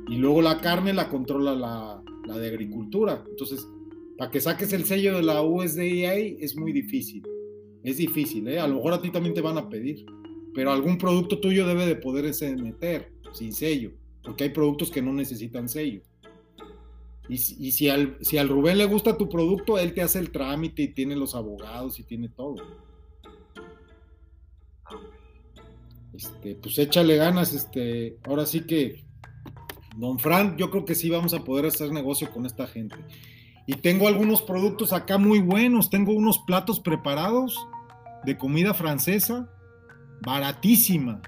Y 0.08 0.16
luego 0.16 0.42
la 0.42 0.60
carne 0.60 0.92
la 0.92 1.08
controla 1.08 1.54
la, 1.54 2.02
la 2.26 2.38
de 2.38 2.48
Agricultura. 2.48 3.24
Entonces, 3.28 3.66
para 4.16 4.30
que 4.30 4.40
saques 4.40 4.72
el 4.72 4.84
sello 4.84 5.16
de 5.16 5.22
la 5.22 5.42
USDA 5.42 6.14
es 6.14 6.56
muy 6.56 6.72
difícil. 6.72 7.22
Es 7.82 7.96
difícil, 7.96 8.46
¿eh? 8.48 8.60
A 8.60 8.66
lo 8.66 8.76
mejor 8.76 8.94
a 8.94 9.02
ti 9.02 9.10
también 9.10 9.34
te 9.34 9.40
van 9.40 9.58
a 9.58 9.68
pedir. 9.68 10.06
Pero 10.54 10.70
algún 10.70 10.98
producto 10.98 11.40
tuyo 11.40 11.66
debe 11.66 11.84
de 11.84 11.96
poderse 11.96 12.54
meter 12.56 13.12
sin 13.32 13.52
sello. 13.52 13.92
Porque 14.22 14.44
hay 14.44 14.50
productos 14.50 14.90
que 14.90 15.02
no 15.02 15.12
necesitan 15.12 15.68
sello. 15.68 16.00
Y, 17.28 17.38
si, 17.38 17.88
al, 17.88 18.18
si 18.20 18.36
al 18.36 18.50
Rubén 18.50 18.76
le 18.76 18.84
gusta 18.84 19.16
tu 19.16 19.30
producto, 19.30 19.78
él 19.78 19.94
te 19.94 20.02
hace 20.02 20.18
el 20.18 20.30
trámite 20.30 20.82
y 20.82 20.88
tiene 20.88 21.16
los 21.16 21.34
abogados 21.34 21.98
y 21.98 22.02
tiene 22.02 22.28
todo. 22.28 22.56
Este, 26.12 26.54
pues 26.56 26.78
échale 26.78 27.16
ganas, 27.16 27.54
este, 27.54 28.18
ahora 28.24 28.44
sí 28.44 28.60
que, 28.66 29.04
don 29.96 30.18
Fran, 30.18 30.56
yo 30.58 30.70
creo 30.70 30.84
que 30.84 30.94
sí 30.94 31.08
vamos 31.08 31.32
a 31.32 31.42
poder 31.42 31.66
hacer 31.66 31.90
negocio 31.92 32.30
con 32.30 32.44
esta 32.44 32.66
gente. 32.66 32.96
Y 33.66 33.74
tengo 33.76 34.06
algunos 34.06 34.42
productos 34.42 34.92
acá 34.92 35.16
muy 35.16 35.40
buenos, 35.40 35.88
tengo 35.88 36.12
unos 36.12 36.38
platos 36.40 36.78
preparados 36.78 37.58
de 38.24 38.36
comida 38.36 38.74
francesa, 38.74 39.50
baratísima, 40.20 41.22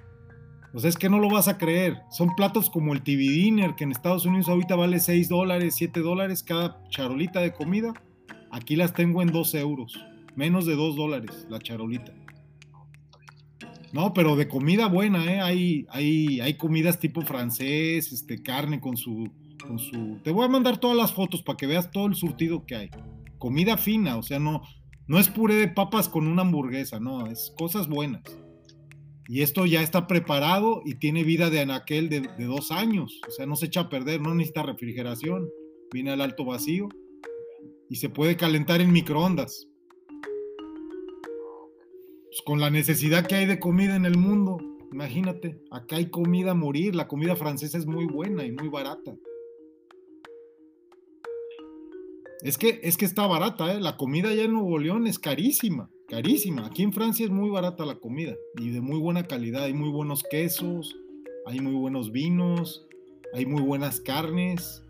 pues 0.77 0.85
es 0.85 0.99
que 0.99 1.09
no 1.09 1.19
lo 1.21 1.31
vas 1.31 1.49
a 1.49 1.57
creer. 1.57 2.03
Son 2.11 2.35
platos 2.37 2.69
como 2.69 2.93
el 2.93 3.01
TV 3.03 3.23
Dinner, 3.23 3.75
que 3.77 3.85
en 3.85 3.93
Estados 3.93 4.27
Unidos 4.27 4.51
ahorita 4.51 4.77
vale 4.77 5.01
6 5.01 5.27
dólares, 5.31 5.75
7 5.79 6.01
dólares 6.01 6.43
cada 6.43 6.87
charolita 6.91 7.41
de 7.41 7.55
comida. 7.55 7.95
Aquí 8.51 8.77
las 8.77 8.93
tengo 8.93 9.23
en 9.23 9.29
2 9.29 9.55
euros. 9.55 9.99
Menos 10.35 10.67
de 10.67 10.77
2 10.77 10.95
dólares 10.95 11.47
la 11.49 11.61
charolita. 11.61 12.13
No, 13.95 14.13
pero 14.13 14.37
de 14.37 14.49
comida 14.49 14.87
buena, 14.89 15.25
¿eh? 15.25 15.41
Hay, 15.41 15.87
hay, 15.89 16.43
hay 16.43 16.59
comidas 16.59 16.99
tipo 16.99 17.23
francés, 17.23 18.13
este, 18.13 18.43
carne 18.43 18.79
con 18.79 18.99
su, 18.99 19.31
con 19.67 19.79
su... 19.79 20.19
Te 20.25 20.31
voy 20.31 20.45
a 20.45 20.49
mandar 20.49 20.77
todas 20.77 20.99
las 20.99 21.11
fotos 21.11 21.43
para 21.43 21.57
que 21.57 21.67
veas 21.67 21.91
todo 21.91 22.05
el 22.05 22.17
surtido 22.17 22.67
que 22.67 22.77
hay. 22.77 22.91
Comida 23.39 23.79
fina, 23.79 24.19
o 24.19 24.23
sea, 24.23 24.39
no, 24.41 24.61
no 25.07 25.19
es 25.19 25.31
puré 25.31 25.55
de 25.55 25.69
papas 25.69 26.11
con 26.11 26.27
una 26.27 26.43
hamburguesa, 26.43 27.01
no, 27.01 27.29
es 27.29 27.55
cosas 27.57 27.89
buenas. 27.89 28.25
Y 29.29 29.43
esto 29.43 29.67
ya 29.67 29.83
está 29.83 30.07
preparado 30.07 30.83
y 30.85 30.97
tiene 30.97 31.25
vida 31.25 31.51
de 31.51 31.61
anaquel 31.61 32.09
de, 32.09 32.21
dos 32.39 32.71
años. 32.71 33.21
O 33.27 33.31
sea, 33.31 33.47
no 33.47 33.57
se 33.57 33.67
echa 33.67 33.81
a 33.81 33.89
perder, 33.89 34.21
no 34.21 34.35
necesita 34.35 34.63
refrigeración. 34.63 35.49
Viene 35.93 36.13
al 36.13 36.21
alto 36.21 36.45
vacío 36.45 36.89
y 37.89 37.97
se 37.97 38.09
puede 38.09 38.37
calentar 38.37 38.81
en 38.81 38.93
microondas. 38.93 39.69
Pues 42.27 42.43
con 42.45 42.61
la 42.61 42.71
necesidad 42.71 43.27
que 43.27 43.35
hay 43.35 43.47
de 43.47 43.59
comida 43.59 43.97
en 43.97 44.05
el 44.05 44.17
mundo, 44.17 44.59
imagínate, 44.93 45.61
acá 45.71 45.97
hay 45.97 46.09
comida 46.09 46.53
a 46.53 46.55
morir. 46.55 46.95
La 46.95 47.09
comida 47.09 47.35
francesa 47.35 47.79
es 47.79 47.87
muy 47.87 48.07
buena 48.07 48.45
y 48.45 48.53
muy 48.53 48.69
barata. 48.69 49.17
Es 52.43 52.59
que, 52.59 52.81
es 52.85 52.97
que 52.97 53.07
está 53.07 53.27
barata, 53.27 53.73
¿eh? 53.75 53.81
La 53.81 53.97
comida 53.97 54.29
allá 54.29 54.45
en 54.45 54.53
Nuevo 54.53 54.79
León 54.79 55.09
es 55.09 55.19
carísima 55.19 55.91
carísima. 56.09 56.67
Aquí 56.67 56.83
en 56.83 56.93
Francia 56.93 57.25
es 57.25 57.31
muy 57.31 57.51
barata 57.51 57.85
la 57.85 57.97
comida 57.97 58.35
y 58.59 58.71
de 58.71 58.81
muy 58.81 58.99
buena 58.99 59.25
calidad. 59.25 59.65
Hay 59.65 59.75
muy 59.75 59.91
buenos 59.91 60.23
quesos, 60.23 60.97
hay 61.47 61.61
muy 61.61 61.75
buenos 61.75 62.13
vinos, 62.13 62.87
hay 63.35 63.47
muy 63.47 63.63
buenas 63.63 64.01
carnes. 64.01 64.83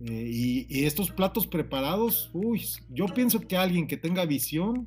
Eh, 0.00 0.66
y, 0.68 0.84
estos 0.84 1.10
platos 1.10 1.46
preparados, 1.46 2.30
uy, 2.34 2.62
yo 2.90 3.06
pienso 3.06 3.40
que 3.40 3.56
alguien 3.56 3.86
que 3.86 3.96
tenga 3.96 4.26
visión 4.26 4.86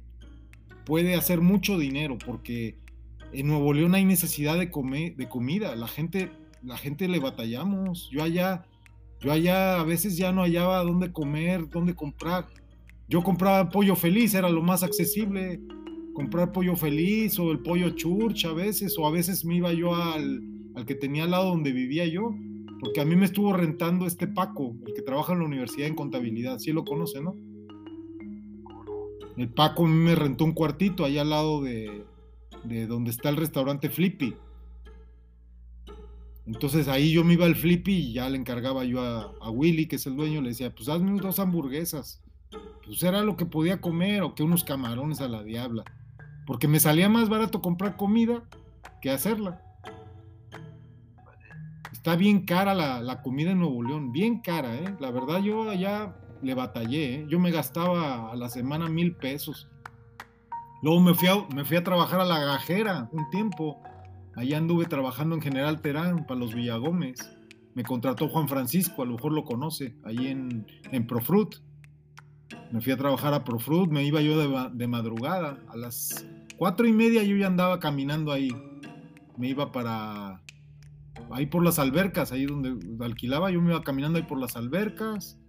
puede 0.86 1.16
hacer 1.16 1.42
mucho 1.42 1.80
dinero 1.80 2.18
porque 2.24 2.78
en 3.32 3.48
Nuevo 3.48 3.74
León 3.74 3.96
hay 3.96 4.06
necesidad 4.06 4.58
de, 4.58 4.70
comer, 4.70 5.16
de 5.16 5.28
comida. 5.28 5.76
La 5.76 5.88
gente, 5.88 6.32
la 6.64 6.78
gente 6.78 7.08
le 7.08 7.20
batallamos. 7.20 8.10
Yo 8.12 8.24
allá, 8.24 8.66
yo 9.20 9.32
allá 9.32 9.80
a 9.80 9.84
veces 9.84 10.18
ya 10.18 10.32
no 10.32 10.42
hallaba 10.42 10.84
dónde 10.84 11.12
comer, 11.12 11.70
dónde 11.70 11.96
comprar. 11.96 12.48
Yo 13.10 13.24
compraba 13.24 13.72
pollo 13.72 13.95
feliz, 13.95 14.36
era 14.36 14.49
lo 14.49 14.62
más 14.62 14.84
accesible. 14.84 15.60
Comprar 16.14 16.51
pollo 16.51 16.76
feliz 16.76 17.39
o 17.39 17.51
el 17.51 17.60
pollo 17.60 17.89
church 17.89 18.45
a 18.45 18.53
veces, 18.53 18.97
o 18.99 19.07
a 19.07 19.12
veces 19.12 19.43
me 19.45 19.55
iba 19.55 19.74
yo 19.74 19.95
al, 19.95 20.43
que 20.86 20.93
tenía 20.93 21.24
al 21.24 21.32
lado 21.32 21.49
donde 21.49 21.72
vivía 21.72 22.05
yo, 22.05 22.36
porque 22.80 23.01
a 23.01 23.05
mí 23.05 23.16
me 23.16 23.26
estuvo 23.26 23.51
rentando 23.53 24.05
este 24.05 24.28
Paco, 24.28 24.76
el 24.86 24.93
que 24.93 25.01
trabaja 25.01 25.34
en 25.34 25.39
la 25.39 25.45
universidad 25.45 25.88
en 25.88 25.95
contabilidad, 25.95 26.60
sí 26.60 26.72
lo 26.72 26.84
conoce, 26.84 27.22
¿no? 27.22 27.36
El 29.38 29.49
Paco 29.49 29.88
me 29.88 30.14
rentó 30.14 30.43
un 30.43 30.51
cuartito 30.51 31.03
allá 31.03 31.22
al 31.22 31.30
lado 31.30 31.62
de, 31.64 32.05
donde 32.88 33.10
está 33.10 33.30
el 33.30 33.38
restaurante 33.38 33.89
Flippy. 33.89 34.36
Entonces 36.45 36.88
ahí 36.88 37.12
yo 37.12 37.24
me 37.24 37.34
iba 37.34 37.45
al 37.45 37.55
Flippy 37.55 37.93
y 37.93 38.14
ya 38.14 38.30
le 38.30 38.38
encargaba 38.38 38.84
yo 38.84 39.01
a, 39.01 39.34
a 39.39 39.49
Willy, 39.49 39.88
que 39.88 39.95
es 39.95 40.05
el 40.05 40.16
dueño, 40.16 40.41
le 40.41 40.49
decía, 40.49 40.76
pues 40.76 40.89
hazme 40.89 41.20
dos 41.20 41.39
hamburguesas 41.39 42.22
pues 42.86 43.04
era 43.04 43.22
lo 43.22 43.38
que 43.38 43.45
podía 43.45 43.82
comer 43.82 44.24
o 44.24 44.34
que 44.34 44.43
unos 44.43 44.64
camarones 44.64 45.22
a 45.22 45.28
la 45.28 45.43
diabla. 45.43 45.84
Porque 46.45 46.68
me 46.68 46.80
salía 46.80 47.08
más 47.10 47.30
barato 47.30 47.62
comprar 47.62 47.95
comida 47.95 48.41
que 49.02 49.12
hacerla. 49.12 49.62
Está 51.91 52.16
bien 52.16 52.45
cara 52.45 52.74
la, 52.74 53.22
comida 53.22 53.52
en 53.52 53.60
Nuevo 53.60 53.84
León, 53.84 54.12
bien 54.12 54.39
cara, 54.39 54.76
¿eh? 54.76 54.95
La 55.00 55.12
verdad 55.12 55.39
yo 55.39 55.70
allá 55.70 56.16
le 56.41 56.54
batallé, 56.56 57.16
¿eh? 57.16 57.26
Yo 57.30 57.39
me 57.39 57.52
gastaba 57.52 58.32
a 58.32 58.36
la 58.36 58.50
semana 58.50 58.89
mil 58.89 59.16
pesos. 59.16 59.68
Luego 60.82 61.02
me 61.02 61.14
fui, 61.14 61.28
a, 61.28 61.45
me 61.54 61.66
fui 61.66 61.78
a 61.78 61.84
trabajar 61.84 62.22
a 62.22 62.26
la 62.26 62.39
gajera 62.39 63.10
un 63.12 63.30
tiempo. 63.30 63.84
Allá 64.36 64.58
anduve 64.58 64.86
trabajando 64.86 65.36
en 65.36 65.41
General 65.41 65.82
Terán 65.82 66.26
para 66.26 66.39
los 66.39 66.56
Villagómez. 66.56 67.20
Me 67.76 67.84
contrató 67.84 68.30
Juan 68.30 68.47
Francisco, 68.47 69.04
a 69.04 69.06
lo 69.06 69.14
mejor 69.14 69.34
lo 69.34 69.43
conoce, 69.43 69.95
ahí 70.04 70.28
en, 70.28 70.66
en 70.91 71.06
Profruit 71.06 71.56
me 72.72 72.82
fui 72.82 72.91
a 72.91 72.97
trabajar 72.97 73.34
a 73.34 73.43
Profruit, 73.43 73.89
me 73.89 74.04
iba 74.04 74.22
yo 74.22 74.70
de, 74.72 74.88
madrugada, 74.88 75.64
a 75.68 75.78
las 75.78 76.26
cuatro 76.58 76.88
y 76.88 76.93
media 76.93 77.24
yo 77.24 77.36
ya 77.38 77.47
andaba 77.47 77.80
caminando 77.80 78.32
ahí, 78.32 78.50
me 79.38 79.50
iba 79.50 79.72
para, 79.72 80.41
ahí 81.32 81.45
por 81.45 81.64
las 81.64 81.80
albercas, 81.80 82.32
ahí 82.32 82.45
donde 82.45 82.78
alquilaba, 83.04 83.52
yo 83.52 83.62
me 83.62 83.72
iba 83.72 83.84
caminando 83.84 84.18
ahí 84.18 84.26
por 84.26 84.39
las 84.39 84.56
albercas, 84.56 85.39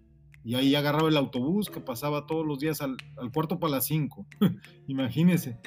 y 0.42 0.54
ahí 0.54 0.74
agarraba 0.74 1.08
el 1.08 1.16
autobús 1.16 1.68
que 1.68 1.80
pasaba 1.80 2.26
todos 2.26 2.46
los 2.46 2.58
días 2.58 2.80
al, 2.80 2.96
cuarto 3.32 3.58
para 3.58 3.72
las 3.72 3.86
cinco, 3.86 4.26
imagínese. 4.86 5.60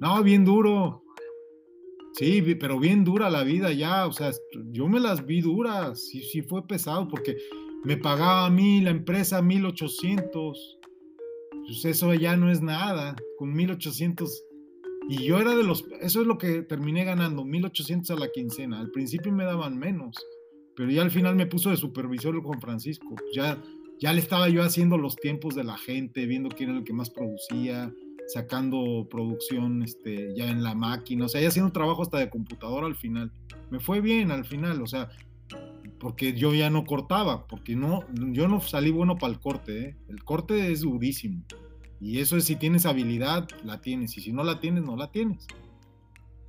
No, 0.00 0.22
bien 0.22 0.44
duro. 0.44 1.04
Sí, 2.14 2.42
pero 2.60 2.78
bien 2.78 3.04
dura 3.04 3.30
la 3.30 3.42
vida 3.42 3.72
ya, 3.72 4.06
o 4.06 4.12
sea, 4.12 4.30
yo 4.70 4.86
me 4.86 5.00
las 5.00 5.24
vi 5.24 5.40
duras, 5.40 6.08
sí, 6.08 6.20
sí 6.20 6.42
fue 6.42 6.66
pesado, 6.66 7.08
porque 7.08 7.36
me 7.84 7.96
pagaba 7.96 8.46
a 8.46 8.50
mí 8.50 8.80
la 8.80 8.90
empresa 8.90 9.42
1800. 9.42 10.78
Pues 11.66 11.84
eso 11.84 12.12
ya 12.14 12.36
no 12.36 12.50
es 12.50 12.60
nada, 12.60 13.16
con 13.38 13.52
1800. 13.52 14.44
Y 15.08 15.24
yo 15.24 15.38
era 15.38 15.56
de 15.56 15.64
los, 15.64 15.84
eso 16.00 16.20
es 16.20 16.26
lo 16.26 16.38
que 16.38 16.62
terminé 16.62 17.04
ganando, 17.04 17.44
1800 17.44 18.10
a 18.10 18.20
la 18.20 18.30
quincena. 18.30 18.80
Al 18.80 18.90
principio 18.90 19.32
me 19.32 19.44
daban 19.44 19.78
menos, 19.78 20.16
pero 20.76 20.90
ya 20.90 21.02
al 21.02 21.10
final 21.10 21.34
me 21.34 21.46
puso 21.46 21.70
de 21.70 21.76
supervisor 21.76 22.40
Juan 22.42 22.60
Francisco. 22.60 23.16
Ya, 23.34 23.60
ya 23.98 24.12
le 24.12 24.20
estaba 24.20 24.48
yo 24.48 24.62
haciendo 24.62 24.98
los 24.98 25.16
tiempos 25.16 25.54
de 25.54 25.64
la 25.64 25.76
gente, 25.76 26.26
viendo 26.26 26.50
quién 26.50 26.70
era 26.70 26.78
el 26.78 26.84
que 26.84 26.92
más 26.92 27.10
producía, 27.10 27.92
sacando 28.28 29.08
producción 29.10 29.82
este, 29.82 30.34
ya 30.36 30.50
en 30.50 30.62
la 30.62 30.74
máquina, 30.74 31.26
o 31.26 31.28
sea, 31.28 31.40
ya 31.40 31.48
haciendo 31.48 31.72
trabajo 31.72 32.02
hasta 32.02 32.18
de 32.18 32.30
computadora 32.30 32.86
al 32.86 32.96
final. 32.96 33.32
Me 33.70 33.80
fue 33.80 34.00
bien 34.00 34.30
al 34.30 34.44
final, 34.44 34.80
o 34.82 34.86
sea, 34.86 35.10
porque 36.02 36.32
yo 36.32 36.52
ya 36.52 36.68
no 36.68 36.84
cortaba, 36.84 37.46
porque 37.46 37.76
no, 37.76 38.04
yo 38.12 38.48
no 38.48 38.60
salí 38.60 38.90
bueno 38.90 39.18
para 39.18 39.32
el 39.32 39.38
corte, 39.38 39.80
¿eh? 39.80 39.96
el 40.08 40.24
corte 40.24 40.72
es 40.72 40.80
durísimo. 40.80 41.44
Y 42.00 42.18
eso 42.18 42.36
es 42.36 42.44
si 42.44 42.56
tienes 42.56 42.86
habilidad, 42.86 43.48
la 43.62 43.80
tienes, 43.80 44.18
y 44.18 44.20
si 44.20 44.32
no 44.32 44.42
la 44.42 44.58
tienes, 44.58 44.82
no 44.82 44.96
la 44.96 45.12
tienes. 45.12 45.46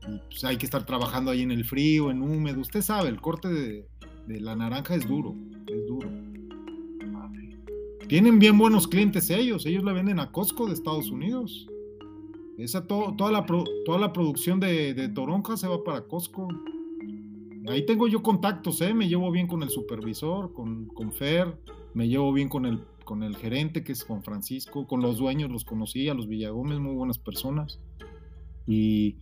Y 0.08 0.18
pues 0.28 0.44
hay 0.44 0.58
que 0.58 0.66
estar 0.66 0.88
trabajando 0.88 1.30
ahí 1.30 1.44
en 1.44 1.52
el 1.52 1.66
frío, 1.66 2.10
en 2.10 2.24
húmedo, 2.24 2.62
usted 2.62 2.82
sabe, 2.82 3.10
el 3.10 3.22
corte 3.22 3.48
de, 3.48 3.88
la 4.42 4.56
naranja 4.56 4.96
es 4.96 5.08
duro, 5.08 5.36
es 5.68 5.86
duro. 5.86 6.10
Tienen 8.08 8.40
bien 8.40 8.58
buenos 8.58 8.88
clientes 8.88 9.30
ellos, 9.30 9.68
ellos 9.68 9.84
la 9.84 9.94
venden 9.94 10.20
a 10.20 10.32
Costco 10.32 10.66
de 10.66 10.74
Estados 10.74 11.12
Unidos. 11.12 11.68
Esa 12.58 12.88
toda, 12.88 13.32
la, 13.32 13.46
toda 13.46 14.00
la 14.00 14.12
producción 14.14 14.60
de 14.60 15.12
toronja 15.14 15.58
se 15.58 15.68
va 15.68 15.84
para 15.84 16.02
Costco. 16.08 16.48
Ahí 17.68 17.86
tengo 17.86 18.08
yo 18.08 18.22
contactos, 18.22 18.82
¿eh? 18.82 18.94
Me 18.94 19.08
llevo 19.08 19.32
bien 19.32 19.48
con 19.48 19.64
el 19.64 19.70
supervisor, 19.70 20.54
con, 20.54 20.88
con 20.88 21.12
Fer, 21.14 21.58
me 21.94 22.08
llevo 22.08 22.34
bien 22.34 22.50
con 22.50 22.66
el, 22.66 22.84
con 23.06 23.24
el 23.24 23.38
gerente, 23.38 23.84
que 23.84 23.94
es 23.94 24.04
Juan 24.04 24.24
Francisco, 24.24 24.88
con 24.88 25.02
los 25.02 25.18
dueños, 25.18 25.50
los 25.50 25.64
conocí, 25.64 26.10
a 26.10 26.14
los 26.14 26.28
Villagómez, 26.28 26.80
muy 26.80 26.94
buenas 26.94 27.18
personas. 27.18 27.80
Y, 28.66 29.18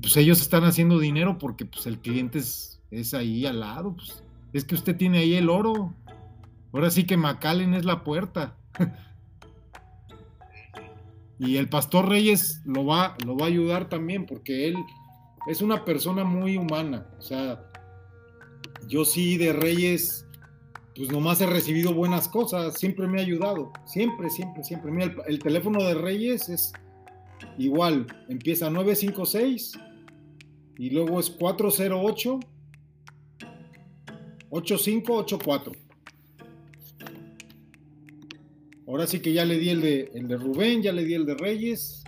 pues 0.00 0.16
ellos 0.16 0.40
están 0.40 0.64
haciendo 0.64 0.98
dinero 0.98 1.36
porque 1.38 1.66
pues 1.66 1.86
el 1.86 1.98
cliente 1.98 2.38
es, 2.38 2.82
es 2.90 3.12
ahí 3.12 3.44
al 3.44 3.60
lado, 3.60 3.94
pues 3.94 4.24
es 4.54 4.64
que 4.64 4.74
usted 4.74 4.96
tiene 4.96 5.18
ahí 5.18 5.34
el 5.34 5.50
oro. 5.50 5.94
Ahora 6.72 6.90
sí 6.90 7.04
que 7.04 7.16
McAllen 7.16 7.74
es 7.74 7.84
la 7.84 8.02
puerta. 8.02 8.56
y 11.38 11.56
el 11.56 11.68
pastor 11.68 12.08
Reyes 12.08 12.62
lo 12.64 12.86
va, 12.86 13.16
lo 13.24 13.36
va 13.36 13.44
a 13.44 13.48
ayudar 13.48 13.88
también 13.88 14.24
porque 14.24 14.68
él 14.68 14.76
es 15.46 15.62
una 15.62 15.84
persona 15.84 16.24
muy 16.24 16.56
humana. 16.56 17.06
O 17.18 17.22
sea, 17.22 17.64
yo 18.86 19.04
sí 19.04 19.36
de 19.36 19.52
Reyes, 19.52 20.26
pues 20.96 21.10
nomás 21.10 21.40
he 21.40 21.46
recibido 21.46 21.94
buenas 21.94 22.28
cosas, 22.28 22.78
siempre 22.78 23.06
me 23.06 23.20
ha 23.20 23.24
ayudado, 23.24 23.72
siempre, 23.86 24.30
siempre, 24.30 24.64
siempre. 24.64 24.90
Mira, 24.90 25.06
el, 25.06 25.34
el 25.34 25.38
teléfono 25.38 25.82
de 25.82 25.94
Reyes 25.94 26.48
es 26.48 26.72
igual, 27.58 28.06
empieza 28.28 28.70
956 28.70 29.72
y 30.78 30.90
luego 30.90 31.20
es 31.20 31.30
408 31.30 32.40
8584. 34.52 35.72
Ahora 38.86 39.06
sí 39.06 39.20
que 39.20 39.32
ya 39.32 39.46
le 39.46 39.58
di 39.58 39.70
el 39.70 39.80
de, 39.80 40.10
el 40.14 40.28
de 40.28 40.36
Rubén, 40.36 40.82
ya 40.82 40.92
le 40.92 41.04
di 41.04 41.14
el 41.14 41.24
de 41.24 41.34
Reyes, 41.34 42.04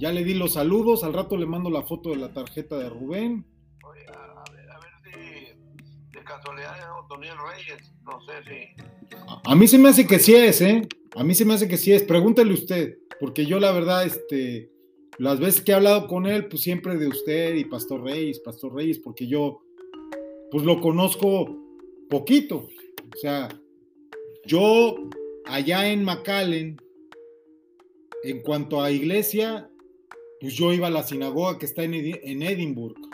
ya 0.00 0.12
le 0.12 0.24
di 0.24 0.32
los 0.32 0.54
saludos, 0.54 1.04
al 1.04 1.12
rato 1.12 1.36
le 1.36 1.44
mando 1.44 1.68
la 1.68 1.82
foto 1.82 2.08
de 2.10 2.16
la 2.16 2.32
tarjeta 2.32 2.78
de 2.78 2.88
Rubén. 2.88 3.44
Oye, 3.84 4.06
a, 4.08 4.44
ver, 4.50 4.70
a 4.70 4.80
ver 4.80 4.90
si 5.04 6.18
de 6.18 6.24
casualidad 6.24 6.78
es 6.78 6.84
Otoniel 7.04 7.36
Reyes, 7.36 7.92
no 8.02 8.18
sé 8.22 8.32
si. 8.48 9.16
A, 9.28 9.52
a, 9.52 9.54
mí 9.54 9.68
se 9.68 9.78
me 9.78 9.90
hace 9.90 10.06
que 10.06 10.18
sí 10.18 10.34
es, 10.34 10.62
¿eh? 10.62 10.88
A 11.14 11.22
mí 11.22 11.34
se 11.34 11.44
me 11.44 11.52
hace 11.52 11.68
que 11.68 11.76
sí 11.76 11.92
es. 11.92 12.02
Pregúntele 12.02 12.54
usted, 12.54 12.98
porque 13.20 13.44
yo 13.44 13.60
la 13.60 13.72
verdad, 13.72 14.06
este, 14.06 14.70
las 15.18 15.38
veces 15.38 15.60
que 15.60 15.72
he 15.72 15.74
hablado 15.74 16.06
con 16.06 16.26
él, 16.26 16.48
pues 16.48 16.62
siempre 16.62 16.96
de 16.96 17.08
usted 17.08 17.56
y 17.56 17.66
Pastor 17.66 18.02
Reyes, 18.02 18.40
Pastor 18.40 18.74
Reyes, 18.74 18.98
porque 18.98 19.26
yo, 19.26 19.60
pues 20.50 20.64
lo 20.64 20.80
conozco 20.80 21.58
poquito. 22.08 22.68
O 23.14 23.16
sea, 23.20 23.50
yo 24.46 24.94
allá 25.44 25.90
en 25.90 26.04
McAllen, 26.04 26.80
en 28.24 28.40
cuanto 28.40 28.80
a 28.80 28.90
iglesia, 28.90 29.70
pues 30.40 30.54
yo 30.54 30.72
iba 30.72 30.86
a 30.86 30.90
la 30.90 31.02
sinagoga 31.02 31.58
que 31.58 31.66
está 31.66 31.84
en, 31.84 31.94
en 31.94 32.42
Edimburgo. 32.42 33.08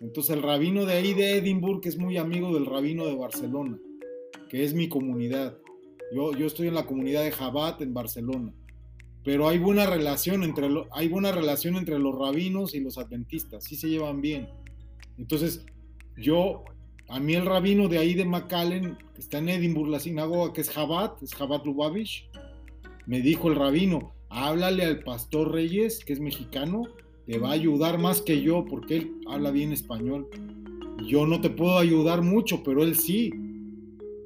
Entonces 0.00 0.36
el 0.36 0.42
rabino 0.42 0.84
de 0.84 0.94
ahí 0.94 1.14
de 1.14 1.38
Edimburgo 1.38 1.80
es 1.84 1.98
muy 1.98 2.18
amigo 2.18 2.54
del 2.54 2.66
rabino 2.66 3.06
de 3.06 3.16
Barcelona, 3.16 3.78
que 4.48 4.62
es 4.62 4.74
mi 4.74 4.88
comunidad. 4.88 5.58
Yo, 6.14 6.32
yo 6.32 6.46
estoy 6.46 6.68
en 6.68 6.74
la 6.74 6.86
comunidad 6.86 7.24
de 7.24 7.32
Jabat 7.32 7.80
en 7.80 7.94
Barcelona. 7.94 8.52
Pero 9.24 9.48
hay 9.48 9.58
buena 9.58 9.86
relación 9.86 10.44
entre 10.44 10.68
hay 10.92 11.08
buena 11.08 11.32
relación 11.32 11.76
entre 11.76 11.98
los 11.98 12.16
rabinos 12.16 12.74
y 12.74 12.80
los 12.80 12.98
adventistas, 12.98 13.64
sí 13.64 13.76
se 13.76 13.88
llevan 13.88 14.20
bien. 14.20 14.48
Entonces, 15.18 15.66
yo 16.16 16.64
a 17.08 17.20
mí 17.20 17.34
el 17.34 17.46
rabino 17.46 17.88
de 17.88 17.98
ahí 17.98 18.14
de 18.14 18.24
McAllen, 18.24 18.96
que 19.14 19.20
está 19.20 19.38
en 19.38 19.48
Edimburgo, 19.48 19.90
la 19.90 20.00
sinagoga, 20.00 20.52
que 20.52 20.60
es 20.60 20.70
Jabat, 20.70 21.22
es 21.22 21.34
Jabat 21.34 21.64
Lubavitch, 21.64 22.30
me 23.06 23.20
dijo 23.20 23.48
el 23.48 23.56
rabino, 23.56 24.14
háblale 24.30 24.84
al 24.84 25.02
pastor 25.02 25.52
Reyes, 25.52 26.04
que 26.04 26.12
es 26.12 26.20
mexicano, 26.20 26.84
te 27.26 27.38
va 27.38 27.50
a 27.50 27.52
ayudar 27.52 27.98
más 27.98 28.22
que 28.22 28.42
yo, 28.42 28.64
porque 28.64 28.96
él 28.96 29.20
habla 29.26 29.50
bien 29.50 29.72
español. 29.72 30.28
Yo 31.06 31.26
no 31.26 31.40
te 31.40 31.50
puedo 31.50 31.78
ayudar 31.78 32.22
mucho, 32.22 32.62
pero 32.62 32.82
él 32.82 32.96
sí. 32.96 33.32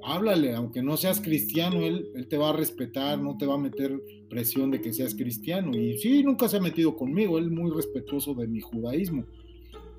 Háblale, 0.05 0.55
aunque 0.55 0.83
no 0.83 0.97
seas 0.97 1.21
cristiano, 1.21 1.83
él, 1.83 2.27
te 2.29 2.37
va 2.37 2.51
a 2.51 2.53
respetar, 2.53 3.21
no 3.21 3.37
te 3.39 3.47
va 3.47 3.55
a 3.55 3.59
meter 3.59 4.01
presión 4.29 4.71
de 4.71 4.81
que 4.81 4.93
seas 4.93 5.15
cristiano. 5.15 5.77
Y 5.77 5.99
sí, 5.99 6.23
nunca 6.25 6.49
se 6.49 6.57
ha 6.57 6.61
metido 6.61 6.97
conmigo, 6.97 7.39
él 7.39 7.47
es 7.47 7.51
muy 7.51 7.71
respetuoso 7.71 8.35
de 8.35 8.49
mi 8.49 8.61
judaísmo. 8.61 9.25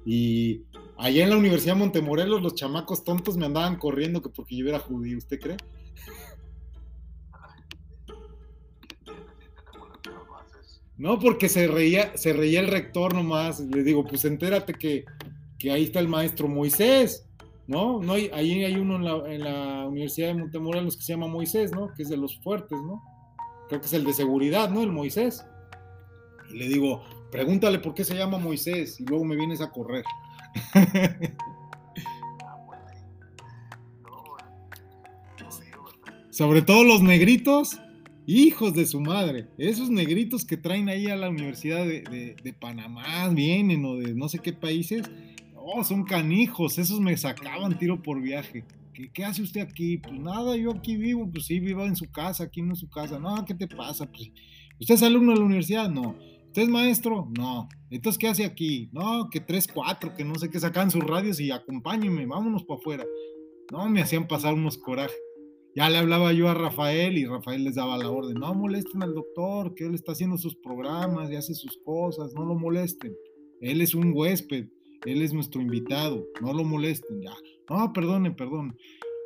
Y 0.06 0.62
allá 0.98 1.24
en 1.24 1.30
la 1.30 1.38
Universidad 1.38 1.76
de 1.76 1.80
Montemorelos 1.80 2.42
los 2.42 2.56
chamacos 2.56 3.04
tontos 3.04 3.38
me 3.38 3.46
andaban 3.46 3.78
corriendo 3.78 4.22
que 4.22 4.30
porque 4.30 4.58
yo 4.58 4.68
era 4.68 4.80
judío, 4.80 5.18
¿usted 5.18 5.40
cree? 5.40 5.58
No, 10.98 11.20
porque 11.20 11.50
se 11.50 11.68
reía, 11.68 12.16
se 12.16 12.34
reía 12.34 12.60
el 12.60 12.68
rector 12.68 13.16
nomás. 13.16 13.60
Le 13.60 13.84
digo, 13.84 14.06
pues 14.06 14.26
entérate 14.26 14.74
que, 14.74 15.06
que 15.58 15.72
ahí 15.72 15.86
está 15.86 16.00
el 16.00 16.08
maestro 16.08 16.48
Moisés, 16.48 17.28
¿no? 17.68 18.02
no 18.02 18.14
hay, 18.14 18.30
ahí 18.34 18.64
hay 18.64 18.76
uno 18.76 18.96
en 18.98 19.06
la, 19.06 19.34
en 19.34 19.44
la, 19.44 19.88
Universidad 19.88 20.28
de 20.28 20.36
Montemorelos 20.36 20.96
que 20.96 21.04
se 21.04 21.14
llama 21.14 21.28
Moisés, 21.28 21.72
¿no? 21.72 21.94
Que 21.94 22.04
es 22.04 22.10
de 22.10 22.18
los 22.18 22.40
fuertes, 22.40 22.78
¿no? 22.82 23.02
Creo 23.70 23.82
que 23.82 23.88
es 23.88 23.94
el 23.94 24.04
de 24.04 24.14
seguridad, 24.14 24.70
¿no? 24.70 24.84
El 24.84 24.92
Moisés. 24.92 25.46
Y 26.52 26.58
le 26.58 26.68
digo, 26.68 27.04
pregúntale 27.32 27.80
por 27.80 27.94
qué 27.94 28.04
se 28.04 28.16
llama 28.16 28.38
Moisés 28.38 29.00
y 29.00 29.06
luego 29.06 29.24
me 29.26 29.36
vienes 29.36 29.62
a 29.62 29.72
correr. 29.72 30.04
Sobre 36.30 36.62
todo 36.64 36.84
los 36.84 37.02
negritos, 37.02 37.80
hijos 38.26 38.74
de 38.74 38.86
su 38.86 39.00
madre. 39.00 39.48
Esos 39.58 39.90
negritos 39.90 40.46
que 40.46 40.58
traen 40.58 40.90
ahí 40.90 41.08
a 41.08 41.16
la 41.16 41.30
Universidad 41.30 41.86
de, 41.86 42.56
Panamá, 42.60 43.30
vienen 43.30 43.86
o 43.86 43.96
de 43.96 44.14
no 44.14 44.30
sé 44.30 44.40
qué 44.40 44.54
países. 44.54 45.10
Oh, 45.56 45.84
son 45.84 46.04
canijos, 46.04 46.78
esos 46.78 47.00
me 47.00 47.16
sacaban 47.16 47.78
tiro 47.78 48.02
por 48.02 48.22
viaje. 48.22 48.66
¿Qué, 48.94 49.10
¿Qué, 49.12 49.26
hace 49.26 49.42
usted 49.42 49.62
aquí? 49.62 49.98
Pues 49.98 50.20
nada, 50.20 50.56
yo 50.56 50.72
aquí 50.72 50.98
vivo, 50.98 51.30
pues 51.32 51.46
sí, 51.46 51.60
vivo 51.60 51.84
en 51.86 51.96
su 51.96 52.12
casa, 52.12 52.44
aquí 52.44 52.62
no 52.62 52.72
en 52.72 52.76
su 52.76 52.90
casa. 52.90 53.18
No, 53.18 53.44
¿qué 53.46 53.54
te 53.54 53.68
pasa? 53.68 54.06
Pues, 54.12 54.32
¿Usted 54.80 54.96
es 54.96 55.04
alumno 55.04 55.32
de 55.32 55.40
la 55.40 55.46
universidad? 55.46 55.90
No. 55.90 56.16
¿Usted 56.48 56.64
es 56.64 56.70
maestro? 56.70 57.32
No. 57.36 57.68
Entonces, 57.90 58.20
¿qué 58.20 58.28
hace 58.28 58.46
aquí? 58.46 58.90
No, 58.92 59.30
que 59.32 59.40
tres, 59.40 59.68
cuatro, 59.68 60.14
que 60.14 60.24
no 60.24 60.36
sé 60.36 60.50
qué, 60.50 60.60
sacan 60.60 60.92
sus 60.92 61.04
radios 61.04 61.40
y 61.40 61.50
acompáñenme, 61.50 62.28
vámonos 62.28 62.64
para 62.64 62.80
afuera. 62.80 63.06
No, 63.72 63.90
me 63.90 64.02
hacían 64.02 64.28
pasar 64.28 64.54
unos 64.54 64.78
corajes. 64.78 65.18
Ya 65.76 65.90
le 65.90 65.98
hablaba 65.98 66.34
yo 66.34 66.50
a 66.50 66.54
Rafael 66.54 67.18
y 67.18 67.26
Rafael 67.26 67.64
les 67.64 67.76
daba 67.76 67.98
la 67.98 68.10
orden, 68.10 68.36
no 68.36 68.54
molesten 68.54 69.02
al 69.02 69.16
doctor, 69.16 69.74
que 69.74 69.86
él 69.86 69.96
está 69.96 70.12
haciendo 70.12 70.38
sus 70.38 70.56
programas 70.56 71.32
y 71.32 71.36
hace 71.36 71.56
sus 71.56 71.78
cosas, 71.84 72.34
no 72.36 72.46
lo 72.46 72.54
molesten. 72.54 73.16
Él 73.60 73.82
es 73.82 73.96
un 73.96 74.12
huésped, 74.14 74.68
él 75.06 75.22
es 75.24 75.34
nuestro 75.34 75.62
invitado, 75.62 76.28
no 76.42 76.54
lo 76.54 76.64
molesten, 76.64 77.22
ya. 77.22 77.34
No, 77.70 77.92
perdone, 77.92 78.32
perdón. 78.32 78.78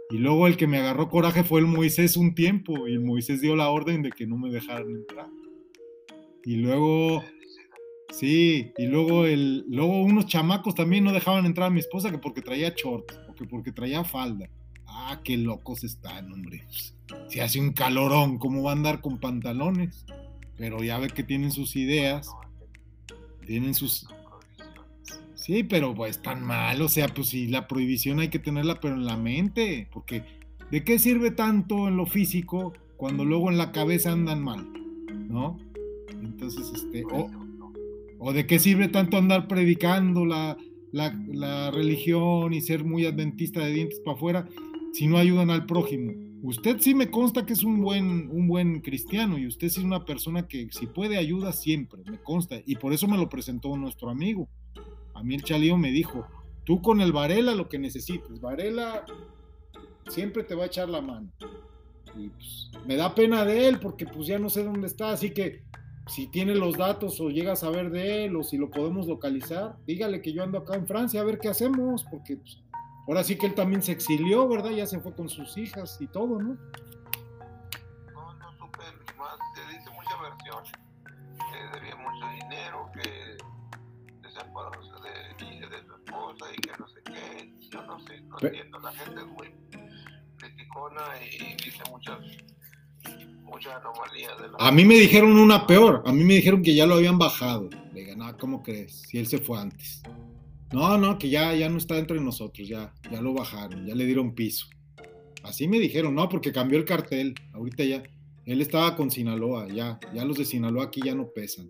Y 0.09 0.19
luego 0.19 0.47
el 0.47 0.55
que 0.55 0.67
me 0.67 0.77
agarró 0.77 1.09
coraje 1.09 1.43
fue 1.43 1.59
el 1.59 1.67
Moisés 1.67 2.15
un 2.15 2.33
tiempo 2.33 2.87
y 2.87 2.93
el 2.93 3.01
Moisés 3.01 3.41
dio 3.41 3.57
la 3.57 3.69
orden 3.69 4.01
de 4.01 4.11
que 4.11 4.25
no 4.25 4.37
me 4.37 4.49
dejaran 4.49 4.89
entrar. 4.89 5.27
Y 6.45 6.55
luego, 6.55 7.23
sí, 8.11 8.71
y 8.77 8.85
luego, 8.85 9.25
el, 9.25 9.65
luego 9.67 10.01
unos 10.01 10.27
chamacos 10.27 10.75
también 10.75 11.03
no 11.03 11.11
dejaban 11.11 11.45
entrar 11.45 11.67
a 11.67 11.71
mi 11.71 11.81
esposa 11.81 12.09
que 12.09 12.19
porque 12.19 12.41
traía 12.41 12.73
short 12.73 13.11
o 13.29 13.35
que 13.35 13.43
porque 13.43 13.73
traía 13.73 14.05
falda. 14.05 14.49
Ah, 15.09 15.21
qué 15.23 15.37
locos 15.37 15.85
están, 15.85 16.33
hombre. 16.33 16.65
Si 17.29 17.39
hace 17.39 17.61
un 17.61 17.71
calorón, 17.71 18.39
¿cómo 18.39 18.63
va 18.63 18.71
a 18.71 18.73
andar 18.73 18.99
con 18.99 19.19
pantalones? 19.19 20.05
Pero 20.57 20.83
ya 20.83 20.99
ve 20.99 21.07
que 21.07 21.23
tienen 21.23 21.53
sus 21.53 21.77
ideas, 21.77 22.29
tienen 23.45 23.73
sus... 23.73 24.05
Sí, 25.33 25.63
pero 25.63 25.95
pues 25.95 26.21
tan 26.21 26.43
mal, 26.43 26.81
o 26.81 26.89
sea, 26.89 27.07
pues 27.07 27.29
si 27.29 27.47
la 27.47 27.69
prohibición 27.69 28.19
hay 28.19 28.27
que 28.27 28.39
tenerla 28.39 28.81
pero 28.81 28.95
en 28.95 29.05
la 29.05 29.15
mente, 29.15 29.87
porque 29.93 30.23
¿de 30.71 30.83
qué 30.83 30.99
sirve 30.99 31.31
tanto 31.31 31.87
en 31.87 31.95
lo 31.95 32.05
físico 32.05 32.73
cuando 32.97 33.23
luego 33.23 33.49
en 33.49 33.57
la 33.57 33.71
cabeza 33.71 34.11
andan 34.11 34.43
mal? 34.43 34.67
¿No? 35.29 35.57
Entonces, 36.21 36.69
este, 36.75 37.05
o, 38.19 38.33
de 38.33 38.45
qué 38.45 38.59
sirve 38.59 38.89
tanto 38.89 39.15
andar 39.15 39.47
predicando 39.47 40.25
la, 40.25 40.57
la, 40.91 41.71
religión 41.71 42.53
y 42.53 42.59
ser 42.59 42.83
muy 42.83 43.05
adventista 43.05 43.61
de 43.61 43.71
dientes 43.71 44.01
para 44.01 44.17
afuera 44.17 44.49
si 44.97 45.05
no 45.05 45.19
ayudan 45.19 45.51
al 45.51 45.67
prójimo. 45.67 46.11
Usted 46.41 46.79
sí 46.79 46.95
me 46.95 47.11
consta 47.11 47.45
que 47.45 47.53
es 47.53 47.63
un 47.63 47.83
buen, 47.83 48.31
un 48.31 48.47
buen 48.47 48.81
cristiano 48.81 49.37
y 49.37 49.45
usted 49.45 49.69
sí 49.69 49.79
es 49.79 49.85
una 49.85 50.05
persona 50.05 50.47
que 50.47 50.69
si 50.71 50.87
puede 50.87 51.17
ayuda 51.17 51.53
siempre, 51.53 52.01
me 52.09 52.17
consta. 52.17 52.55
Y 52.65 52.77
por 52.77 52.93
eso 52.93 53.07
me 53.07 53.15
lo 53.15 53.29
presentó 53.29 53.77
nuestro 53.77 54.09
amigo. 54.09 54.49
A 55.13 55.21
mí 55.21 55.35
el 55.35 55.43
Chalío 55.43 55.77
me 55.77 55.91
dijo, 55.91 56.25
tú 56.63 56.81
con 56.81 56.99
el 56.99 57.11
Varela 57.11 57.53
lo 57.53 57.69
que 57.69 57.77
necesites. 57.77 58.41
Varela 58.41 59.05
siempre 60.09 60.43
te 60.43 60.55
va 60.55 60.63
a 60.63 60.67
echar 60.67 60.89
la 60.89 61.01
mano. 61.01 61.31
Y 62.17 62.29
pues, 62.29 62.71
me 62.87 62.95
da 62.95 63.13
pena 63.13 63.45
de 63.45 63.67
él 63.67 63.79
porque 63.79 64.07
pues 64.07 64.25
ya 64.25 64.39
no 64.39 64.49
sé 64.49 64.63
dónde 64.63 64.87
está, 64.87 65.11
así 65.11 65.29
que 65.29 65.61
si 66.07 66.25
tiene 66.25 66.55
los 66.55 66.75
datos 66.75 67.21
o 67.21 67.29
llega 67.29 67.51
a 67.51 67.55
saber 67.55 67.91
de 67.91 68.25
él 68.25 68.35
o 68.35 68.41
si 68.41 68.57
lo 68.57 68.71
podemos 68.71 69.05
localizar, 69.05 69.77
dígale 69.85 70.23
que 70.23 70.33
yo 70.33 70.41
ando 70.41 70.57
acá 70.57 70.73
en 70.73 70.87
Francia 70.87 71.21
a 71.21 71.23
ver 71.23 71.37
qué 71.37 71.49
hacemos, 71.49 72.03
porque 72.09 72.37
pues, 72.37 72.63
ahora 73.07 73.23
sí 73.23 73.37
que 73.37 73.47
él 73.47 73.55
también 73.55 73.81
se 73.81 73.93
exilió, 73.93 74.47
¿verdad? 74.47 74.71
Ya 74.71 74.85
se 74.85 74.99
fue 74.99 75.13
con 75.15 75.29
sus 75.29 75.57
hijas 75.57 75.97
y 75.99 76.07
todo, 76.07 76.39
¿no? 76.39 76.57
No, 78.13 78.33
no 78.33 78.51
supe 78.57 78.83
más, 79.17 79.37
te 79.55 79.61
dice 79.73 79.89
mucha 79.91 80.21
versión, 80.21 80.63
que 81.37 81.79
debía 81.79 81.95
mucho 81.95 82.27
dinero, 82.41 82.91
que 82.93 83.37
se 84.21 84.31
separó 84.33 84.71
de, 84.71 85.67
de 85.67 85.85
su 85.85 85.95
esposa 85.95 86.45
y 86.53 86.61
que 86.61 86.71
no 86.77 86.87
sé 86.87 87.01
qué, 87.03 87.53
yo 87.71 87.81
no 87.83 87.99
sé, 88.01 88.21
no 88.21 88.37
entiendo, 88.41 88.79
la 88.79 88.91
gente 88.91 89.21
es 89.21 89.27
muy 89.27 89.53
criticona 90.37 91.01
y 91.21 91.55
dice 91.55 91.83
muchas 91.89 92.19
mucha 93.47 93.77
anomalía 93.77 94.35
de 94.35 94.49
la... 94.49 94.57
A 94.59 94.71
mí 94.71 94.85
me 94.85 94.95
dijeron 94.95 95.37
una 95.37 95.65
peor, 95.65 96.03
a 96.05 96.11
mí 96.11 96.23
me 96.23 96.35
dijeron 96.35 96.61
que 96.61 96.75
ya 96.75 96.85
lo 96.85 96.95
habían 96.95 97.17
bajado. 97.17 97.69
Le 97.93 98.01
dije, 98.01 98.15
no, 98.15 98.37
¿cómo 98.37 98.61
crees? 98.61 99.03
Si 99.07 99.17
él 99.17 99.27
se 99.27 99.39
fue 99.39 99.59
antes. 99.59 100.01
No, 100.73 100.97
no, 100.97 101.17
que 101.17 101.29
ya, 101.29 101.55
ya 101.55 101.69
no 101.69 101.77
está 101.77 101.97
entre 101.97 102.19
nosotros, 102.19 102.67
ya, 102.67 102.93
ya 103.09 103.21
lo 103.21 103.33
bajaron, 103.33 103.85
ya 103.85 103.95
le 103.95 104.05
dieron 104.05 104.35
piso. 104.35 104.67
Así 105.43 105.67
me 105.67 105.79
dijeron, 105.79 106.13
no, 106.13 106.27
porque 106.27 106.51
cambió 106.51 106.77
el 106.77 106.83
cartel. 106.83 107.33
Ahorita 107.53 107.85
ya, 107.85 108.03
él 108.45 108.61
estaba 108.61 108.95
con 108.95 109.09
Sinaloa, 109.09 109.67
ya, 109.69 109.99
ya 110.13 110.25
los 110.25 110.37
de 110.37 110.45
Sinaloa 110.45 110.85
aquí 110.85 111.01
ya 111.03 111.15
no 111.15 111.29
pesan. 111.29 111.69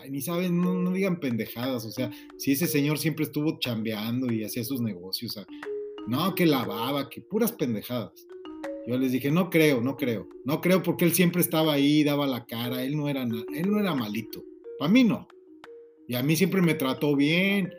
Ay, 0.00 0.10
ni 0.10 0.20
saben, 0.20 0.60
no, 0.60 0.92
digan 0.92 1.20
pendejadas, 1.20 1.84
o 1.86 1.90
sea, 1.90 2.10
si 2.36 2.52
ese 2.52 2.66
señor 2.66 2.98
siempre 2.98 3.24
estuvo 3.24 3.58
chambeando 3.58 4.30
y 4.32 4.44
hacía 4.44 4.62
sus 4.62 4.80
negocios, 4.80 5.38
no, 6.06 6.34
que 6.34 6.46
lavaba, 6.46 7.08
que 7.08 7.22
puras 7.22 7.52
pendejadas. 7.52 8.26
Yo 8.86 8.96
les 8.96 9.12
dije, 9.12 9.30
no 9.30 9.50
creo, 9.50 9.80
no 9.80 9.96
creo, 9.96 10.28
no 10.44 10.60
creo 10.60 10.82
porque 10.82 11.04
él 11.04 11.12
siempre 11.12 11.42
estaba 11.42 11.74
ahí, 11.74 12.04
daba 12.04 12.26
la 12.26 12.46
cara, 12.46 12.82
él 12.84 12.96
no 12.96 13.08
era, 13.08 13.22
él 13.22 13.70
no 13.70 13.80
era 13.80 13.94
malito, 13.94 14.44
para 14.78 14.90
mí 14.90 15.04
no. 15.04 15.28
Y 16.06 16.14
a 16.14 16.22
mí 16.22 16.36
siempre 16.36 16.62
me 16.62 16.74
trató 16.74 17.14
bien, 17.14 17.70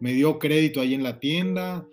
me 0.00 0.12
dio 0.12 0.38
crédito 0.38 0.80
ahí 0.80 0.94
en 0.94 1.02
la 1.02 1.18
tienda, 1.20 1.86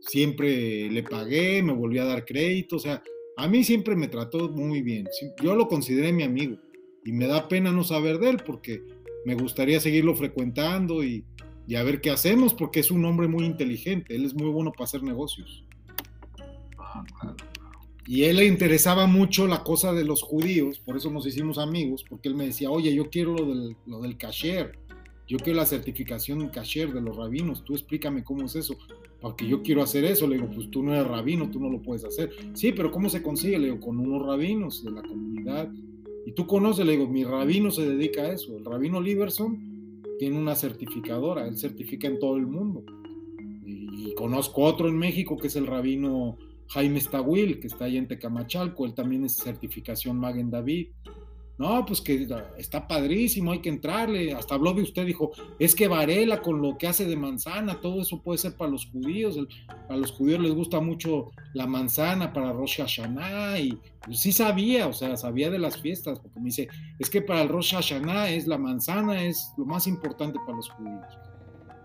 siempre 0.00 0.90
le 0.90 1.02
pagué, 1.02 1.62
me 1.62 1.72
volvió 1.72 2.02
a 2.02 2.06
dar 2.06 2.24
crédito, 2.24 2.76
o 2.76 2.78
sea, 2.78 3.02
a 3.36 3.48
mí 3.48 3.64
siempre 3.64 3.96
me 3.96 4.08
trató 4.08 4.48
muy 4.48 4.82
bien. 4.82 5.08
Yo 5.42 5.54
lo 5.54 5.68
consideré 5.68 6.12
mi 6.12 6.22
amigo 6.22 6.58
y 7.04 7.12
me 7.12 7.26
da 7.26 7.48
pena 7.48 7.72
no 7.72 7.84
saber 7.84 8.18
de 8.18 8.30
él 8.30 8.36
porque 8.44 8.82
me 9.24 9.34
gustaría 9.34 9.80
seguirlo 9.80 10.14
frecuentando 10.14 11.04
y, 11.04 11.24
a 11.76 11.82
ver 11.84 12.00
qué 12.00 12.10
hacemos 12.10 12.52
porque 12.52 12.80
es 12.80 12.90
un 12.90 13.04
hombre 13.04 13.28
muy 13.28 13.44
inteligente, 13.44 14.16
él 14.16 14.24
es 14.24 14.34
muy 14.34 14.48
bueno 14.50 14.72
para 14.72 14.84
hacer 14.84 15.02
negocios. 15.02 15.64
Y 18.06 18.24
él 18.24 18.38
le 18.38 18.46
interesaba 18.46 19.06
mucho 19.06 19.46
la 19.46 19.62
cosa 19.62 19.92
de 19.92 20.04
los 20.04 20.20
judíos, 20.20 20.80
por 20.80 20.96
eso 20.96 21.10
nos 21.12 21.26
hicimos 21.26 21.58
amigos, 21.58 22.04
porque 22.08 22.28
él 22.28 22.34
me 22.34 22.46
decía, 22.46 22.70
oye, 22.70 22.92
yo 22.92 23.08
quiero 23.08 23.34
lo 23.34 23.46
del, 23.46 23.76
lo 23.86 24.00
del 24.00 24.16
kasher, 24.16 24.79
yo 25.30 25.38
quiero 25.38 25.58
la 25.58 25.66
certificación 25.66 26.48
kasher 26.48 26.92
de 26.92 27.00
los 27.00 27.16
rabinos, 27.16 27.64
tú 27.64 27.74
explícame 27.74 28.24
cómo 28.24 28.44
es 28.46 28.56
eso 28.56 28.76
porque 29.20 29.46
yo 29.46 29.62
quiero 29.62 29.82
hacer 29.82 30.04
eso. 30.04 30.26
Le 30.26 30.36
digo, 30.36 30.50
pues 30.52 30.70
tú 30.70 30.82
no 30.82 30.92
eres 30.92 31.06
rabino, 31.06 31.50
tú 31.50 31.60
no 31.60 31.68
lo 31.68 31.80
puedes 31.80 32.04
hacer. 32.04 32.30
Sí, 32.54 32.72
pero 32.72 32.90
¿cómo 32.90 33.08
se 33.08 33.22
consigue? 33.22 33.58
Le 33.58 33.66
digo, 33.66 33.80
con 33.80 33.98
unos 33.98 34.26
rabinos 34.26 34.82
de 34.82 34.90
la 34.90 35.02
comunidad. 35.02 35.70
Y 36.26 36.32
tú 36.32 36.46
conoces, 36.46 36.84
le 36.84 36.92
digo, 36.92 37.06
mi 37.06 37.24
rabino 37.24 37.70
se 37.70 37.88
dedica 37.88 38.22
a 38.22 38.32
eso. 38.32 38.56
El 38.56 38.64
rabino 38.64 39.00
Liberson 39.00 40.02
tiene 40.18 40.36
una 40.36 40.54
certificadora, 40.54 41.46
él 41.46 41.56
certifica 41.56 42.08
en 42.08 42.18
todo 42.18 42.36
el 42.36 42.46
mundo. 42.46 42.84
Y, 43.64 44.14
conozco 44.14 44.62
otro 44.62 44.88
en 44.88 44.98
México 44.98 45.36
que 45.38 45.46
es 45.46 45.56
el 45.56 45.66
rabino 45.66 46.36
Jaime 46.68 47.00
Stawil, 47.00 47.60
que 47.60 47.68
está 47.68 47.84
ahí 47.84 47.96
en 47.96 48.08
Tecamachalco, 48.08 48.84
él 48.84 48.92
también 48.92 49.24
es 49.24 49.36
certificación 49.36 50.18
Magen 50.18 50.50
David. 50.50 50.88
No, 51.60 51.84
pues 51.84 52.00
que 52.00 52.26
está 52.56 52.88
padrísimo, 52.88 53.52
hay 53.52 53.58
que 53.58 53.68
entrarle. 53.68 54.32
Hasta 54.32 54.54
habló 54.54 54.72
de 54.72 54.80
usted, 54.80 55.04
dijo, 55.04 55.32
es 55.58 55.74
que 55.74 55.88
Varela 55.88 56.40
con 56.40 56.62
lo 56.62 56.78
que 56.78 56.86
hace 56.86 57.04
de 57.04 57.16
manzana, 57.16 57.82
todo 57.82 58.00
eso 58.00 58.22
puede 58.22 58.38
ser 58.38 58.56
para 58.56 58.70
los 58.70 58.86
judíos. 58.86 59.36
a 59.90 59.94
los 59.94 60.10
judíos 60.10 60.40
les 60.40 60.54
gusta 60.54 60.80
mucho 60.80 61.32
la 61.52 61.66
manzana 61.66 62.32
para 62.32 62.54
Rosh 62.54 62.78
Hashanah. 62.78 63.58
Y 63.58 63.78
pues, 64.02 64.20
sí 64.20 64.32
sabía, 64.32 64.86
o 64.86 64.94
sea, 64.94 65.18
sabía 65.18 65.50
de 65.50 65.58
las 65.58 65.78
fiestas, 65.78 66.18
porque 66.20 66.40
me 66.40 66.46
dice, 66.46 66.66
es 66.98 67.10
que 67.10 67.20
para 67.20 67.42
el 67.42 67.50
Rosh 67.50 67.74
Hashanah 67.74 68.30
es 68.30 68.46
la 68.46 68.56
manzana, 68.56 69.22
es 69.22 69.52
lo 69.58 69.66
más 69.66 69.86
importante 69.86 70.38
para 70.46 70.56
los 70.56 70.70
judíos. 70.70 71.04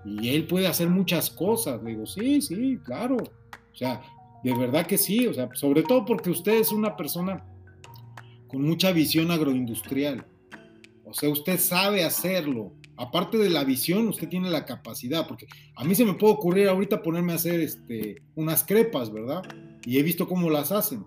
Y 0.05 0.29
él 0.29 0.47
puede 0.47 0.67
hacer 0.67 0.87
muchas 0.87 1.29
cosas. 1.29 1.83
Le 1.83 1.89
digo, 1.89 2.05
sí, 2.05 2.41
sí, 2.41 2.79
claro. 2.85 3.17
O 3.17 3.75
sea, 3.75 4.01
de 4.41 4.57
verdad 4.57 4.87
que 4.87 4.97
sí, 4.97 5.27
o 5.27 5.33
sea, 5.33 5.49
sobre 5.53 5.83
todo 5.83 6.05
porque 6.05 6.29
usted 6.29 6.53
es 6.61 6.71
una 6.71 6.95
persona 6.95 7.43
con 8.55 8.63
mucha 8.63 8.93
visión 8.93 9.31
agroindustrial. 9.31 10.25
O 11.03 11.13
sea, 11.13 11.27
usted 11.27 11.59
sabe 11.59 12.05
hacerlo. 12.05 12.71
Aparte 12.95 13.37
de 13.37 13.49
la 13.49 13.65
visión, 13.65 14.07
usted 14.07 14.29
tiene 14.29 14.49
la 14.49 14.63
capacidad, 14.63 15.27
porque 15.27 15.45
a 15.75 15.83
mí 15.83 15.93
se 15.93 16.05
me 16.05 16.13
puede 16.13 16.35
ocurrir 16.35 16.69
ahorita 16.69 17.03
ponerme 17.03 17.33
a 17.33 17.35
hacer 17.35 17.59
este, 17.59 18.21
unas 18.33 18.63
crepas, 18.63 19.11
¿verdad? 19.11 19.41
Y 19.85 19.97
he 19.97 20.03
visto 20.03 20.25
cómo 20.29 20.49
las 20.49 20.71
hacen. 20.71 21.03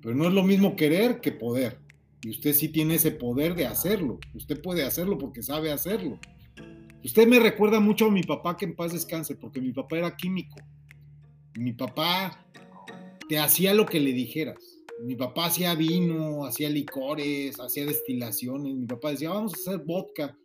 Pero 0.00 0.14
no 0.14 0.26
es 0.26 0.32
lo 0.32 0.42
mismo 0.42 0.74
querer 0.74 1.20
que 1.20 1.32
poder. 1.32 1.80
Y 2.22 2.30
usted 2.30 2.54
sí 2.54 2.70
tiene 2.70 2.94
ese 2.94 3.10
poder 3.10 3.54
de 3.54 3.66
hacerlo. 3.66 4.18
Usted 4.32 4.62
puede 4.62 4.82
hacerlo 4.82 5.18
porque 5.18 5.42
sabe 5.42 5.72
hacerlo. 5.72 6.18
Usted 7.04 7.28
me 7.28 7.38
recuerda 7.40 7.78
mucho 7.78 8.06
a 8.06 8.10
mi 8.10 8.22
papá 8.22 8.56
que 8.56 8.64
en 8.64 8.74
paz 8.74 8.94
descanse, 8.94 9.34
porque 9.34 9.60
mi 9.60 9.72
papá 9.72 9.98
era 9.98 10.16
químico. 10.16 10.56
Mi 11.58 11.74
papá 11.74 12.42
te 13.28 13.38
hacía 13.38 13.74
lo 13.74 13.84
que 13.84 14.00
le 14.00 14.14
dijeras 14.14 14.65
mi 15.02 15.16
papá 15.16 15.46
hacía 15.46 15.74
vino, 15.74 16.44
hacía 16.44 16.70
licores, 16.70 17.58
hacía 17.60 17.86
destilaciones. 17.86 18.74
Mi 18.74 18.86
papá 18.86 19.10
decía, 19.10 19.30
vamos 19.30 19.54
a 19.54 19.56
hacer 19.56 19.84
vodka. 19.84 20.36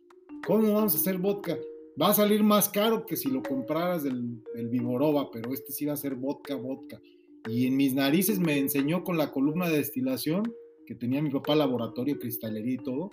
¿Cómo 0.46 0.72
vamos 0.74 0.94
a 0.94 0.98
hacer 0.98 1.18
vodka? 1.18 1.58
Va 2.00 2.08
a 2.08 2.14
salir 2.14 2.42
más 2.42 2.68
caro 2.68 3.04
que 3.06 3.16
si 3.16 3.30
lo 3.30 3.42
compraras 3.42 4.02
del, 4.02 4.42
del 4.54 4.68
Vivoroba, 4.68 5.30
pero 5.30 5.52
este 5.52 5.72
sí 5.72 5.84
va 5.84 5.94
a 5.94 5.96
ser 5.96 6.14
vodka, 6.14 6.54
vodka. 6.54 7.00
Y 7.48 7.66
en 7.66 7.76
mis 7.76 7.94
narices 7.94 8.38
me 8.38 8.58
enseñó 8.58 9.04
con 9.04 9.18
la 9.18 9.30
columna 9.30 9.68
de 9.68 9.78
destilación, 9.78 10.54
que 10.86 10.94
tenía 10.94 11.22
mi 11.22 11.30
papá 11.30 11.54
laboratorio, 11.54 12.18
cristalería 12.18 12.74
y 12.74 12.78
todo, 12.78 13.10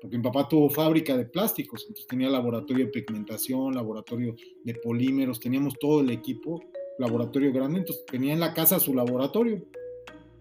porque 0.00 0.16
mi 0.16 0.22
papá 0.22 0.48
tuvo 0.48 0.68
fábrica 0.68 1.16
de 1.16 1.24
plásticos, 1.24 1.82
entonces 1.82 2.06
tenía 2.06 2.28
laboratorio 2.28 2.86
de 2.86 2.92
pigmentación, 2.92 3.74
laboratorio 3.74 4.34
de 4.64 4.74
polímeros, 4.74 5.38
teníamos 5.38 5.78
todo 5.78 6.00
el 6.00 6.10
equipo, 6.10 6.60
laboratorio 6.98 7.52
grande, 7.52 7.80
entonces 7.80 8.04
tenía 8.06 8.32
en 8.32 8.40
la 8.40 8.52
casa 8.52 8.78
su 8.78 8.94
laboratorio 8.94 9.62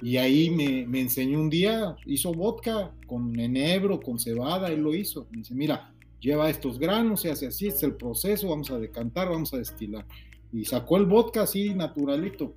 y 0.02 0.18
ahí 0.18 0.50
me, 0.50 0.86
me, 0.88 1.02
enseñó 1.02 1.40
un 1.40 1.50
día, 1.50 1.96
hizo 2.06 2.34
vodka 2.34 2.92
con 3.06 3.40
enebro, 3.40 4.00
con 4.00 4.20
cebada, 4.20 4.70
él 4.70 4.82
lo 4.82 4.96
hizo. 4.96 5.28
Me 5.30 5.40
dice, 5.40 5.54
mira, 5.54 5.94
lleva 6.20 6.50
estos 6.50 6.80
granos, 6.80 7.22
se 7.22 7.32
hace 7.32 7.48
así, 7.48 7.68
es 7.68 7.84
el 7.84 7.96
proceso, 7.96 8.50
vamos 8.50 8.72
a 8.72 8.80
decantar, 8.80 9.30
vamos 9.30 9.54
a 9.54 9.58
destilar. 9.58 10.06
Y 10.52 10.66
sacó 10.66 10.98
el 10.98 11.06
vodka 11.06 11.44
así, 11.44 11.74
naturalito. 11.76 12.56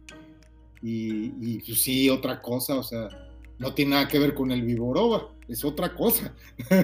Y, 0.82 1.32
y 1.40 1.58
pues 1.66 1.82
sí, 1.82 2.08
otra 2.08 2.40
cosa, 2.40 2.78
o 2.78 2.82
sea, 2.82 3.08
no 3.58 3.74
tiene 3.74 3.92
nada 3.92 4.08
que 4.08 4.18
ver 4.18 4.34
con 4.34 4.50
el 4.50 4.62
Viboroba, 4.62 5.30
es 5.46 5.64
otra 5.64 5.94
cosa. 5.94 6.34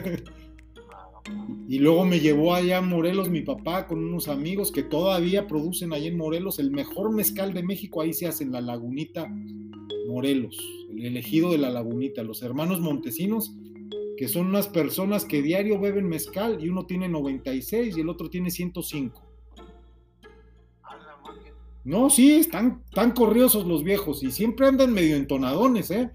y 1.69 1.79
luego 1.79 2.05
me 2.05 2.21
llevó 2.21 2.55
allá 2.55 2.79
a 2.79 2.83
Morelos 2.83 3.31
mi 3.31 3.43
papá 3.43 3.87
con 3.87 4.03
unos 4.03 4.29
amigos 4.29 4.73
que 4.73 4.83
todavía 4.83 5.47
producen 5.47 5.93
ahí 5.93 6.07
en 6.07 6.17
Morelos 6.17 6.59
el 6.59 6.71
mejor 6.71 7.13
mezcal 7.13 7.55
de 7.55 7.63
México, 7.63 8.01
ahí 8.01 8.13
se 8.13 8.27
hace 8.27 8.45
en 8.45 8.53
la 8.53 8.61
lagunita 8.61 9.27
Morelos, 10.11 10.59
el 10.91 11.07
elegido 11.07 11.53
de 11.53 11.59
la 11.59 11.71
lagunita, 11.71 12.23
los 12.23 12.43
hermanos 12.43 12.81
Montesinos, 12.81 13.55
que 14.17 14.29
son 14.29 14.49
unas 14.49 14.69
personas 14.69 15.25
que 15.25 15.41
diario 15.41 15.81
beben 15.81 16.09
mezcal 16.09 16.63
y 16.63 16.69
uno 16.69 16.85
tiene 16.85 17.09
96 17.09 17.97
y 17.97 18.01
el 18.01 18.09
otro 18.09 18.29
tiene 18.29 18.51
105. 18.51 19.23
No, 21.85 22.11
sí, 22.11 22.33
están 22.33 22.83
tan 22.93 23.13
corriosos 23.13 23.67
los 23.67 23.83
viejos 23.83 24.23
y 24.23 24.31
siempre 24.31 24.67
andan 24.67 24.93
medio 24.93 25.17
entonadones, 25.17 25.91
¿eh? 25.91 26.11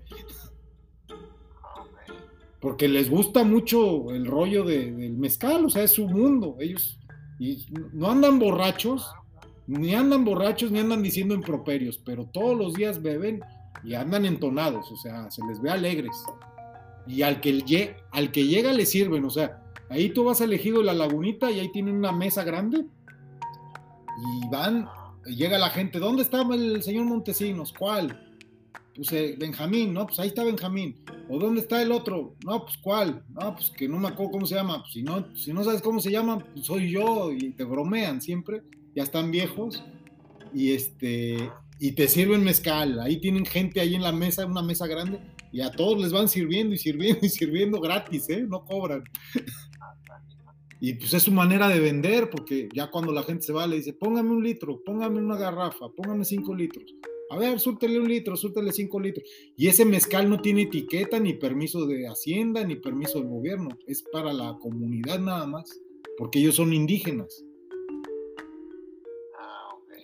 Porque 2.60 2.88
les 2.88 3.10
gusta 3.10 3.44
mucho 3.44 4.12
el 4.12 4.26
rollo 4.26 4.64
del 4.64 5.18
mezcal, 5.18 5.66
o 5.66 5.70
sea, 5.70 5.84
es 5.84 5.92
su 5.92 6.08
mundo. 6.08 6.58
Ellos 6.60 7.00
y 7.40 7.66
no 7.94 8.10
andan 8.10 8.40
borrachos, 8.40 9.12
ni 9.68 9.94
andan 9.94 10.24
borrachos, 10.24 10.72
ni 10.72 10.80
andan 10.80 11.04
diciendo 11.04 11.34
improperios, 11.34 11.98
pero 11.98 12.26
todos 12.26 12.58
los 12.58 12.74
días 12.74 13.02
beben 13.02 13.42
y 13.84 13.94
andan 13.94 14.26
entonados, 14.26 14.92
o 14.92 14.98
sea, 14.98 15.30
se 15.30 15.46
les 15.48 15.62
ve 15.62 15.70
alegres. 15.70 16.24
Y 17.08 17.22
al 17.22 17.40
que, 17.42 17.96
al 18.12 18.32
que 18.32 18.48
llega 18.48 18.74
le 18.74 18.86
sirven, 18.86 19.26
o 19.26 19.30
sea, 19.30 19.64
ahí 19.90 20.10
tú 20.10 20.24
vas 20.24 20.42
elegido 20.42 20.82
la 20.82 20.94
lagunita 20.94 21.52
y 21.52 21.60
ahí 21.60 21.72
tienen 21.72 21.96
una 21.96 22.12
mesa 22.12 22.44
grande 22.44 22.86
y 24.18 24.48
van, 24.50 24.88
llega 25.26 25.58
la 25.58 25.70
gente, 25.70 26.00
¿dónde 26.00 26.24
está 26.24 26.42
el 26.42 26.82
señor 26.82 27.06
Montesinos? 27.06 27.74
¿Cuál? 27.74 28.22
Pues 28.96 29.12
eh, 29.12 29.36
Benjamín, 29.38 29.94
¿no? 29.94 30.08
Pues 30.08 30.20
ahí 30.20 30.30
está 30.30 30.46
Benjamín. 30.46 31.04
¿O 31.30 31.38
dónde 31.38 31.60
está 31.60 31.82
el 31.82 31.92
otro? 31.92 32.36
No, 32.46 32.64
pues 32.64 32.78
¿cuál? 32.78 33.26
No, 33.30 33.54
pues 33.54 33.70
que 33.72 33.90
no 33.90 33.98
me 33.98 34.08
acuerdo 34.08 34.32
cómo 34.32 34.46
se 34.46 34.56
llama. 34.56 34.80
Pues 34.80 34.94
si 34.94 35.04
no, 35.04 35.36
si 35.36 35.52
no 35.52 35.64
sabes 35.66 35.82
cómo 35.82 36.00
se 36.00 36.12
llama, 36.12 36.40
pues 36.40 36.66
soy 36.66 36.92
yo 36.92 37.32
y 37.32 37.52
te 37.52 37.66
bromean 37.66 38.22
siempre. 38.22 38.62
Ya 38.96 39.04
están 39.04 39.32
viejos. 39.32 39.84
Y 40.54 40.72
este, 40.72 41.52
y 41.80 41.92
te 41.92 42.08
sirven 42.08 42.44
mezcal. 42.44 43.00
Ahí 43.00 43.20
tienen 43.20 43.46
gente 43.46 43.80
ahí 43.80 43.96
en 43.96 44.02
la 44.04 44.12
mesa, 44.12 44.46
una 44.46 44.62
mesa 44.62 44.88
grande, 44.88 45.20
y 45.52 45.62
a 45.62 45.72
todos 45.72 46.02
les 46.02 46.12
van 46.12 46.28
sirviendo 46.28 46.76
y 46.76 46.78
sirviendo 46.78 47.26
y 47.26 47.30
sirviendo 47.30 47.80
gratis, 47.80 48.30
¿eh? 48.30 48.46
No 48.48 48.64
cobran. 48.66 49.04
y 50.80 50.94
pues 50.94 51.14
es 51.14 51.24
su 51.24 51.32
manera 51.32 51.68
de 51.68 51.80
vender, 51.80 52.30
porque 52.30 52.70
ya 52.74 52.90
cuando 52.90 53.12
la 53.12 53.24
gente 53.24 53.44
se 53.44 53.54
va 53.54 53.68
le 53.68 53.78
dice, 53.78 53.94
póngame 53.94 54.32
un 54.32 54.44
litro, 54.44 54.82
póngame 54.84 55.20
una 55.20 55.38
garrafa, 55.38 55.90
póngame 55.96 56.26
cinco 56.26 56.56
litros. 56.56 56.86
A 57.32 57.38
ver, 57.38 57.60
súrtele 57.60 58.00
un 58.00 58.08
litro, 58.08 58.36
súrtele 58.36 58.72
cinco 58.72 59.00
litros. 59.00 59.28
Y 59.58 59.68
ese 59.68 59.84
mezcal 59.84 60.30
no 60.30 60.42
tiene 60.42 60.64
etiqueta, 60.64 61.20
ni 61.20 61.34
permiso 61.34 61.86
de 61.88 62.08
Hacienda, 62.08 62.64
ni 62.64 62.76
permiso 62.76 63.20
del 63.20 63.30
gobierno. 63.30 63.70
Es 63.88 64.04
para 64.04 64.32
la 64.32 64.58
comunidad 64.60 65.20
nada 65.20 65.48
más, 65.48 65.82
porque 66.18 66.40
ellos 66.40 66.56
son 66.56 66.72
indígenas. 66.72 67.44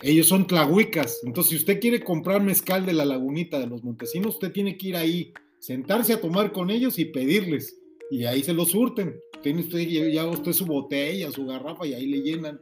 Ellos 0.02 0.28
son 0.28 0.48
tlahuicas. 0.48 1.22
Entonces, 1.24 1.52
si 1.52 1.58
usted 1.58 1.80
quiere 1.80 2.04
comprar 2.04 2.42
mezcal 2.42 2.86
de 2.86 2.94
la 2.94 3.06
lagunita 3.06 3.60
de 3.60 3.68
los 3.68 3.84
Montesinos, 3.84 4.36
usted 4.36 4.52
tiene 4.52 4.78
que 4.78 4.90
ir 4.90 4.96
ahí, 4.96 5.34
sentarse 5.60 6.14
a 6.14 6.22
tomar 6.22 6.52
con 6.52 6.70
ellos 6.70 6.98
y 6.98 7.06
pedirles. 7.06 7.78
Y 8.10 8.26
ahí 8.26 8.44
se 8.44 8.54
lo 8.54 8.66
surten. 8.66 9.16
Tiene 9.44 9.62
usted 9.62 9.80
ya 9.88 10.26
usted 10.26 10.54
su 10.54 10.66
botella, 10.66 11.32
su 11.32 11.46
garrafa 11.46 11.86
y 11.86 11.94
ahí 11.94 12.08
le 12.08 12.22
llenan. 12.22 12.60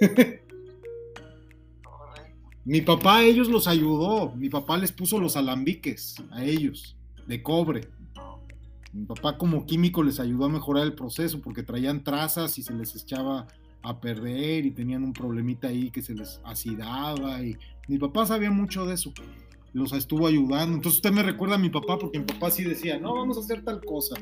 Mi 2.64 2.80
papá 2.80 3.18
a 3.18 3.24
ellos 3.24 3.48
los 3.48 3.66
ayudó. 3.66 4.34
Mi 4.36 4.48
papá 4.48 4.78
les 4.78 4.92
puso 4.92 5.18
los 5.18 5.36
alambiques 5.36 6.16
a 6.30 6.44
ellos, 6.44 6.96
de 7.26 7.42
cobre. 7.42 7.82
Mi 8.92 9.06
papá 9.06 9.36
como 9.36 9.66
químico 9.66 10.02
les 10.02 10.20
ayudó 10.20 10.46
a 10.46 10.48
mejorar 10.48 10.84
el 10.84 10.94
proceso 10.94 11.40
porque 11.42 11.62
traían 11.62 12.04
trazas 12.04 12.58
y 12.58 12.62
se 12.62 12.72
les 12.72 12.94
echaba 12.94 13.48
a 13.84 14.00
perder 14.00 14.66
y 14.66 14.70
tenían 14.70 15.04
un 15.04 15.12
problemita 15.12 15.68
ahí 15.68 15.90
que 15.90 16.02
se 16.02 16.14
les 16.14 16.40
acidaba 16.44 17.42
y 17.42 17.56
mi 17.86 17.98
papá 17.98 18.26
sabía 18.26 18.50
mucho 18.50 18.86
de 18.86 18.94
eso 18.94 19.12
los 19.72 19.92
estuvo 19.92 20.28
ayudando. 20.28 20.76
Entonces 20.76 20.98
usted 20.98 21.12
me 21.12 21.22
recuerda 21.22 21.56
a 21.56 21.58
mi 21.58 21.68
papá 21.68 21.98
porque 21.98 22.18
mi 22.18 22.24
papá 22.24 22.50
sí 22.50 22.64
decía 22.64 22.98
no 22.98 23.14
vamos 23.14 23.36
a 23.36 23.40
hacer 23.40 23.62
tal 23.62 23.84
cosa 23.84 24.16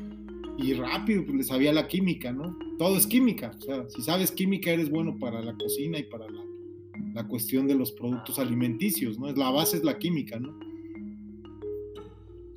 y 0.57 0.73
rápido 0.73 1.23
pues 1.25 1.37
le 1.37 1.43
sabía 1.43 1.73
la 1.73 1.87
química 1.87 2.31
no 2.31 2.55
todo 2.77 2.95
es 2.95 3.07
química 3.07 3.51
o 3.57 3.61
sea 3.61 3.89
si 3.89 4.03
sabes 4.03 4.31
química 4.31 4.69
eres 4.69 4.91
bueno 4.91 5.17
para 5.17 5.41
la 5.41 5.53
cocina 5.55 5.97
y 5.97 6.03
para 6.03 6.29
la, 6.29 6.43
la 7.15 7.27
cuestión 7.27 7.67
de 7.67 7.73
los 7.73 7.91
productos 7.91 8.37
alimenticios 8.37 9.17
no 9.17 9.31
la 9.31 9.49
base 9.49 9.77
es 9.77 9.83
la 9.83 9.97
química 9.97 10.39
no 10.39 10.53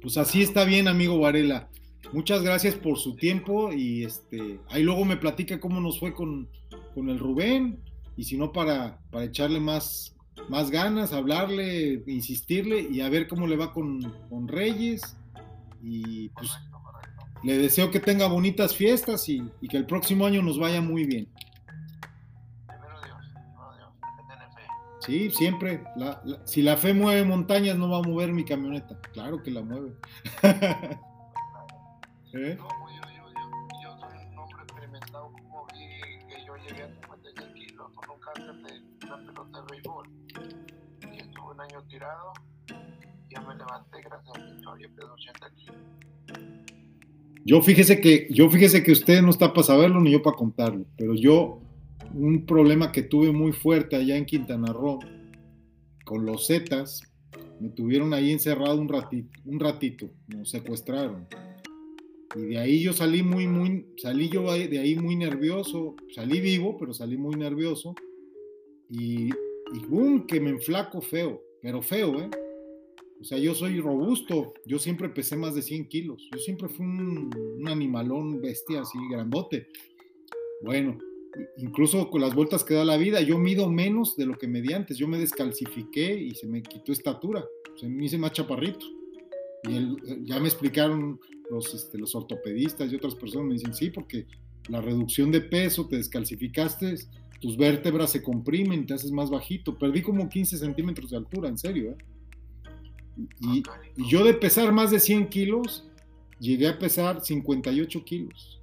pues 0.07 0.19
así 0.19 0.41
está 0.41 0.65
bien 0.65 0.87
amigo 0.87 1.19
Varela. 1.19 1.69
Muchas 2.13 2.43
gracias 2.45 2.77
por 2.77 2.97
su 2.97 3.17
tiempo 3.17 3.73
y 3.73 4.05
este 4.05 4.61
ahí 4.69 4.85
luego 4.85 5.05
me 5.05 5.17
platica 5.17 5.59
cómo 5.59 5.81
nos 5.81 5.99
fue 5.99 6.15
con 6.15 6.49
con 6.97 7.11
el 7.11 7.19
Rubén 7.19 7.79
y 8.17 8.25
si 8.25 8.39
no 8.39 8.53
para, 8.53 8.99
para 9.11 9.27
echarle 9.27 9.61
más, 9.61 10.17
más 10.49 10.71
ganas, 10.71 11.13
hablarle, 11.13 12.03
insistirle 12.07 12.89
y 12.91 13.03
a 13.03 13.11
ver 13.11 13.29
cómo 13.29 13.47
le 13.47 13.59
va 13.59 13.75
con, 13.75 14.01
con 14.31 14.49
Reyes. 14.49 15.03
Y 15.83 16.31
pues 16.31 16.51
le 17.45 17.59
deseo 17.59 17.91
que 17.91 18.01
tenga 18.01 18.29
bonitas 18.29 18.75
fiestas 18.75 19.29
y, 19.29 19.43
y, 19.61 19.69
que 19.69 19.77
el 19.77 19.85
próximo 19.85 20.25
año 20.25 20.41
nos 20.41 20.59
vaya 20.59 20.81
muy 20.81 21.05
bien. 21.05 21.29
Sí, 25.01 25.31
siempre. 25.31 25.85
La, 25.97 26.23
la, 26.25 26.47
si 26.47 26.63
la 26.63 26.79
fe 26.79 26.95
mueve 26.95 27.25
montañas, 27.25 27.77
no 27.77 27.91
va 27.91 27.99
a 27.99 28.03
mover 28.03 28.33
mi 28.33 28.47
camioneta. 28.47 28.99
Claro 29.13 29.43
que 29.43 29.51
la 29.51 29.61
mueve. 29.61 29.93
¿Eh? 32.33 32.59
Pelota 39.19 39.61
de 39.61 39.67
béisbol. 39.73 40.09
Y 41.13 41.19
estuve 41.19 41.53
un 41.53 41.61
año 41.61 41.83
tirado. 41.89 42.33
Ya 43.31 43.41
me 43.41 43.55
levanté 43.55 44.01
gracias 44.03 44.37
a 44.37 44.41
mi 44.41 44.51
historia, 44.57 44.89
peso 44.95 45.13
80 45.13 45.51
kilos. 45.55 45.77
Yo 47.45 47.63
fíjese 47.63 48.01
que, 48.01 48.27
yo 48.31 48.51
fíjese 48.51 48.83
que 48.83 48.91
usted 48.91 49.23
no 49.23 49.31
está 49.31 49.53
para 49.53 49.63
saberlo 49.63 50.01
ni 50.01 50.11
yo 50.11 50.21
para 50.21 50.37
contarlo, 50.37 50.85
pero 50.97 51.15
yo 51.15 51.61
un 52.13 52.45
problema 52.45 52.91
que 52.91 53.03
tuve 53.03 53.31
muy 53.31 53.53
fuerte 53.53 53.95
allá 53.95 54.17
en 54.17 54.25
Quintana 54.25 54.73
Roo 54.73 54.99
con 56.05 56.27
los 56.27 56.49
Zetas, 56.49 57.03
me 57.61 57.69
tuvieron 57.69 58.13
ahí 58.15 58.33
encerrado 58.33 58.81
un 58.81 58.89
ratito, 58.89 59.39
un 59.45 59.61
ratito, 59.61 60.11
me 60.27 60.45
secuestraron. 60.45 61.27
Y 62.35 62.41
de 62.41 62.59
ahí 62.59 62.83
yo 62.83 62.93
salí 62.93 63.23
muy, 63.23 63.47
muy, 63.47 63.87
salí 63.97 64.29
yo 64.29 64.53
de 64.53 64.79
ahí 64.79 64.97
muy 64.97 65.17
nervioso, 65.17 65.95
salí 66.15 66.41
vivo, 66.41 66.77
pero 66.79 66.93
salí 66.93 67.17
muy 67.17 67.37
nervioso. 67.37 67.95
Y, 68.91 69.31
y 69.31 69.87
boom, 69.89 70.27
que 70.27 70.41
me 70.41 70.51
enflaco 70.51 71.01
feo, 71.01 71.43
pero 71.61 71.83
feo, 71.83 72.21
¿eh? 72.21 72.31
O 73.21 73.25
sea, 73.25 73.39
yo 73.39 73.55
soy 73.55 73.81
robusto, 73.81 74.53
yo 74.67 74.79
siempre 74.79 75.09
pesé 75.09 75.37
más 75.37 75.55
de 75.55 75.63
100 75.63 75.89
kilos, 75.89 76.29
yo 76.31 76.39
siempre 76.39 76.69
fui 76.69 76.85
un, 76.85 77.31
un 77.59 77.69
animalón 77.69 78.41
bestia 78.43 78.83
así, 78.83 78.99
grandote. 79.11 79.69
Bueno, 80.61 80.99
incluso 81.57 82.11
con 82.11 82.21
las 82.21 82.35
vueltas 82.35 82.65
que 82.65 82.75
da 82.75 82.85
la 82.85 82.97
vida, 82.97 83.21
yo 83.21 83.39
mido 83.39 83.71
menos 83.71 84.17
de 84.17 84.27
lo 84.27 84.37
que 84.37 84.49
medí 84.49 84.73
antes, 84.73 84.99
yo 84.99 85.09
me 85.09 85.19
descalcifiqué 85.19 86.15
y 86.15 86.35
se 86.35 86.47
me 86.47 86.63
quitó 86.63 86.93
estatura, 86.93 87.45
se 87.77 87.89
me 87.89 88.05
hice 88.05 88.19
más 88.19 88.33
chaparrito. 88.33 88.87
Y 89.65 90.25
ya 90.25 90.39
me 90.39 90.49
explicaron 90.49 91.19
los, 91.51 91.75
este, 91.75 91.99
los 91.99 92.15
ortopedistas 92.15 92.93
y 92.93 92.97
otras 92.97 93.15
personas, 93.15 93.49
me 93.49 93.55
dicen, 93.55 93.75
sí, 93.75 93.91
porque 93.91 94.27
la 94.69 94.81
reducción 94.81 95.31
de 95.31 95.41
peso, 95.41 95.87
te 95.87 95.97
descalcificaste, 95.97 96.95
tus 97.41 97.57
vértebras 97.57 98.11
se 98.11 98.23
comprimen, 98.23 98.87
te 98.87 98.95
haces 98.95 99.13
más 99.13 99.31
bajito. 99.31 99.79
Perdí 99.79 100.03
como 100.03 100.29
15 100.29 100.59
centímetros 100.59 101.11
de 101.11 101.17
altura, 101.17 101.49
en 101.49 101.59
serio. 101.59 101.91
¿eh? 101.91 101.97
Y, 103.41 103.63
y, 103.97 104.09
yo 104.09 104.25
de 104.25 104.35
pesar 104.35 104.73
más 104.73 104.91
de 104.91 105.01
100 105.01 105.29
kilos, 105.29 105.87
llegué 106.39 106.69
a 106.69 106.79
pesar 106.79 107.25
58 107.25 108.05
kilos. 108.05 108.61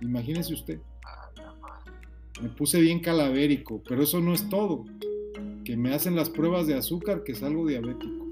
Imagínese 0.00 0.54
usted. 0.54 0.80
Me 2.42 2.50
puse 2.50 2.80
bien 2.80 3.00
calavérico, 3.00 3.82
pero 3.88 4.02
eso 4.02 4.20
no 4.20 4.34
es 4.34 4.48
todo. 4.48 4.84
Que 5.64 5.76
me 5.76 5.94
hacen 5.94 6.14
las 6.14 6.30
pruebas 6.30 6.66
de 6.66 6.74
azúcar, 6.74 7.24
que 7.24 7.34
salgo 7.34 7.66
diabético. 7.66 8.26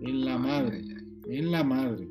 En 0.00 0.24
la 0.24 0.38
madre, 0.38 0.84
en 1.28 1.50
la 1.50 1.64
madre. 1.64 2.08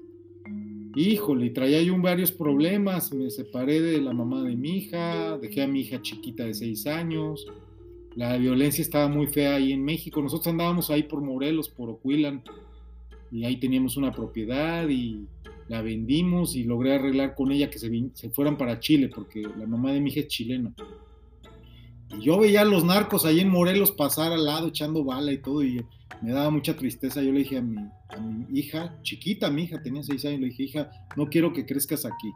Híjole, 0.99 1.51
traía 1.51 1.79
yo 1.83 1.95
varios 2.01 2.31
problemas. 2.31 3.13
Me 3.13 3.29
separé 3.29 3.81
de 3.81 4.01
la 4.01 4.13
mamá 4.13 4.41
de 4.41 4.55
mi 4.55 4.77
hija, 4.77 5.37
dejé 5.37 5.61
a 5.61 5.67
mi 5.67 5.81
hija 5.81 6.01
chiquita 6.01 6.43
de 6.43 6.55
seis 6.55 6.87
años. 6.87 7.45
La 8.15 8.35
violencia 8.37 8.81
estaba 8.81 9.07
muy 9.07 9.27
fea 9.27 9.57
ahí 9.57 9.73
en 9.73 9.85
México. 9.85 10.23
Nosotros 10.23 10.47
andábamos 10.47 10.89
ahí 10.89 11.03
por 11.03 11.21
Morelos, 11.21 11.69
por 11.69 11.91
Ocuilan, 11.91 12.41
y 13.31 13.45
ahí 13.45 13.57
teníamos 13.57 13.95
una 13.95 14.11
propiedad 14.11 14.89
y 14.89 15.27
la 15.67 15.83
vendimos 15.83 16.55
y 16.55 16.63
logré 16.63 16.95
arreglar 16.95 17.35
con 17.35 17.51
ella 17.51 17.69
que 17.69 17.77
se, 17.77 17.91
se 18.15 18.31
fueran 18.31 18.57
para 18.57 18.79
Chile, 18.79 19.11
porque 19.13 19.43
la 19.43 19.67
mamá 19.67 19.91
de 19.91 20.01
mi 20.01 20.09
hija 20.09 20.21
es 20.21 20.29
chilena. 20.29 20.73
Y 22.17 22.23
yo 22.23 22.39
veía 22.39 22.61
a 22.61 22.65
los 22.65 22.83
narcos 22.83 23.23
ahí 23.23 23.41
en 23.41 23.49
Morelos 23.49 23.91
pasar 23.91 24.31
al 24.31 24.45
lado 24.45 24.69
echando 24.69 25.03
bala 25.03 25.31
y 25.31 25.37
todo, 25.43 25.63
y 25.63 25.79
me 26.21 26.31
daba 26.31 26.49
mucha 26.49 26.75
tristeza. 26.75 27.21
Yo 27.21 27.31
le 27.31 27.39
dije 27.39 27.57
a 27.57 27.61
mi, 27.61 27.89
hija, 28.51 28.97
chiquita, 29.01 29.49
mi 29.49 29.63
hija 29.63 29.81
tenía 29.81 30.03
seis 30.03 30.25
años, 30.25 30.41
le 30.41 30.47
dije, 30.47 30.63
hija, 30.63 30.91
no 31.15 31.27
quiero 31.27 31.53
que 31.53 31.65
crezcas 31.65 32.05
aquí. 32.05 32.31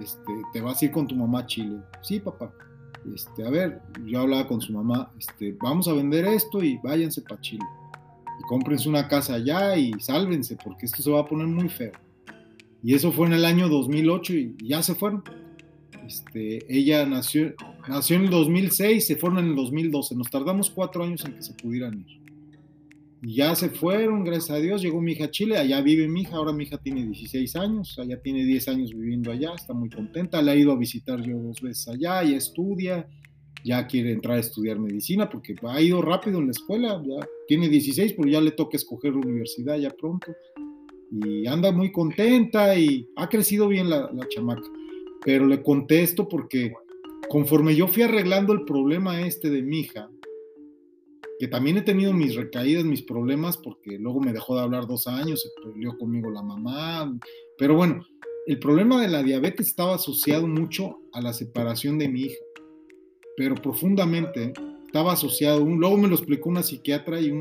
Este, 0.00 0.32
te 0.52 0.60
vas 0.60 0.80
a 0.80 0.84
ir 0.84 0.90
con 0.90 1.06
tu 1.06 1.16
mamá 1.16 1.40
a 1.40 1.46
Chile. 1.46 1.78
Sí, 2.02 2.20
papá. 2.20 2.52
Este, 3.14 3.46
a 3.46 3.50
ver, 3.50 3.80
yo 4.04 4.20
hablaba 4.20 4.46
con 4.46 4.60
su 4.60 4.72
mamá, 4.72 5.10
este, 5.18 5.56
vamos 5.60 5.88
a 5.88 5.94
vender 5.94 6.26
esto 6.26 6.62
y 6.62 6.78
váyanse 6.78 7.22
para 7.22 7.40
Chile. 7.40 7.64
Y 8.38 8.42
cómprense 8.42 8.88
una 8.88 9.08
casa 9.08 9.34
allá 9.34 9.76
y 9.76 9.92
sálvense, 10.00 10.56
porque 10.62 10.86
esto 10.86 11.02
se 11.02 11.10
va 11.10 11.20
a 11.20 11.24
poner 11.24 11.46
muy 11.46 11.68
feo. 11.68 11.92
Y 12.82 12.94
eso 12.94 13.12
fue 13.12 13.26
en 13.26 13.34
el 13.34 13.44
año 13.44 13.68
2008 13.68 14.32
y 14.34 14.56
ya 14.62 14.82
se 14.82 14.94
fueron. 14.94 15.22
Este, 16.06 16.64
ella 16.74 17.06
nació, 17.06 17.54
nació 17.88 18.16
en 18.16 18.24
el 18.24 18.30
2006, 18.30 19.06
se 19.06 19.16
fueron 19.16 19.38
en 19.38 19.50
el 19.50 19.56
2012. 19.56 20.14
Nos 20.16 20.30
tardamos 20.30 20.70
cuatro 20.70 21.04
años 21.04 21.24
en 21.24 21.34
que 21.34 21.42
se 21.42 21.52
pudieran 21.54 22.00
ir. 22.00 22.19
Ya 23.22 23.54
se 23.54 23.68
fueron, 23.68 24.24
gracias 24.24 24.50
a 24.50 24.60
Dios, 24.60 24.80
llegó 24.80 25.02
mi 25.02 25.12
hija 25.12 25.26
a 25.26 25.30
Chile, 25.30 25.58
allá 25.58 25.82
vive 25.82 26.08
mi 26.08 26.22
hija, 26.22 26.36
ahora 26.36 26.52
mi 26.52 26.64
hija 26.64 26.78
tiene 26.78 27.04
16 27.04 27.54
años, 27.56 27.98
allá 27.98 28.18
tiene 28.22 28.44
10 28.44 28.68
años 28.68 28.94
viviendo 28.94 29.30
allá, 29.30 29.52
está 29.54 29.74
muy 29.74 29.90
contenta, 29.90 30.40
la 30.40 30.54
he 30.54 30.60
ido 30.60 30.72
a 30.72 30.76
visitar 30.76 31.20
yo 31.20 31.38
dos 31.38 31.60
veces 31.60 31.86
allá, 31.88 32.22
ya 32.22 32.36
estudia, 32.38 33.06
ya 33.62 33.86
quiere 33.86 34.12
entrar 34.12 34.38
a 34.38 34.40
estudiar 34.40 34.78
medicina 34.78 35.28
porque 35.28 35.54
ha 35.62 35.80
ido 35.82 36.00
rápido 36.00 36.38
en 36.38 36.46
la 36.46 36.52
escuela, 36.52 37.02
ya 37.06 37.26
tiene 37.46 37.68
16, 37.68 38.14
pero 38.14 38.28
ya 38.28 38.40
le 38.40 38.52
toca 38.52 38.76
escoger 38.76 39.12
la 39.12 39.20
universidad 39.20 39.76
ya 39.76 39.90
pronto. 39.90 40.34
Y 41.12 41.46
anda 41.46 41.72
muy 41.72 41.90
contenta 41.90 42.74
y 42.78 43.08
ha 43.16 43.28
crecido 43.28 43.68
bien 43.68 43.90
la, 43.90 44.10
la 44.12 44.28
chamaca. 44.28 44.62
Pero 45.24 45.46
le 45.46 45.62
contesto 45.62 46.28
porque 46.28 46.72
conforme 47.28 47.74
yo 47.74 47.88
fui 47.88 48.04
arreglando 48.04 48.52
el 48.52 48.64
problema 48.64 49.20
este 49.20 49.50
de 49.50 49.62
mi 49.62 49.80
hija, 49.80 50.08
que 51.40 51.48
también 51.48 51.78
he 51.78 51.82
tenido 51.82 52.12
mis 52.12 52.34
recaídas, 52.34 52.84
mis 52.84 53.00
problemas, 53.00 53.56
porque 53.56 53.98
luego 53.98 54.20
me 54.20 54.34
dejó 54.34 54.56
de 54.56 54.60
hablar 54.60 54.86
dos 54.86 55.06
años, 55.06 55.40
se 55.40 55.48
peleó 55.62 55.96
conmigo 55.96 56.30
la 56.30 56.42
mamá, 56.42 57.18
pero 57.56 57.74
bueno, 57.74 58.04
el 58.46 58.58
problema 58.58 59.00
de 59.00 59.08
la 59.08 59.22
diabetes 59.22 59.68
estaba 59.68 59.94
asociado 59.94 60.46
mucho 60.46 60.98
a 61.14 61.22
la 61.22 61.32
separación 61.32 61.96
de 61.96 62.10
mi 62.10 62.24
hija, 62.24 62.36
pero 63.38 63.54
profundamente 63.54 64.52
estaba 64.84 65.14
asociado, 65.14 65.64
luego 65.64 65.96
me 65.96 66.08
lo 66.08 66.14
explicó 66.14 66.50
una 66.50 66.62
psiquiatra 66.62 67.18
y 67.22 67.32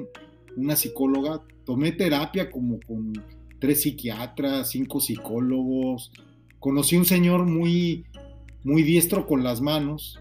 una 0.55 0.77
psicóloga, 0.77 1.43
tomé 1.65 1.91
terapia 1.91 2.49
como 2.49 2.79
con 2.87 3.11
tres 3.59 3.81
psiquiatras, 3.81 4.69
cinco 4.69 5.01
psicólogos, 5.01 6.13
conocí 6.59 6.95
un 6.95 7.03
señor 7.03 7.45
muy, 7.45 8.05
muy 8.63 8.83
diestro 8.83 9.27
con 9.27 9.43
las 9.43 9.59
manos, 9.59 10.17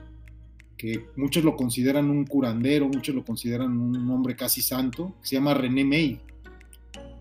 que 0.79 1.07
muchos 1.17 1.45
lo 1.45 1.57
consideran 1.57 2.09
un 2.09 2.25
curandero, 2.25 2.89
muchos 2.89 3.15
lo 3.15 3.25
consideran 3.25 3.77
un 3.77 4.11
hombre 4.11 4.37
casi 4.37 4.63
santo, 4.63 5.17
se 5.21 5.37
llama 5.37 5.53
René 5.53 5.85
May. 5.85 6.21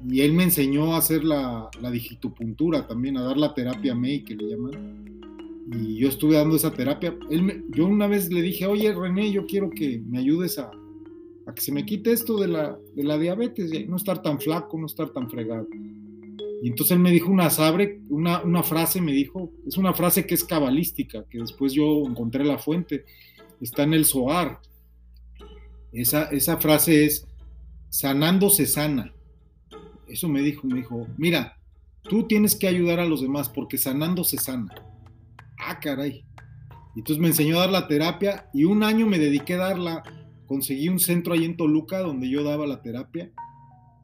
Y 0.08 0.22
él 0.22 0.34
me 0.34 0.44
enseñó 0.44 0.94
a 0.94 1.00
hacer 1.00 1.24
la, 1.24 1.70
la 1.82 1.92
digitopuntura 1.92 2.86
también, 2.86 3.18
a 3.18 3.24
dar 3.24 3.36
la 3.36 3.54
terapia 3.54 3.96
May, 3.96 4.24
que 4.24 4.36
le 4.36 4.52
llaman. 4.52 5.08
Y 5.74 5.98
yo 5.98 6.08
estuve 6.08 6.36
dando 6.36 6.56
esa 6.56 6.72
terapia. 6.72 7.18
Él 7.30 7.66
yo 7.72 7.88
una 7.88 8.08
vez 8.08 8.32
le 8.32 8.42
dije, 8.42 8.68
oye 8.68 8.94
René, 8.94 9.32
yo 9.32 9.46
quiero 9.48 9.70
que 9.70 10.00
me 10.08 10.20
ayudes 10.20 10.60
a, 10.60 10.72
a 11.46 11.54
que 11.54 11.62
se 11.62 11.72
me 11.72 11.86
quite 11.86 12.12
esto 12.12 12.40
de 12.40 12.48
la, 12.48 12.78
de 12.96 13.04
la 13.04 13.18
diabetes, 13.18 13.72
no 13.90 13.98
estar 13.98 14.22
tan 14.22 14.40
flaco, 14.40 14.78
no 14.78 14.86
estar 14.86 15.10
tan 15.10 15.30
fregado. 15.30 15.68
Y 16.62 16.70
entonces 16.70 16.96
él 16.96 17.00
me 17.00 17.12
dijo 17.12 17.32
una 17.32 17.50
sabre, 17.50 18.00
una, 18.10 18.42
una 18.44 18.64
frase, 18.64 19.02
me 19.02 19.12
dijo, 19.12 19.52
es 19.68 19.78
una 19.78 19.94
frase 19.94 20.26
que 20.26 20.36
es 20.36 20.44
cabalística, 20.44 21.26
que 21.30 21.40
después 21.40 21.74
yo 21.74 22.04
encontré 22.06 22.44
la 22.44 22.58
fuente 22.58 23.06
está 23.62 23.84
en 23.84 23.94
el 23.94 24.06
Zohar. 24.06 24.60
Esa, 25.92 26.26
esa 26.26 26.58
frase 26.58 27.06
es, 27.06 27.28
sanando 27.90 28.50
se 28.50 28.66
sana. 28.66 29.14
Eso 30.08 30.30
me 30.30 30.42
dijo, 30.42 30.68
me 30.68 30.78
dijo, 30.78 31.08
mira, 31.18 31.58
tú 32.04 32.28
tienes 32.28 32.56
que 32.56 32.68
ayudar 32.68 33.00
a 33.00 33.06
los 33.06 33.22
demás 33.22 33.50
porque 33.50 33.78
sanando 33.78 34.24
se 34.24 34.38
sana. 34.38 34.74
Ah, 35.60 35.80
caray. 35.80 36.24
Entonces 36.96 37.22
me 37.22 37.28
enseñó 37.28 37.58
a 37.58 37.62
dar 37.62 37.70
la 37.70 37.88
terapia 37.88 38.50
y 38.54 38.64
un 38.64 38.84
año 38.84 39.06
me 39.08 39.20
dediqué 39.20 39.56
a 39.56 39.70
darla. 39.70 40.04
Conseguí 40.46 40.88
un 40.90 41.00
centro 41.00 41.34
ahí 41.34 41.46
en 41.46 41.58
Toluca 41.58 42.00
donde 42.00 42.30
yo 42.30 42.44
daba 42.44 42.66
la 42.66 42.82
terapia 42.82 43.32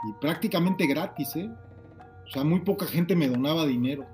y 0.08 0.14
prácticamente 0.20 0.86
gratis, 0.88 1.36
¿eh? 1.36 1.50
O 2.28 2.30
sea, 2.30 2.44
muy 2.44 2.62
poca 2.62 2.86
gente 2.86 3.16
me 3.16 3.30
donaba 3.30 3.66
dinero. 3.66 4.06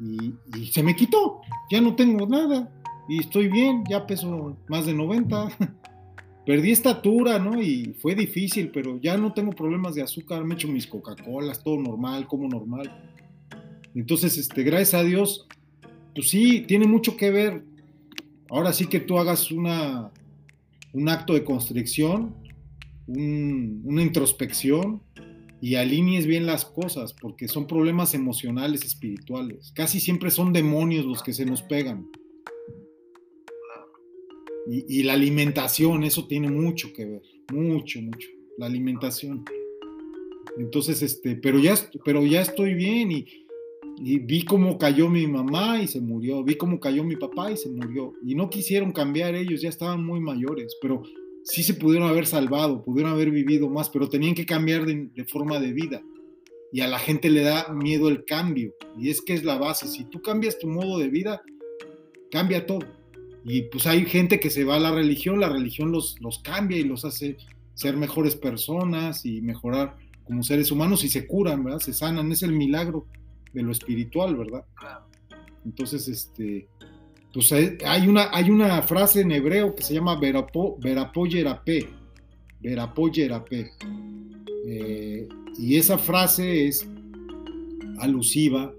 Y, 0.00 0.32
y, 0.56 0.66
se 0.68 0.82
me 0.82 0.94
quitó, 0.94 1.40
ya 1.70 1.80
no 1.80 1.96
tengo 1.96 2.26
nada 2.26 2.72
y 3.08 3.20
estoy 3.20 3.48
bien, 3.48 3.84
ya 3.88 4.06
peso 4.06 4.56
más 4.68 4.86
de 4.86 4.94
90. 4.94 5.48
Perdí 6.46 6.70
estatura, 6.70 7.38
¿no? 7.38 7.60
Y 7.60 7.94
fue 8.00 8.14
difícil, 8.14 8.70
pero 8.70 8.98
ya 9.00 9.16
no 9.16 9.32
tengo 9.32 9.52
problemas 9.52 9.94
de 9.94 10.02
azúcar, 10.02 10.44
me 10.44 10.54
echo 10.54 10.68
mis 10.68 10.86
Coca-Colas, 10.86 11.62
todo 11.62 11.78
normal, 11.78 12.26
como 12.26 12.48
normal. 12.48 12.90
Entonces, 13.94 14.38
este, 14.38 14.62
gracias 14.62 14.94
a 14.94 15.04
Dios, 15.04 15.46
pues 16.14 16.30
sí, 16.30 16.64
tiene 16.66 16.86
mucho 16.86 17.16
que 17.16 17.30
ver. 17.30 17.64
Ahora 18.50 18.72
sí 18.72 18.86
que 18.86 19.00
tú 19.00 19.18
hagas 19.18 19.50
una, 19.50 20.10
un 20.92 21.08
acto 21.08 21.34
de 21.34 21.44
constricción, 21.44 22.34
una 23.06 24.02
introspección 24.02 25.02
y 25.60 25.74
alinees 25.74 26.26
bien 26.26 26.46
las 26.46 26.64
cosas, 26.64 27.12
porque 27.12 27.48
son 27.48 27.66
problemas 27.66 28.14
emocionales, 28.14 28.84
espirituales. 28.84 29.72
Casi 29.74 29.98
siempre 29.98 30.30
son 30.30 30.52
demonios 30.52 31.04
los 31.04 31.22
que 31.22 31.32
se 31.32 31.44
nos 31.44 31.62
pegan. 31.62 32.06
Y, 34.70 35.02
la 35.02 35.14
alimentación, 35.14 36.04
eso 36.04 36.26
tiene 36.26 36.50
mucho 36.50 36.92
que 36.92 37.06
ver, 37.06 37.22
mucho, 37.50 38.02
mucho, 38.02 38.28
la 38.58 38.66
alimentación. 38.66 39.42
Entonces, 40.58 41.00
este, 41.00 41.36
pero 41.36 41.58
ya, 41.58 41.74
pero 42.04 42.26
ya 42.26 42.42
estoy 42.42 42.74
bien 42.74 43.10
y, 43.10 43.26
vi 44.00 44.44
cómo 44.44 44.78
cayó 44.78 45.08
mi 45.08 45.26
mamá 45.26 45.82
y 45.82 45.88
se 45.88 46.00
murió, 46.00 46.44
vi 46.44 46.56
cómo 46.56 46.78
cayó 46.78 47.02
mi 47.02 47.16
papá 47.16 47.50
y 47.50 47.56
se 47.56 47.70
murió. 47.70 48.12
Y 48.22 48.34
no 48.34 48.50
quisieron 48.50 48.92
cambiar 48.92 49.34
ellos, 49.34 49.62
ya 49.62 49.70
estaban 49.70 50.04
muy 50.04 50.20
mayores, 50.20 50.76
pero 50.82 51.02
sí 51.44 51.62
se 51.62 51.74
pudieron 51.74 52.06
haber 52.06 52.26
salvado, 52.26 52.84
pudieron 52.84 53.12
haber 53.12 53.30
vivido 53.30 53.70
más, 53.70 53.88
pero 53.88 54.08
tenían 54.08 54.34
que 54.34 54.44
cambiar 54.44 54.84
de, 54.84 55.24
forma 55.24 55.58
de 55.58 55.72
vida. 55.72 56.02
Y 56.72 56.82
a 56.82 56.88
la 56.88 56.98
gente 56.98 57.30
le 57.30 57.40
da 57.40 57.72
miedo 57.72 58.08
el 58.08 58.26
cambio. 58.26 58.74
Y 58.98 59.08
es 59.08 59.22
que 59.22 59.32
es 59.32 59.42
la 59.42 59.56
base. 59.56 59.88
Si 59.88 60.04
tú 60.04 60.20
cambias 60.20 60.58
tu 60.58 60.68
modo 60.68 60.98
de 60.98 61.08
vida, 61.08 61.42
cambia 62.30 62.66
todo. 62.66 62.97
Y 63.44 63.62
pues 63.62 63.86
hay 63.86 64.04
gente 64.04 64.40
que 64.40 64.50
se 64.50 64.64
va 64.64 64.76
a 64.76 64.80
la 64.80 64.90
religión, 64.90 65.40
la 65.40 65.48
religión 65.48 65.92
los, 65.92 66.20
los 66.20 66.40
cambia 66.40 66.78
y 66.78 66.84
los 66.84 67.04
hace 67.04 67.36
ser 67.74 67.96
mejores 67.96 68.34
personas 68.34 69.24
y 69.24 69.40
mejorar 69.40 69.96
como 70.24 70.42
seres 70.42 70.70
humanos 70.70 71.04
y 71.04 71.08
se 71.08 71.26
curan, 71.26 71.64
¿verdad? 71.64 71.78
Se 71.78 71.92
sanan. 71.92 72.30
Es 72.32 72.42
el 72.42 72.52
milagro 72.52 73.06
de 73.52 73.62
lo 73.62 73.72
espiritual, 73.72 74.36
¿verdad? 74.36 74.64
Entonces, 75.64 76.08
este, 76.08 76.68
pues 77.32 77.52
hay 77.52 78.08
una, 78.08 78.30
hay 78.32 78.50
una 78.50 78.82
frase 78.82 79.20
en 79.20 79.32
hebreo 79.32 79.74
que 79.74 79.82
se 79.82 79.94
llama 79.94 80.18
verapo, 80.18 80.76
verapoyerape, 80.80 81.88
verapoyerape. 82.60 83.70
Eh, 84.66 85.28
y 85.58 85.76
esa 85.76 85.98
frase 85.98 86.66
es 86.66 86.86
alusiva 88.00 88.72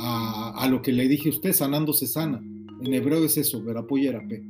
a, 0.00 0.54
a, 0.56 0.68
lo 0.68 0.82
que 0.82 0.92
le 0.92 1.08
dije 1.08 1.28
a 1.28 1.32
usted, 1.32 1.52
sanando 1.52 1.92
se 1.92 2.06
sana. 2.06 2.40
En 2.80 2.94
hebreo 2.94 3.24
es 3.24 3.36
eso, 3.36 3.62
verapoyerape. 3.62 4.42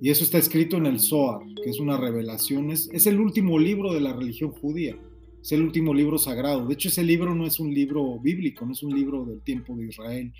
Y 0.00 0.10
eso 0.10 0.22
está 0.22 0.38
escrito 0.38 0.76
en 0.76 0.86
el 0.86 1.00
Zohar, 1.00 1.40
que 1.62 1.70
es 1.70 1.80
una 1.80 1.96
revelación, 1.96 2.70
es, 2.70 3.06
el 3.06 3.18
último 3.18 3.58
libro 3.58 3.92
de 3.92 4.00
la 4.00 4.12
religión 4.12 4.52
judía, 4.52 4.96
es 5.42 5.52
el 5.52 5.62
último 5.62 5.92
libro 5.92 6.18
sagrado. 6.18 6.66
De 6.66 6.74
hecho, 6.74 6.88
ese 6.88 7.02
libro 7.02 7.34
no 7.34 7.46
es 7.46 7.58
un 7.58 7.74
libro 7.74 8.18
bíblico, 8.20 8.64
no 8.64 8.72
es 8.72 8.82
un 8.82 8.94
libro 8.94 9.24
del 9.24 9.40
tiempo 9.40 9.74
de 9.74 9.86
Israel, 9.86 10.32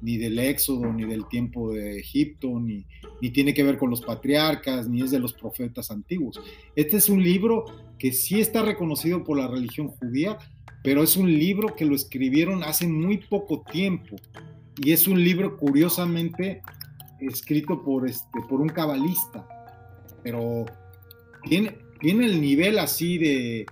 ni 0.00 0.16
del 0.16 0.38
Éxodo, 0.38 0.92
ni 0.92 1.04
del 1.04 1.26
tiempo 1.28 1.72
de 1.72 1.98
Egipto, 1.98 2.60
ni 2.60 3.30
tiene 3.30 3.52
que 3.52 3.64
ver 3.64 3.78
con 3.78 3.90
los 3.90 4.00
patriarcas, 4.00 4.88
ni 4.88 5.02
es 5.02 5.10
de 5.10 5.18
los 5.18 5.32
profetas 5.32 5.90
antiguos. 5.90 6.40
Este 6.76 6.96
es 6.96 7.08
un 7.08 7.22
libro 7.22 7.64
que 7.98 8.12
sí 8.12 8.40
está 8.40 8.62
reconocido 8.62 9.24
por 9.24 9.38
la 9.38 9.48
religión 9.48 9.88
judía, 9.88 10.38
pero 10.82 11.02
es 11.02 11.16
un 11.16 11.30
libro 11.32 11.74
que 11.74 11.84
lo 11.84 11.94
escribieron 11.94 12.62
hace 12.62 12.86
muy 12.86 13.18
poco 13.18 13.62
tiempo. 13.70 14.16
Y 14.82 14.92
es 14.92 15.06
un 15.06 15.22
libro 15.22 15.58
curiosamente 15.58 16.62
escrito 17.20 17.84
por, 17.84 18.08
este, 18.08 18.40
por 18.48 18.62
un 18.62 18.70
cabalista, 18.70 19.46
pero 20.22 20.64
tiene, 21.46 21.76
tiene 22.00 22.24
el 22.24 22.40
nivel 22.40 22.78
así 22.78 23.18
de, 23.18 23.66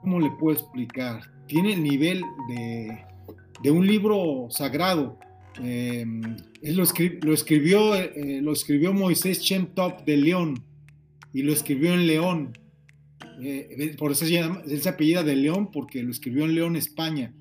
¿cómo 0.00 0.18
le 0.18 0.30
puedo 0.32 0.58
explicar? 0.58 1.20
Tiene 1.46 1.74
el 1.74 1.84
nivel 1.84 2.22
de, 2.48 2.98
de 3.62 3.70
un 3.70 3.86
libro 3.86 4.48
sagrado. 4.50 5.20
Eh, 5.62 6.04
él 6.62 6.76
lo, 6.76 6.84
lo 7.22 7.32
escribió, 7.32 7.94
eh, 7.94 8.40
lo 8.42 8.52
escribió 8.52 8.92
Moisés 8.92 9.40
Shem 9.40 9.66
Top 9.66 10.04
de 10.04 10.16
León 10.16 10.64
y 11.32 11.42
lo 11.42 11.52
escribió 11.52 11.94
en 11.94 12.08
León. 12.08 12.58
Eh, 13.40 13.94
por 13.98 14.10
eso 14.10 14.24
se 14.24 14.32
llama, 14.32 14.62
él 14.66 14.82
de 15.22 15.36
León 15.36 15.70
porque 15.70 16.02
lo 16.02 16.10
escribió 16.10 16.44
en 16.44 16.56
León, 16.56 16.74
España. 16.74 17.32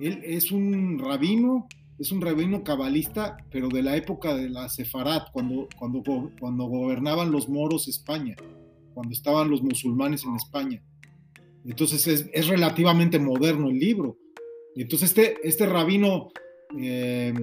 Él 0.00 0.20
es 0.22 0.52
un 0.52 0.98
rabino, 0.98 1.66
es 2.00 2.10
un 2.10 2.20
rabino 2.20 2.64
cabalista, 2.64 3.36
pero 3.52 3.68
de 3.68 3.82
la 3.82 3.96
época 3.96 4.34
de 4.34 4.48
la 4.48 4.68
Sefarat, 4.68 5.30
cuando, 5.32 5.68
cuando, 5.78 6.02
cuando 6.40 6.64
gobernaban 6.64 7.30
los 7.30 7.48
moros 7.48 7.86
España, 7.86 8.34
cuando 8.94 9.12
estaban 9.12 9.50
los 9.50 9.62
musulmanes 9.62 10.24
en 10.24 10.34
España. 10.34 10.82
Entonces 11.64 12.06
es, 12.08 12.30
es 12.32 12.48
relativamente 12.48 13.18
moderno 13.18 13.68
el 13.68 13.78
libro 13.78 14.16
entonces 14.74 15.10
este, 15.10 15.36
este 15.42 15.66
rabino 15.66 16.30
eh, 16.78 17.34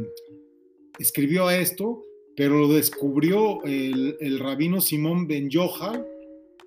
escribió 0.99 1.49
esto, 1.49 2.01
pero 2.35 2.57
lo 2.59 2.67
descubrió 2.69 3.63
el, 3.63 4.39
rabino 4.39 4.81
Simón 4.81 5.27
Ben 5.27 5.49
Yoha 5.49 6.03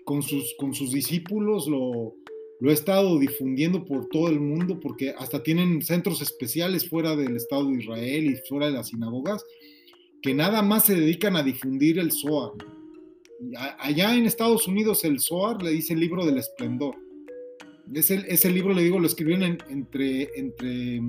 con 0.05 0.23
sus, 0.23 0.55
con 0.59 0.75
sus 0.75 0.93
discípulos, 0.93 1.67
lo, 1.67 2.15
lo 2.61 2.71
ha 2.71 2.75
estado 2.75 3.19
difundiendo 3.19 3.85
por 3.85 4.09
todo 4.09 4.29
el 4.29 4.39
mundo 4.39 4.79
porque 4.81 5.15
hasta 5.19 5.43
tienen 5.43 5.83
centros 5.83 6.21
especiales 6.21 6.89
fuera 6.89 7.17
del 7.17 7.37
Estado 7.37 7.67
de 7.67 7.79
Israel 7.83 8.27
y 8.27 8.49
fuera 8.49 8.67
de 8.67 8.73
las 8.73 8.89
sinagogas 8.89 9.45
que 10.23 10.35
nada 10.35 10.63
más 10.63 10.85
se 10.85 10.95
dedican 10.95 11.37
a 11.37 11.43
difundir 11.43 11.99
el 11.99 12.13
Zohar. 12.13 12.53
Allá 13.79 14.15
en 14.15 14.27
Estados 14.27 14.69
Unidos 14.69 15.03
el 15.05 15.19
Zohar 15.19 15.63
le 15.63 15.71
dice 15.71 15.95
el 15.95 16.01
libro 16.01 16.27
del 16.27 16.37
esplendor 16.37 16.95
ese, 17.95 18.51
libro, 18.51 18.73
le 18.73 18.83
digo, 18.83 18.99
lo 18.99 19.07
escribió 19.07 19.37
entre, 19.37 20.29
entre 20.37 21.03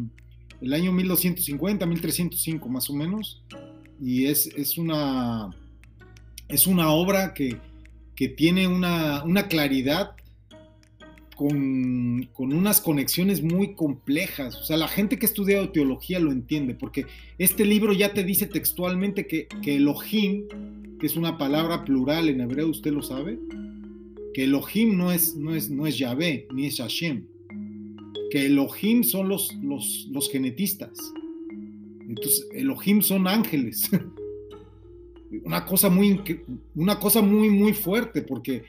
el 0.62 0.74
año 0.74 0.92
1250, 0.92 1.86
1305 1.86 2.70
más 2.70 2.90
o 2.90 2.94
menos, 2.94 3.44
y 4.02 4.26
es, 4.26 4.48
es, 4.48 4.78
una, 4.78 5.52
es 6.48 6.66
una 6.68 6.92
obra 6.92 7.34
que, 7.34 7.60
tiene 8.38 8.68
una, 8.68 9.48
claridad 9.50 10.16
con, 11.36 12.30
unas 12.38 12.82
conexiones 12.82 13.42
muy 13.42 13.76
complejas. 13.76 14.56
O 14.56 14.64
sea, 14.64 14.78
la 14.78 14.88
gente 14.88 15.18
que 15.18 15.26
ha 15.26 15.30
estudiado 15.30 15.70
teología 15.70 16.20
lo 16.20 16.32
entiende, 16.32 16.74
porque 16.74 17.06
este 17.38 17.66
libro 17.66 17.94
ya 17.94 18.14
te 18.14 18.24
dice 18.24 18.46
textualmente 18.46 19.28
que, 19.28 19.48
que 19.62 19.76
Elohim, 19.76 20.48
que 21.00 21.08
es 21.08 21.16
una 21.16 21.38
palabra 21.38 21.84
plural 21.84 22.30
en 22.30 22.42
hebreo, 22.42 22.68
¿usted 22.68 22.92
lo 22.92 23.02
sabe? 23.02 23.40
que 24.34 24.46
Elohim 24.46 24.98
no 24.98 25.12
es, 25.12 25.36
no 25.36 25.54
es, 25.56 25.70
no 25.70 25.86
es 25.86 25.98
Yahvé, 25.98 26.48
ni 26.54 26.68
es 26.68 26.78
Hashem, 26.78 27.26
que 28.30 28.46
Elohim 28.46 29.04
son 29.04 29.30
los, 29.30 29.54
los, 29.62 30.08
los 30.10 30.30
genetistas. 30.30 30.98
Entonces, 32.08 32.48
Elohim 32.54 33.02
son 33.02 33.28
ángeles. 33.28 33.90
una 35.44 35.66
cosa 35.66 35.90
muy, 35.90 36.22
una 36.76 37.00
cosa 37.00 37.22
muy, 37.22 37.50
muy 37.50 37.74
fuerte, 37.74 38.22
porque, 38.22 38.64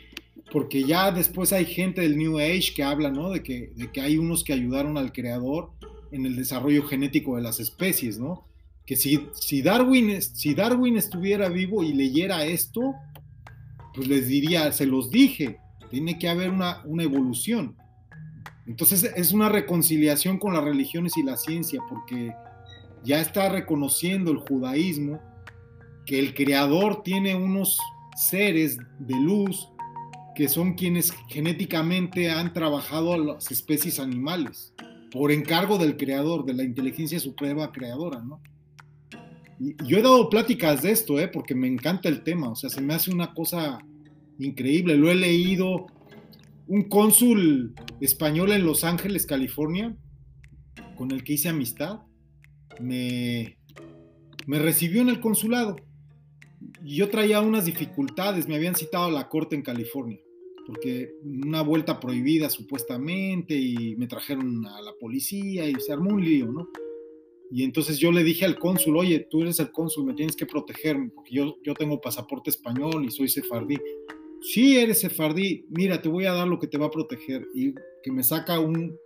porque 0.52 0.84
ya 0.84 1.10
después 1.10 1.52
hay 1.52 1.64
gente 1.64 2.02
del 2.02 2.18
New 2.18 2.38
Age 2.38 2.72
que 2.74 2.82
habla, 2.82 3.10
¿no? 3.10 3.30
De 3.30 3.42
que, 3.42 3.72
de 3.74 3.90
que 3.90 4.00
hay 4.00 4.18
unos 4.18 4.44
que 4.44 4.52
ayudaron 4.52 4.98
al 4.98 5.12
creador 5.12 5.70
en 6.10 6.26
el 6.26 6.36
desarrollo 6.36 6.86
genético 6.86 7.36
de 7.36 7.42
las 7.42 7.58
especies, 7.58 8.18
¿no? 8.18 8.46
Que 8.84 8.96
si, 8.96 9.28
si, 9.32 9.62
Darwin, 9.62 10.20
si 10.20 10.54
Darwin 10.54 10.96
estuviera 10.96 11.48
vivo 11.48 11.82
y 11.82 11.92
leyera 11.92 12.44
esto, 12.44 12.94
pues 13.94 14.08
les 14.08 14.28
diría, 14.28 14.70
se 14.72 14.86
los 14.86 15.10
dije, 15.10 15.58
tiene 15.90 16.18
que 16.18 16.28
haber 16.28 16.50
una, 16.50 16.82
una 16.84 17.02
evolución. 17.02 17.76
Entonces 18.66 19.10
es 19.16 19.32
una 19.32 19.48
reconciliación 19.48 20.38
con 20.38 20.54
las 20.54 20.64
religiones 20.64 21.16
y 21.16 21.22
la 21.22 21.36
ciencia, 21.36 21.80
porque 21.88 22.34
ya 23.04 23.20
está 23.20 23.48
reconociendo 23.48 24.30
el 24.30 24.38
judaísmo 24.38 25.20
que 26.06 26.18
el 26.18 26.34
creador 26.34 27.02
tiene 27.02 27.34
unos 27.34 27.78
seres 28.16 28.76
de 28.98 29.14
luz 29.14 29.71
que 30.34 30.48
son 30.48 30.74
quienes 30.74 31.12
genéticamente 31.28 32.30
han 32.30 32.52
trabajado 32.52 33.12
a 33.12 33.18
las 33.18 33.50
especies 33.50 33.98
animales, 34.00 34.72
por 35.10 35.30
encargo 35.30 35.78
del 35.78 35.96
creador, 35.96 36.44
de 36.44 36.54
la 36.54 36.64
inteligencia 36.64 37.20
suprema 37.20 37.70
creadora, 37.70 38.22
¿no? 38.22 38.40
Y 39.60 39.76
yo 39.84 39.98
he 39.98 40.02
dado 40.02 40.28
pláticas 40.28 40.82
de 40.82 40.90
esto, 40.90 41.20
¿eh? 41.20 41.28
porque 41.28 41.54
me 41.54 41.68
encanta 41.68 42.08
el 42.08 42.22
tema, 42.22 42.48
o 42.50 42.56
sea, 42.56 42.70
se 42.70 42.80
me 42.80 42.94
hace 42.94 43.12
una 43.12 43.32
cosa 43.34 43.78
increíble, 44.38 44.96
lo 44.96 45.10
he 45.10 45.14
leído. 45.14 45.86
Un 46.66 46.84
cónsul 46.84 47.74
español 48.00 48.52
en 48.52 48.64
Los 48.64 48.84
Ángeles, 48.84 49.26
California, 49.26 49.94
con 50.96 51.10
el 51.10 51.22
que 51.22 51.34
hice 51.34 51.48
amistad, 51.48 52.00
me, 52.80 53.58
me 54.46 54.58
recibió 54.58 55.02
en 55.02 55.10
el 55.10 55.20
consulado. 55.20 55.76
Yo 56.84 57.08
traía 57.08 57.40
unas 57.40 57.64
dificultades, 57.64 58.48
me 58.48 58.56
habían 58.56 58.74
citado 58.74 59.04
a 59.04 59.10
la 59.10 59.28
corte 59.28 59.54
en 59.54 59.62
California, 59.62 60.20
porque 60.66 61.14
una 61.24 61.62
vuelta 61.62 62.00
prohibida 62.00 62.50
supuestamente, 62.50 63.54
y 63.54 63.94
me 63.96 64.06
trajeron 64.06 64.66
a 64.66 64.80
la 64.82 64.92
policía 64.94 65.68
y 65.68 65.74
se 65.74 65.92
armó 65.92 66.10
un 66.10 66.24
lío, 66.24 66.50
¿no? 66.50 66.68
Y 67.54 67.64
entonces 67.64 67.98
yo 67.98 68.10
le 68.10 68.24
dije 68.24 68.46
al 68.46 68.58
cónsul, 68.58 68.96
oye, 68.96 69.26
tú 69.30 69.42
eres 69.42 69.60
el 69.60 69.70
cónsul, 69.70 70.06
me 70.06 70.14
tienes 70.14 70.34
que 70.34 70.46
protegerme, 70.46 71.10
porque 71.14 71.34
yo, 71.34 71.58
yo 71.62 71.74
tengo 71.74 72.00
pasaporte 72.00 72.48
español 72.48 73.04
y 73.04 73.10
soy 73.10 73.28
sefardí. 73.28 73.76
Sí, 74.40 74.78
eres 74.78 75.00
sefardí, 75.00 75.66
mira, 75.68 76.00
te 76.00 76.08
voy 76.08 76.24
a 76.24 76.32
dar 76.32 76.48
lo 76.48 76.58
que 76.58 76.66
te 76.66 76.78
va 76.78 76.86
a 76.86 76.90
proteger. 76.90 77.46
Y 77.54 77.74
que 78.02 78.10
me 78.10 78.22
saca 78.22 78.58
un, 78.58 78.96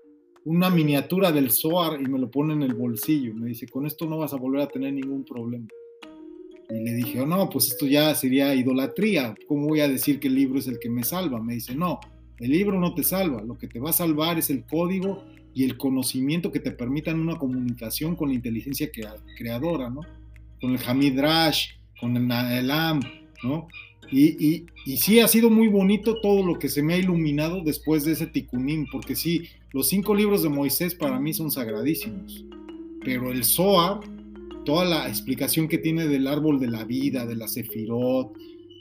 una 0.45 0.71
miniatura 0.71 1.33
del 1.33 1.51
SOAR 1.51 2.01
y 2.01 2.07
me 2.07 2.21
lo 2.21 2.31
pone 2.31 2.55
en 2.55 2.63
el 2.63 2.75
bolsillo. 2.75 3.35
Me 3.35 3.49
dice, 3.49 3.67
con 3.67 3.85
esto 3.85 4.07
no 4.07 4.19
vas 4.19 4.33
a 4.33 4.37
volver 4.37 4.61
a 4.61 4.69
tener 4.69 4.93
ningún 4.93 5.25
problema. 5.25 5.67
Y 6.69 6.81
le 6.81 6.95
dije, 6.95 7.21
oh, 7.21 7.27
no, 7.27 7.49
pues 7.49 7.69
esto 7.69 7.87
ya 7.87 8.15
sería 8.15 8.55
idolatría. 8.55 9.35
¿Cómo 9.47 9.69
voy 9.69 9.81
a 9.81 9.89
decir 9.89 10.19
que 10.19 10.29
el 10.29 10.35
libro 10.35 10.59
es 10.59 10.67
el 10.67 10.79
que 10.79 10.91
me 10.91 11.05
salva? 11.05 11.41
Me 11.41 11.55
dice, 11.55 11.75
no, 11.75 12.01
el 12.39 12.51
libro 12.51 12.79
no 12.79 12.95
te 12.95 13.03
salva. 13.03 13.43
Lo 13.43 13.57
que 13.57 13.69
te 13.69 13.79
va 13.79 13.91
a 13.91 13.93
salvar 13.93 14.39
es 14.39 14.51
el 14.51 14.65
código 14.65 15.23
y 15.55 15.65
el 15.65 15.77
conocimiento 15.77 16.53
que 16.53 16.61
te 16.61 16.71
permitan 16.71 17.21
una 17.21 17.39
comunicación 17.39 18.17
con 18.17 18.29
la 18.29 18.35
inteligencia 18.35 18.91
creadora, 19.37 19.89
¿no? 19.89 20.01
Con 20.61 20.73
el 20.73 20.81
Hamid 20.87 21.19
Rash, 21.19 21.71
con 22.01 22.17
el 22.17 22.27
Naelam, 22.27 23.01
¿no? 23.43 23.69
Y, 24.11 24.25
y, 24.47 24.67
y, 24.85 24.99
sí 24.99 25.19
ha 25.19 25.27
sido 25.27 25.51
muy 25.51 25.69
bonito 25.69 26.21
todo 26.21 26.45
lo 26.45 26.59
que 26.59 26.69
se 26.69 26.83
me 26.83 26.95
ha 26.95 26.99
iluminado 26.99 27.63
después 27.65 28.05
de 28.05 28.13
ese 28.13 28.27
Tikkunim, 28.27 28.87
porque 28.93 29.17
sí, 29.17 29.49
los 29.73 29.89
cinco 29.89 30.15
libros 30.15 30.43
de 30.43 30.49
Moisés 30.49 30.95
para 30.95 31.19
mí 31.19 31.35
son 31.35 31.51
sagradísimos, 31.51 32.45
pero 33.03 33.33
el 33.33 33.43
Zohar, 33.43 34.01
toda 34.67 34.85
la 34.85 35.09
explicación 35.09 35.69
que 35.69 35.79
tiene 35.79 36.07
del 36.07 36.27
árbol 36.27 36.61
de 36.61 36.67
la 36.67 36.85
vida, 36.85 37.25
de 37.25 37.37
la 37.37 37.49
Sefirot, 37.49 38.37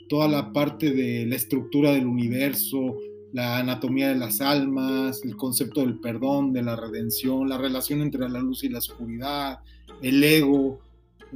toda 0.08 0.28
la 0.28 0.52
parte 0.52 0.90
de 0.90 1.24
la 1.24 1.36
estructura 1.36 1.92
del 1.92 2.06
universo, 2.06 2.98
la 3.32 3.58
anatomía 3.58 4.08
de 4.08 4.16
las 4.16 4.40
almas, 4.40 5.22
el 5.24 5.36
concepto 5.36 5.80
del 5.80 5.98
perdón, 6.00 6.52
de 6.52 6.62
la 6.62 6.76
redención, 6.76 7.48
la 7.48 7.56
relación 7.56 8.02
entre 8.02 8.28
la 8.28 8.40
luz 8.40 8.64
y 8.64 8.68
la 8.68 8.78
oscuridad, 8.78 9.60
el 10.02 10.22
ego, 10.22 10.80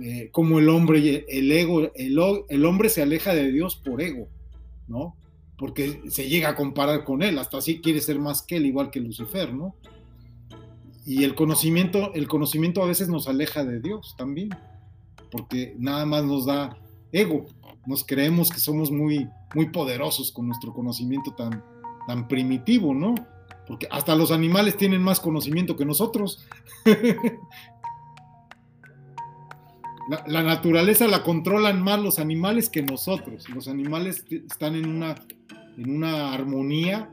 eh, 0.03 0.29
como 0.33 0.59
el 0.59 0.69
hombre, 0.69 1.25
el 1.29 1.53
ego, 1.53 1.91
el, 1.95 2.19
el, 2.49 2.65
hombre 2.65 2.89
se 2.89 3.03
aleja 3.03 3.35
de 3.35 3.51
Dios 3.53 3.77
por 3.77 4.03
ego, 4.03 4.29
¿no? 4.89 5.17
Porque 5.57 6.01
se 6.09 6.29
llega 6.29 6.51
a 6.51 6.57
comparar 6.57 7.05
con 7.05 7.23
él, 7.23 7.39
hasta 7.39 7.59
así 7.59 7.81
quiere 7.81 8.01
ser 8.01 8.19
más 8.19 8.43
que 8.43 8.57
él, 8.57 8.67
igual 8.67 8.91
que 8.91 9.01
Lucifer, 9.01 9.55
¿no? 9.55 9.75
Y 11.07 11.25
el 11.25 11.35
conocimiento, 11.35 12.13
el 12.15 12.29
conocimiento 12.29 12.83
a 12.83 12.87
veces 12.87 13.09
nos 13.09 13.27
aleja 13.29 13.65
de 13.65 13.81
Dios 13.81 14.15
también, 14.19 14.51
porque 15.31 15.75
nada 15.79 16.05
más 16.07 16.25
nos 16.25 16.47
da 16.47 16.77
ego, 17.13 17.47
nos 17.87 18.05
creemos 18.05 18.51
que 18.51 18.61
somos 18.61 18.91
muy, 18.91 19.29
muy 19.55 19.71
poderosos 19.71 20.31
con 20.33 20.47
nuestro 20.47 20.73
conocimiento 20.73 21.33
tan, 21.33 21.65
tan 22.07 22.29
primitivo, 22.29 22.95
¿no? 22.95 23.15
Porque 23.67 23.89
hasta 23.91 24.15
los 24.15 24.31
animales 24.31 24.77
tienen 24.77 25.03
más 25.03 25.21
conocimiento 25.21 25.77
que 25.77 25.85
nosotros. 25.85 26.47
la, 30.27 30.43
naturaleza 30.43 31.07
la 31.07 31.23
controlan 31.23 31.83
más 31.83 32.01
los 32.01 32.19
animales 32.19 32.69
que 32.69 32.83
nosotros. 32.83 33.49
Los 33.51 33.69
animales 33.69 34.25
están 34.31 34.75
en 34.75 34.89
una, 34.89 35.15
en 35.77 35.91
una 35.91 36.33
armonía. 36.33 37.13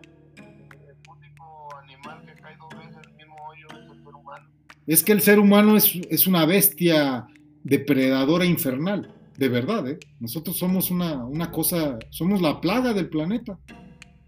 Es 4.88 5.04
que 5.04 5.12
el 5.12 5.22
ser 5.22 5.40
humano 5.40 5.78
es, 5.78 5.96
es 6.10 6.26
una 6.26 6.46
bestia 6.46 7.28
depredadora 7.64 8.46
infernal, 8.46 9.14
de 9.38 9.50
verdad, 9.50 9.88
¿eh? 9.88 10.00
Nosotros 10.20 10.58
somos 10.58 10.90
una, 10.90 11.24
una 11.26 11.52
cosa, 11.52 12.00
somos 12.10 12.42
la 12.42 12.60
plaga 12.60 12.94
del 12.94 13.10
planeta. 13.10 13.60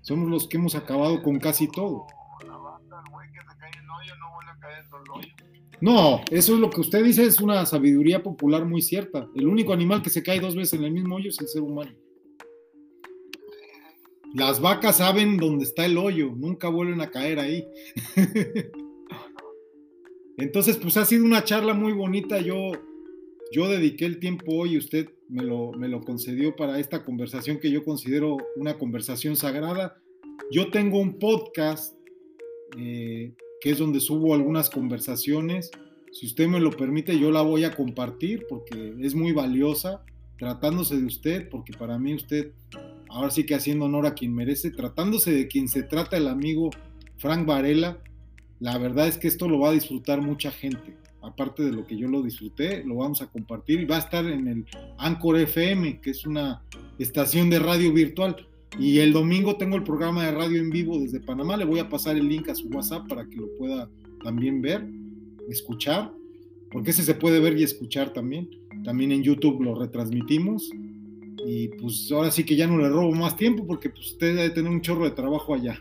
Somos 0.01 0.29
los 0.29 0.47
que 0.47 0.57
hemos 0.57 0.75
acabado 0.75 1.21
con 1.21 1.39
casi 1.39 1.67
todo. 1.67 2.05
No, 5.81 6.21
eso 6.29 6.53
es 6.55 6.59
lo 6.59 6.69
que 6.69 6.81
usted 6.81 7.03
dice, 7.03 7.23
es 7.23 7.39
una 7.39 7.65
sabiduría 7.65 8.21
popular 8.21 8.65
muy 8.65 8.81
cierta. 8.81 9.27
El 9.35 9.47
único 9.47 9.71
animal 9.71 10.01
que 10.01 10.09
se 10.09 10.23
cae 10.23 10.39
dos 10.39 10.55
veces 10.55 10.79
en 10.79 10.85
el 10.85 10.91
mismo 10.91 11.15
hoyo 11.15 11.29
es 11.29 11.39
el 11.39 11.47
ser 11.47 11.61
humano. 11.61 11.91
Las 14.33 14.59
vacas 14.59 14.97
saben 14.97 15.37
dónde 15.37 15.63
está 15.63 15.85
el 15.85 15.97
hoyo, 15.97 16.33
nunca 16.35 16.69
vuelven 16.69 17.01
a 17.01 17.09
caer 17.09 17.39
ahí. 17.39 17.65
Entonces, 20.39 20.77
pues 20.77 20.95
ha 20.97 21.05
sido 21.05 21.25
una 21.25 21.43
charla 21.43 21.73
muy 21.73 21.91
bonita. 21.91 22.39
Yo, 22.39 22.71
yo 23.51 23.67
dediqué 23.67 24.05
el 24.05 24.19
tiempo 24.19 24.53
hoy, 24.53 24.77
usted 24.77 25.09
me 25.27 25.43
lo, 25.43 25.73
me 25.73 25.89
lo 25.89 26.01
concedió 26.01 26.55
para 26.55 26.79
esta 26.79 27.03
conversación 27.03 27.59
que 27.59 27.71
yo 27.71 27.83
considero 27.83 28.37
una 28.55 28.77
conversación 28.77 29.35
sagrada. 29.35 29.97
Yo 30.49 30.71
tengo 30.71 30.99
un 30.99 31.19
podcast 31.19 31.93
eh, 32.77 33.33
que 33.59 33.71
es 33.71 33.77
donde 33.77 33.99
subo 33.99 34.33
algunas 34.33 34.69
conversaciones. 34.69 35.71
Si 36.11 36.25
usted 36.25 36.47
me 36.47 36.61
lo 36.61 36.71
permite, 36.71 37.19
yo 37.19 37.31
la 37.31 37.41
voy 37.41 37.65
a 37.65 37.75
compartir 37.75 38.45
porque 38.47 38.95
es 39.01 39.13
muy 39.13 39.33
valiosa, 39.33 40.03
tratándose 40.37 40.97
de 40.97 41.05
usted, 41.05 41.49
porque 41.49 41.73
para 41.73 41.99
mí 41.99 42.15
usted, 42.15 42.53
ahora 43.09 43.29
sí 43.29 43.45
que 43.45 43.55
haciendo 43.55 43.85
honor 43.85 44.07
a 44.07 44.13
quien 44.13 44.33
merece, 44.33 44.71
tratándose 44.71 45.31
de 45.31 45.47
quien 45.47 45.67
se 45.67 45.83
trata 45.83 46.15
el 46.15 46.29
amigo 46.29 46.69
Frank 47.17 47.45
Varela, 47.45 48.01
la 48.59 48.77
verdad 48.77 49.07
es 49.07 49.17
que 49.17 49.27
esto 49.27 49.47
lo 49.47 49.59
va 49.59 49.69
a 49.69 49.73
disfrutar 49.73 50.21
mucha 50.21 50.51
gente 50.51 50.97
aparte 51.21 51.63
de 51.63 51.71
lo 51.71 51.85
que 51.85 51.97
yo 51.97 52.07
lo 52.07 52.21
disfruté, 52.21 52.83
lo 52.83 52.95
vamos 52.95 53.21
a 53.21 53.27
compartir 53.27 53.81
y 53.81 53.85
va 53.85 53.97
a 53.97 53.99
estar 53.99 54.25
en 54.25 54.47
el 54.47 54.65
Anchor 54.97 55.37
FM, 55.37 55.99
que 56.01 56.11
es 56.11 56.25
una 56.25 56.63
estación 56.97 57.49
de 57.49 57.59
radio 57.59 57.93
virtual. 57.93 58.35
Y 58.79 58.99
el 58.99 59.13
domingo 59.13 59.57
tengo 59.57 59.75
el 59.75 59.83
programa 59.83 60.25
de 60.25 60.31
radio 60.31 60.59
en 60.59 60.69
vivo 60.69 60.99
desde 60.99 61.19
Panamá. 61.19 61.57
Le 61.57 61.65
voy 61.65 61.79
a 61.79 61.89
pasar 61.89 62.15
el 62.15 62.27
link 62.27 62.49
a 62.49 62.55
su 62.55 62.67
WhatsApp 62.67 63.07
para 63.07 63.25
que 63.25 63.35
lo 63.35 63.47
pueda 63.57 63.89
también 64.23 64.61
ver, 64.61 64.87
escuchar, 65.49 66.11
porque 66.71 66.91
ese 66.91 67.03
se 67.03 67.15
puede 67.15 67.39
ver 67.39 67.57
y 67.57 67.63
escuchar 67.63 68.13
también. 68.13 68.49
También 68.83 69.11
en 69.11 69.23
YouTube 69.23 69.61
lo 69.61 69.75
retransmitimos. 69.75 70.69
Y 71.45 71.69
pues 71.69 72.11
ahora 72.11 72.31
sí 72.31 72.43
que 72.43 72.55
ya 72.55 72.67
no 72.67 72.77
le 72.77 72.89
robo 72.89 73.11
más 73.13 73.35
tiempo 73.35 73.65
porque 73.65 73.89
pues, 73.89 74.11
usted 74.11 74.35
debe 74.35 74.49
tener 74.51 74.71
un 74.71 74.81
chorro 74.81 75.05
de 75.05 75.11
trabajo 75.11 75.53
allá. 75.53 75.79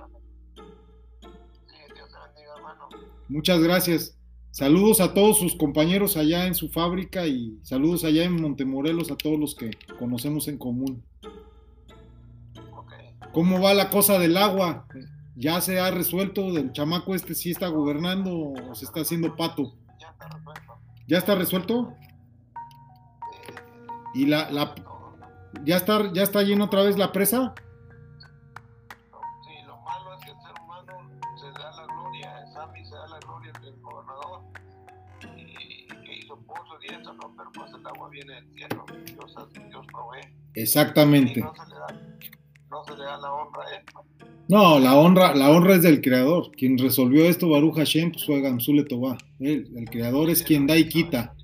Muchas 3.29 3.61
gracias. 3.61 4.19
Saludos 4.51 5.01
a 5.01 5.13
todos 5.13 5.39
sus 5.39 5.55
compañeros 5.55 6.17
allá 6.17 6.47
en 6.47 6.55
su 6.55 6.69
fábrica 6.71 7.27
y 7.27 7.59
saludos 7.63 8.05
allá 8.05 8.25
en 8.25 8.41
Montemorelos 8.41 9.11
a 9.11 9.17
todos 9.17 9.39
los 9.39 9.55
que 9.55 9.71
conocemos 9.99 10.49
en 10.49 10.57
común. 10.57 11.05
¿Cómo 13.33 13.61
va 13.61 13.75
la 13.75 13.91
cosa 13.91 14.19
del 14.19 14.37
agua? 14.37 14.87
¿Ya 15.37 15.61
se 15.61 15.79
ha 15.79 15.91
resuelto? 15.91 16.57
¿El 16.57 16.73
chamaco 16.73 17.15
este 17.15 17.35
sí 17.35 17.51
está 17.51 17.69
gobernando 17.69 18.31
o 18.35 18.75
se 18.75 18.87
está 18.87 19.03
haciendo 19.03 19.37
pato? 19.37 19.75
Ya 21.07 21.19
está 21.19 21.35
resuelto. 21.35 21.93
¿Y 24.15 24.27
la, 24.27 24.51
la 24.51 24.75
ya 25.65 25.77
está 25.77 26.13
ya 26.13 26.23
está 26.23 26.43
llena 26.43 26.65
otra 26.65 26.83
vez 26.83 26.97
la 26.97 27.13
presa? 27.13 27.55
Exactamente. 40.63 41.41
no, 41.41 41.53
se 42.85 42.97
le 42.97 43.05
da, 43.05 43.17
la 43.17 43.33
honra 43.33 43.63
a 43.63 43.77
él. 43.77 43.83
No, 44.49 44.79
la 44.79 44.97
honra, 44.97 45.35
la 45.35 45.51
honra 45.51 45.75
es 45.75 45.83
del 45.83 46.01
creador. 46.01 46.51
Quien 46.53 46.79
resolvió 46.79 47.25
esto, 47.27 47.51
Baruch 47.51 47.77
Hashem, 47.77 48.13
pues 48.13 48.25
fue 48.25 48.41
Gamsule 48.41 48.87
el 49.41 49.91
creador 49.91 50.31
es 50.31 50.43
quien 50.43 50.67
da 50.67 50.77
y 50.77 50.89
quita. 50.89 51.35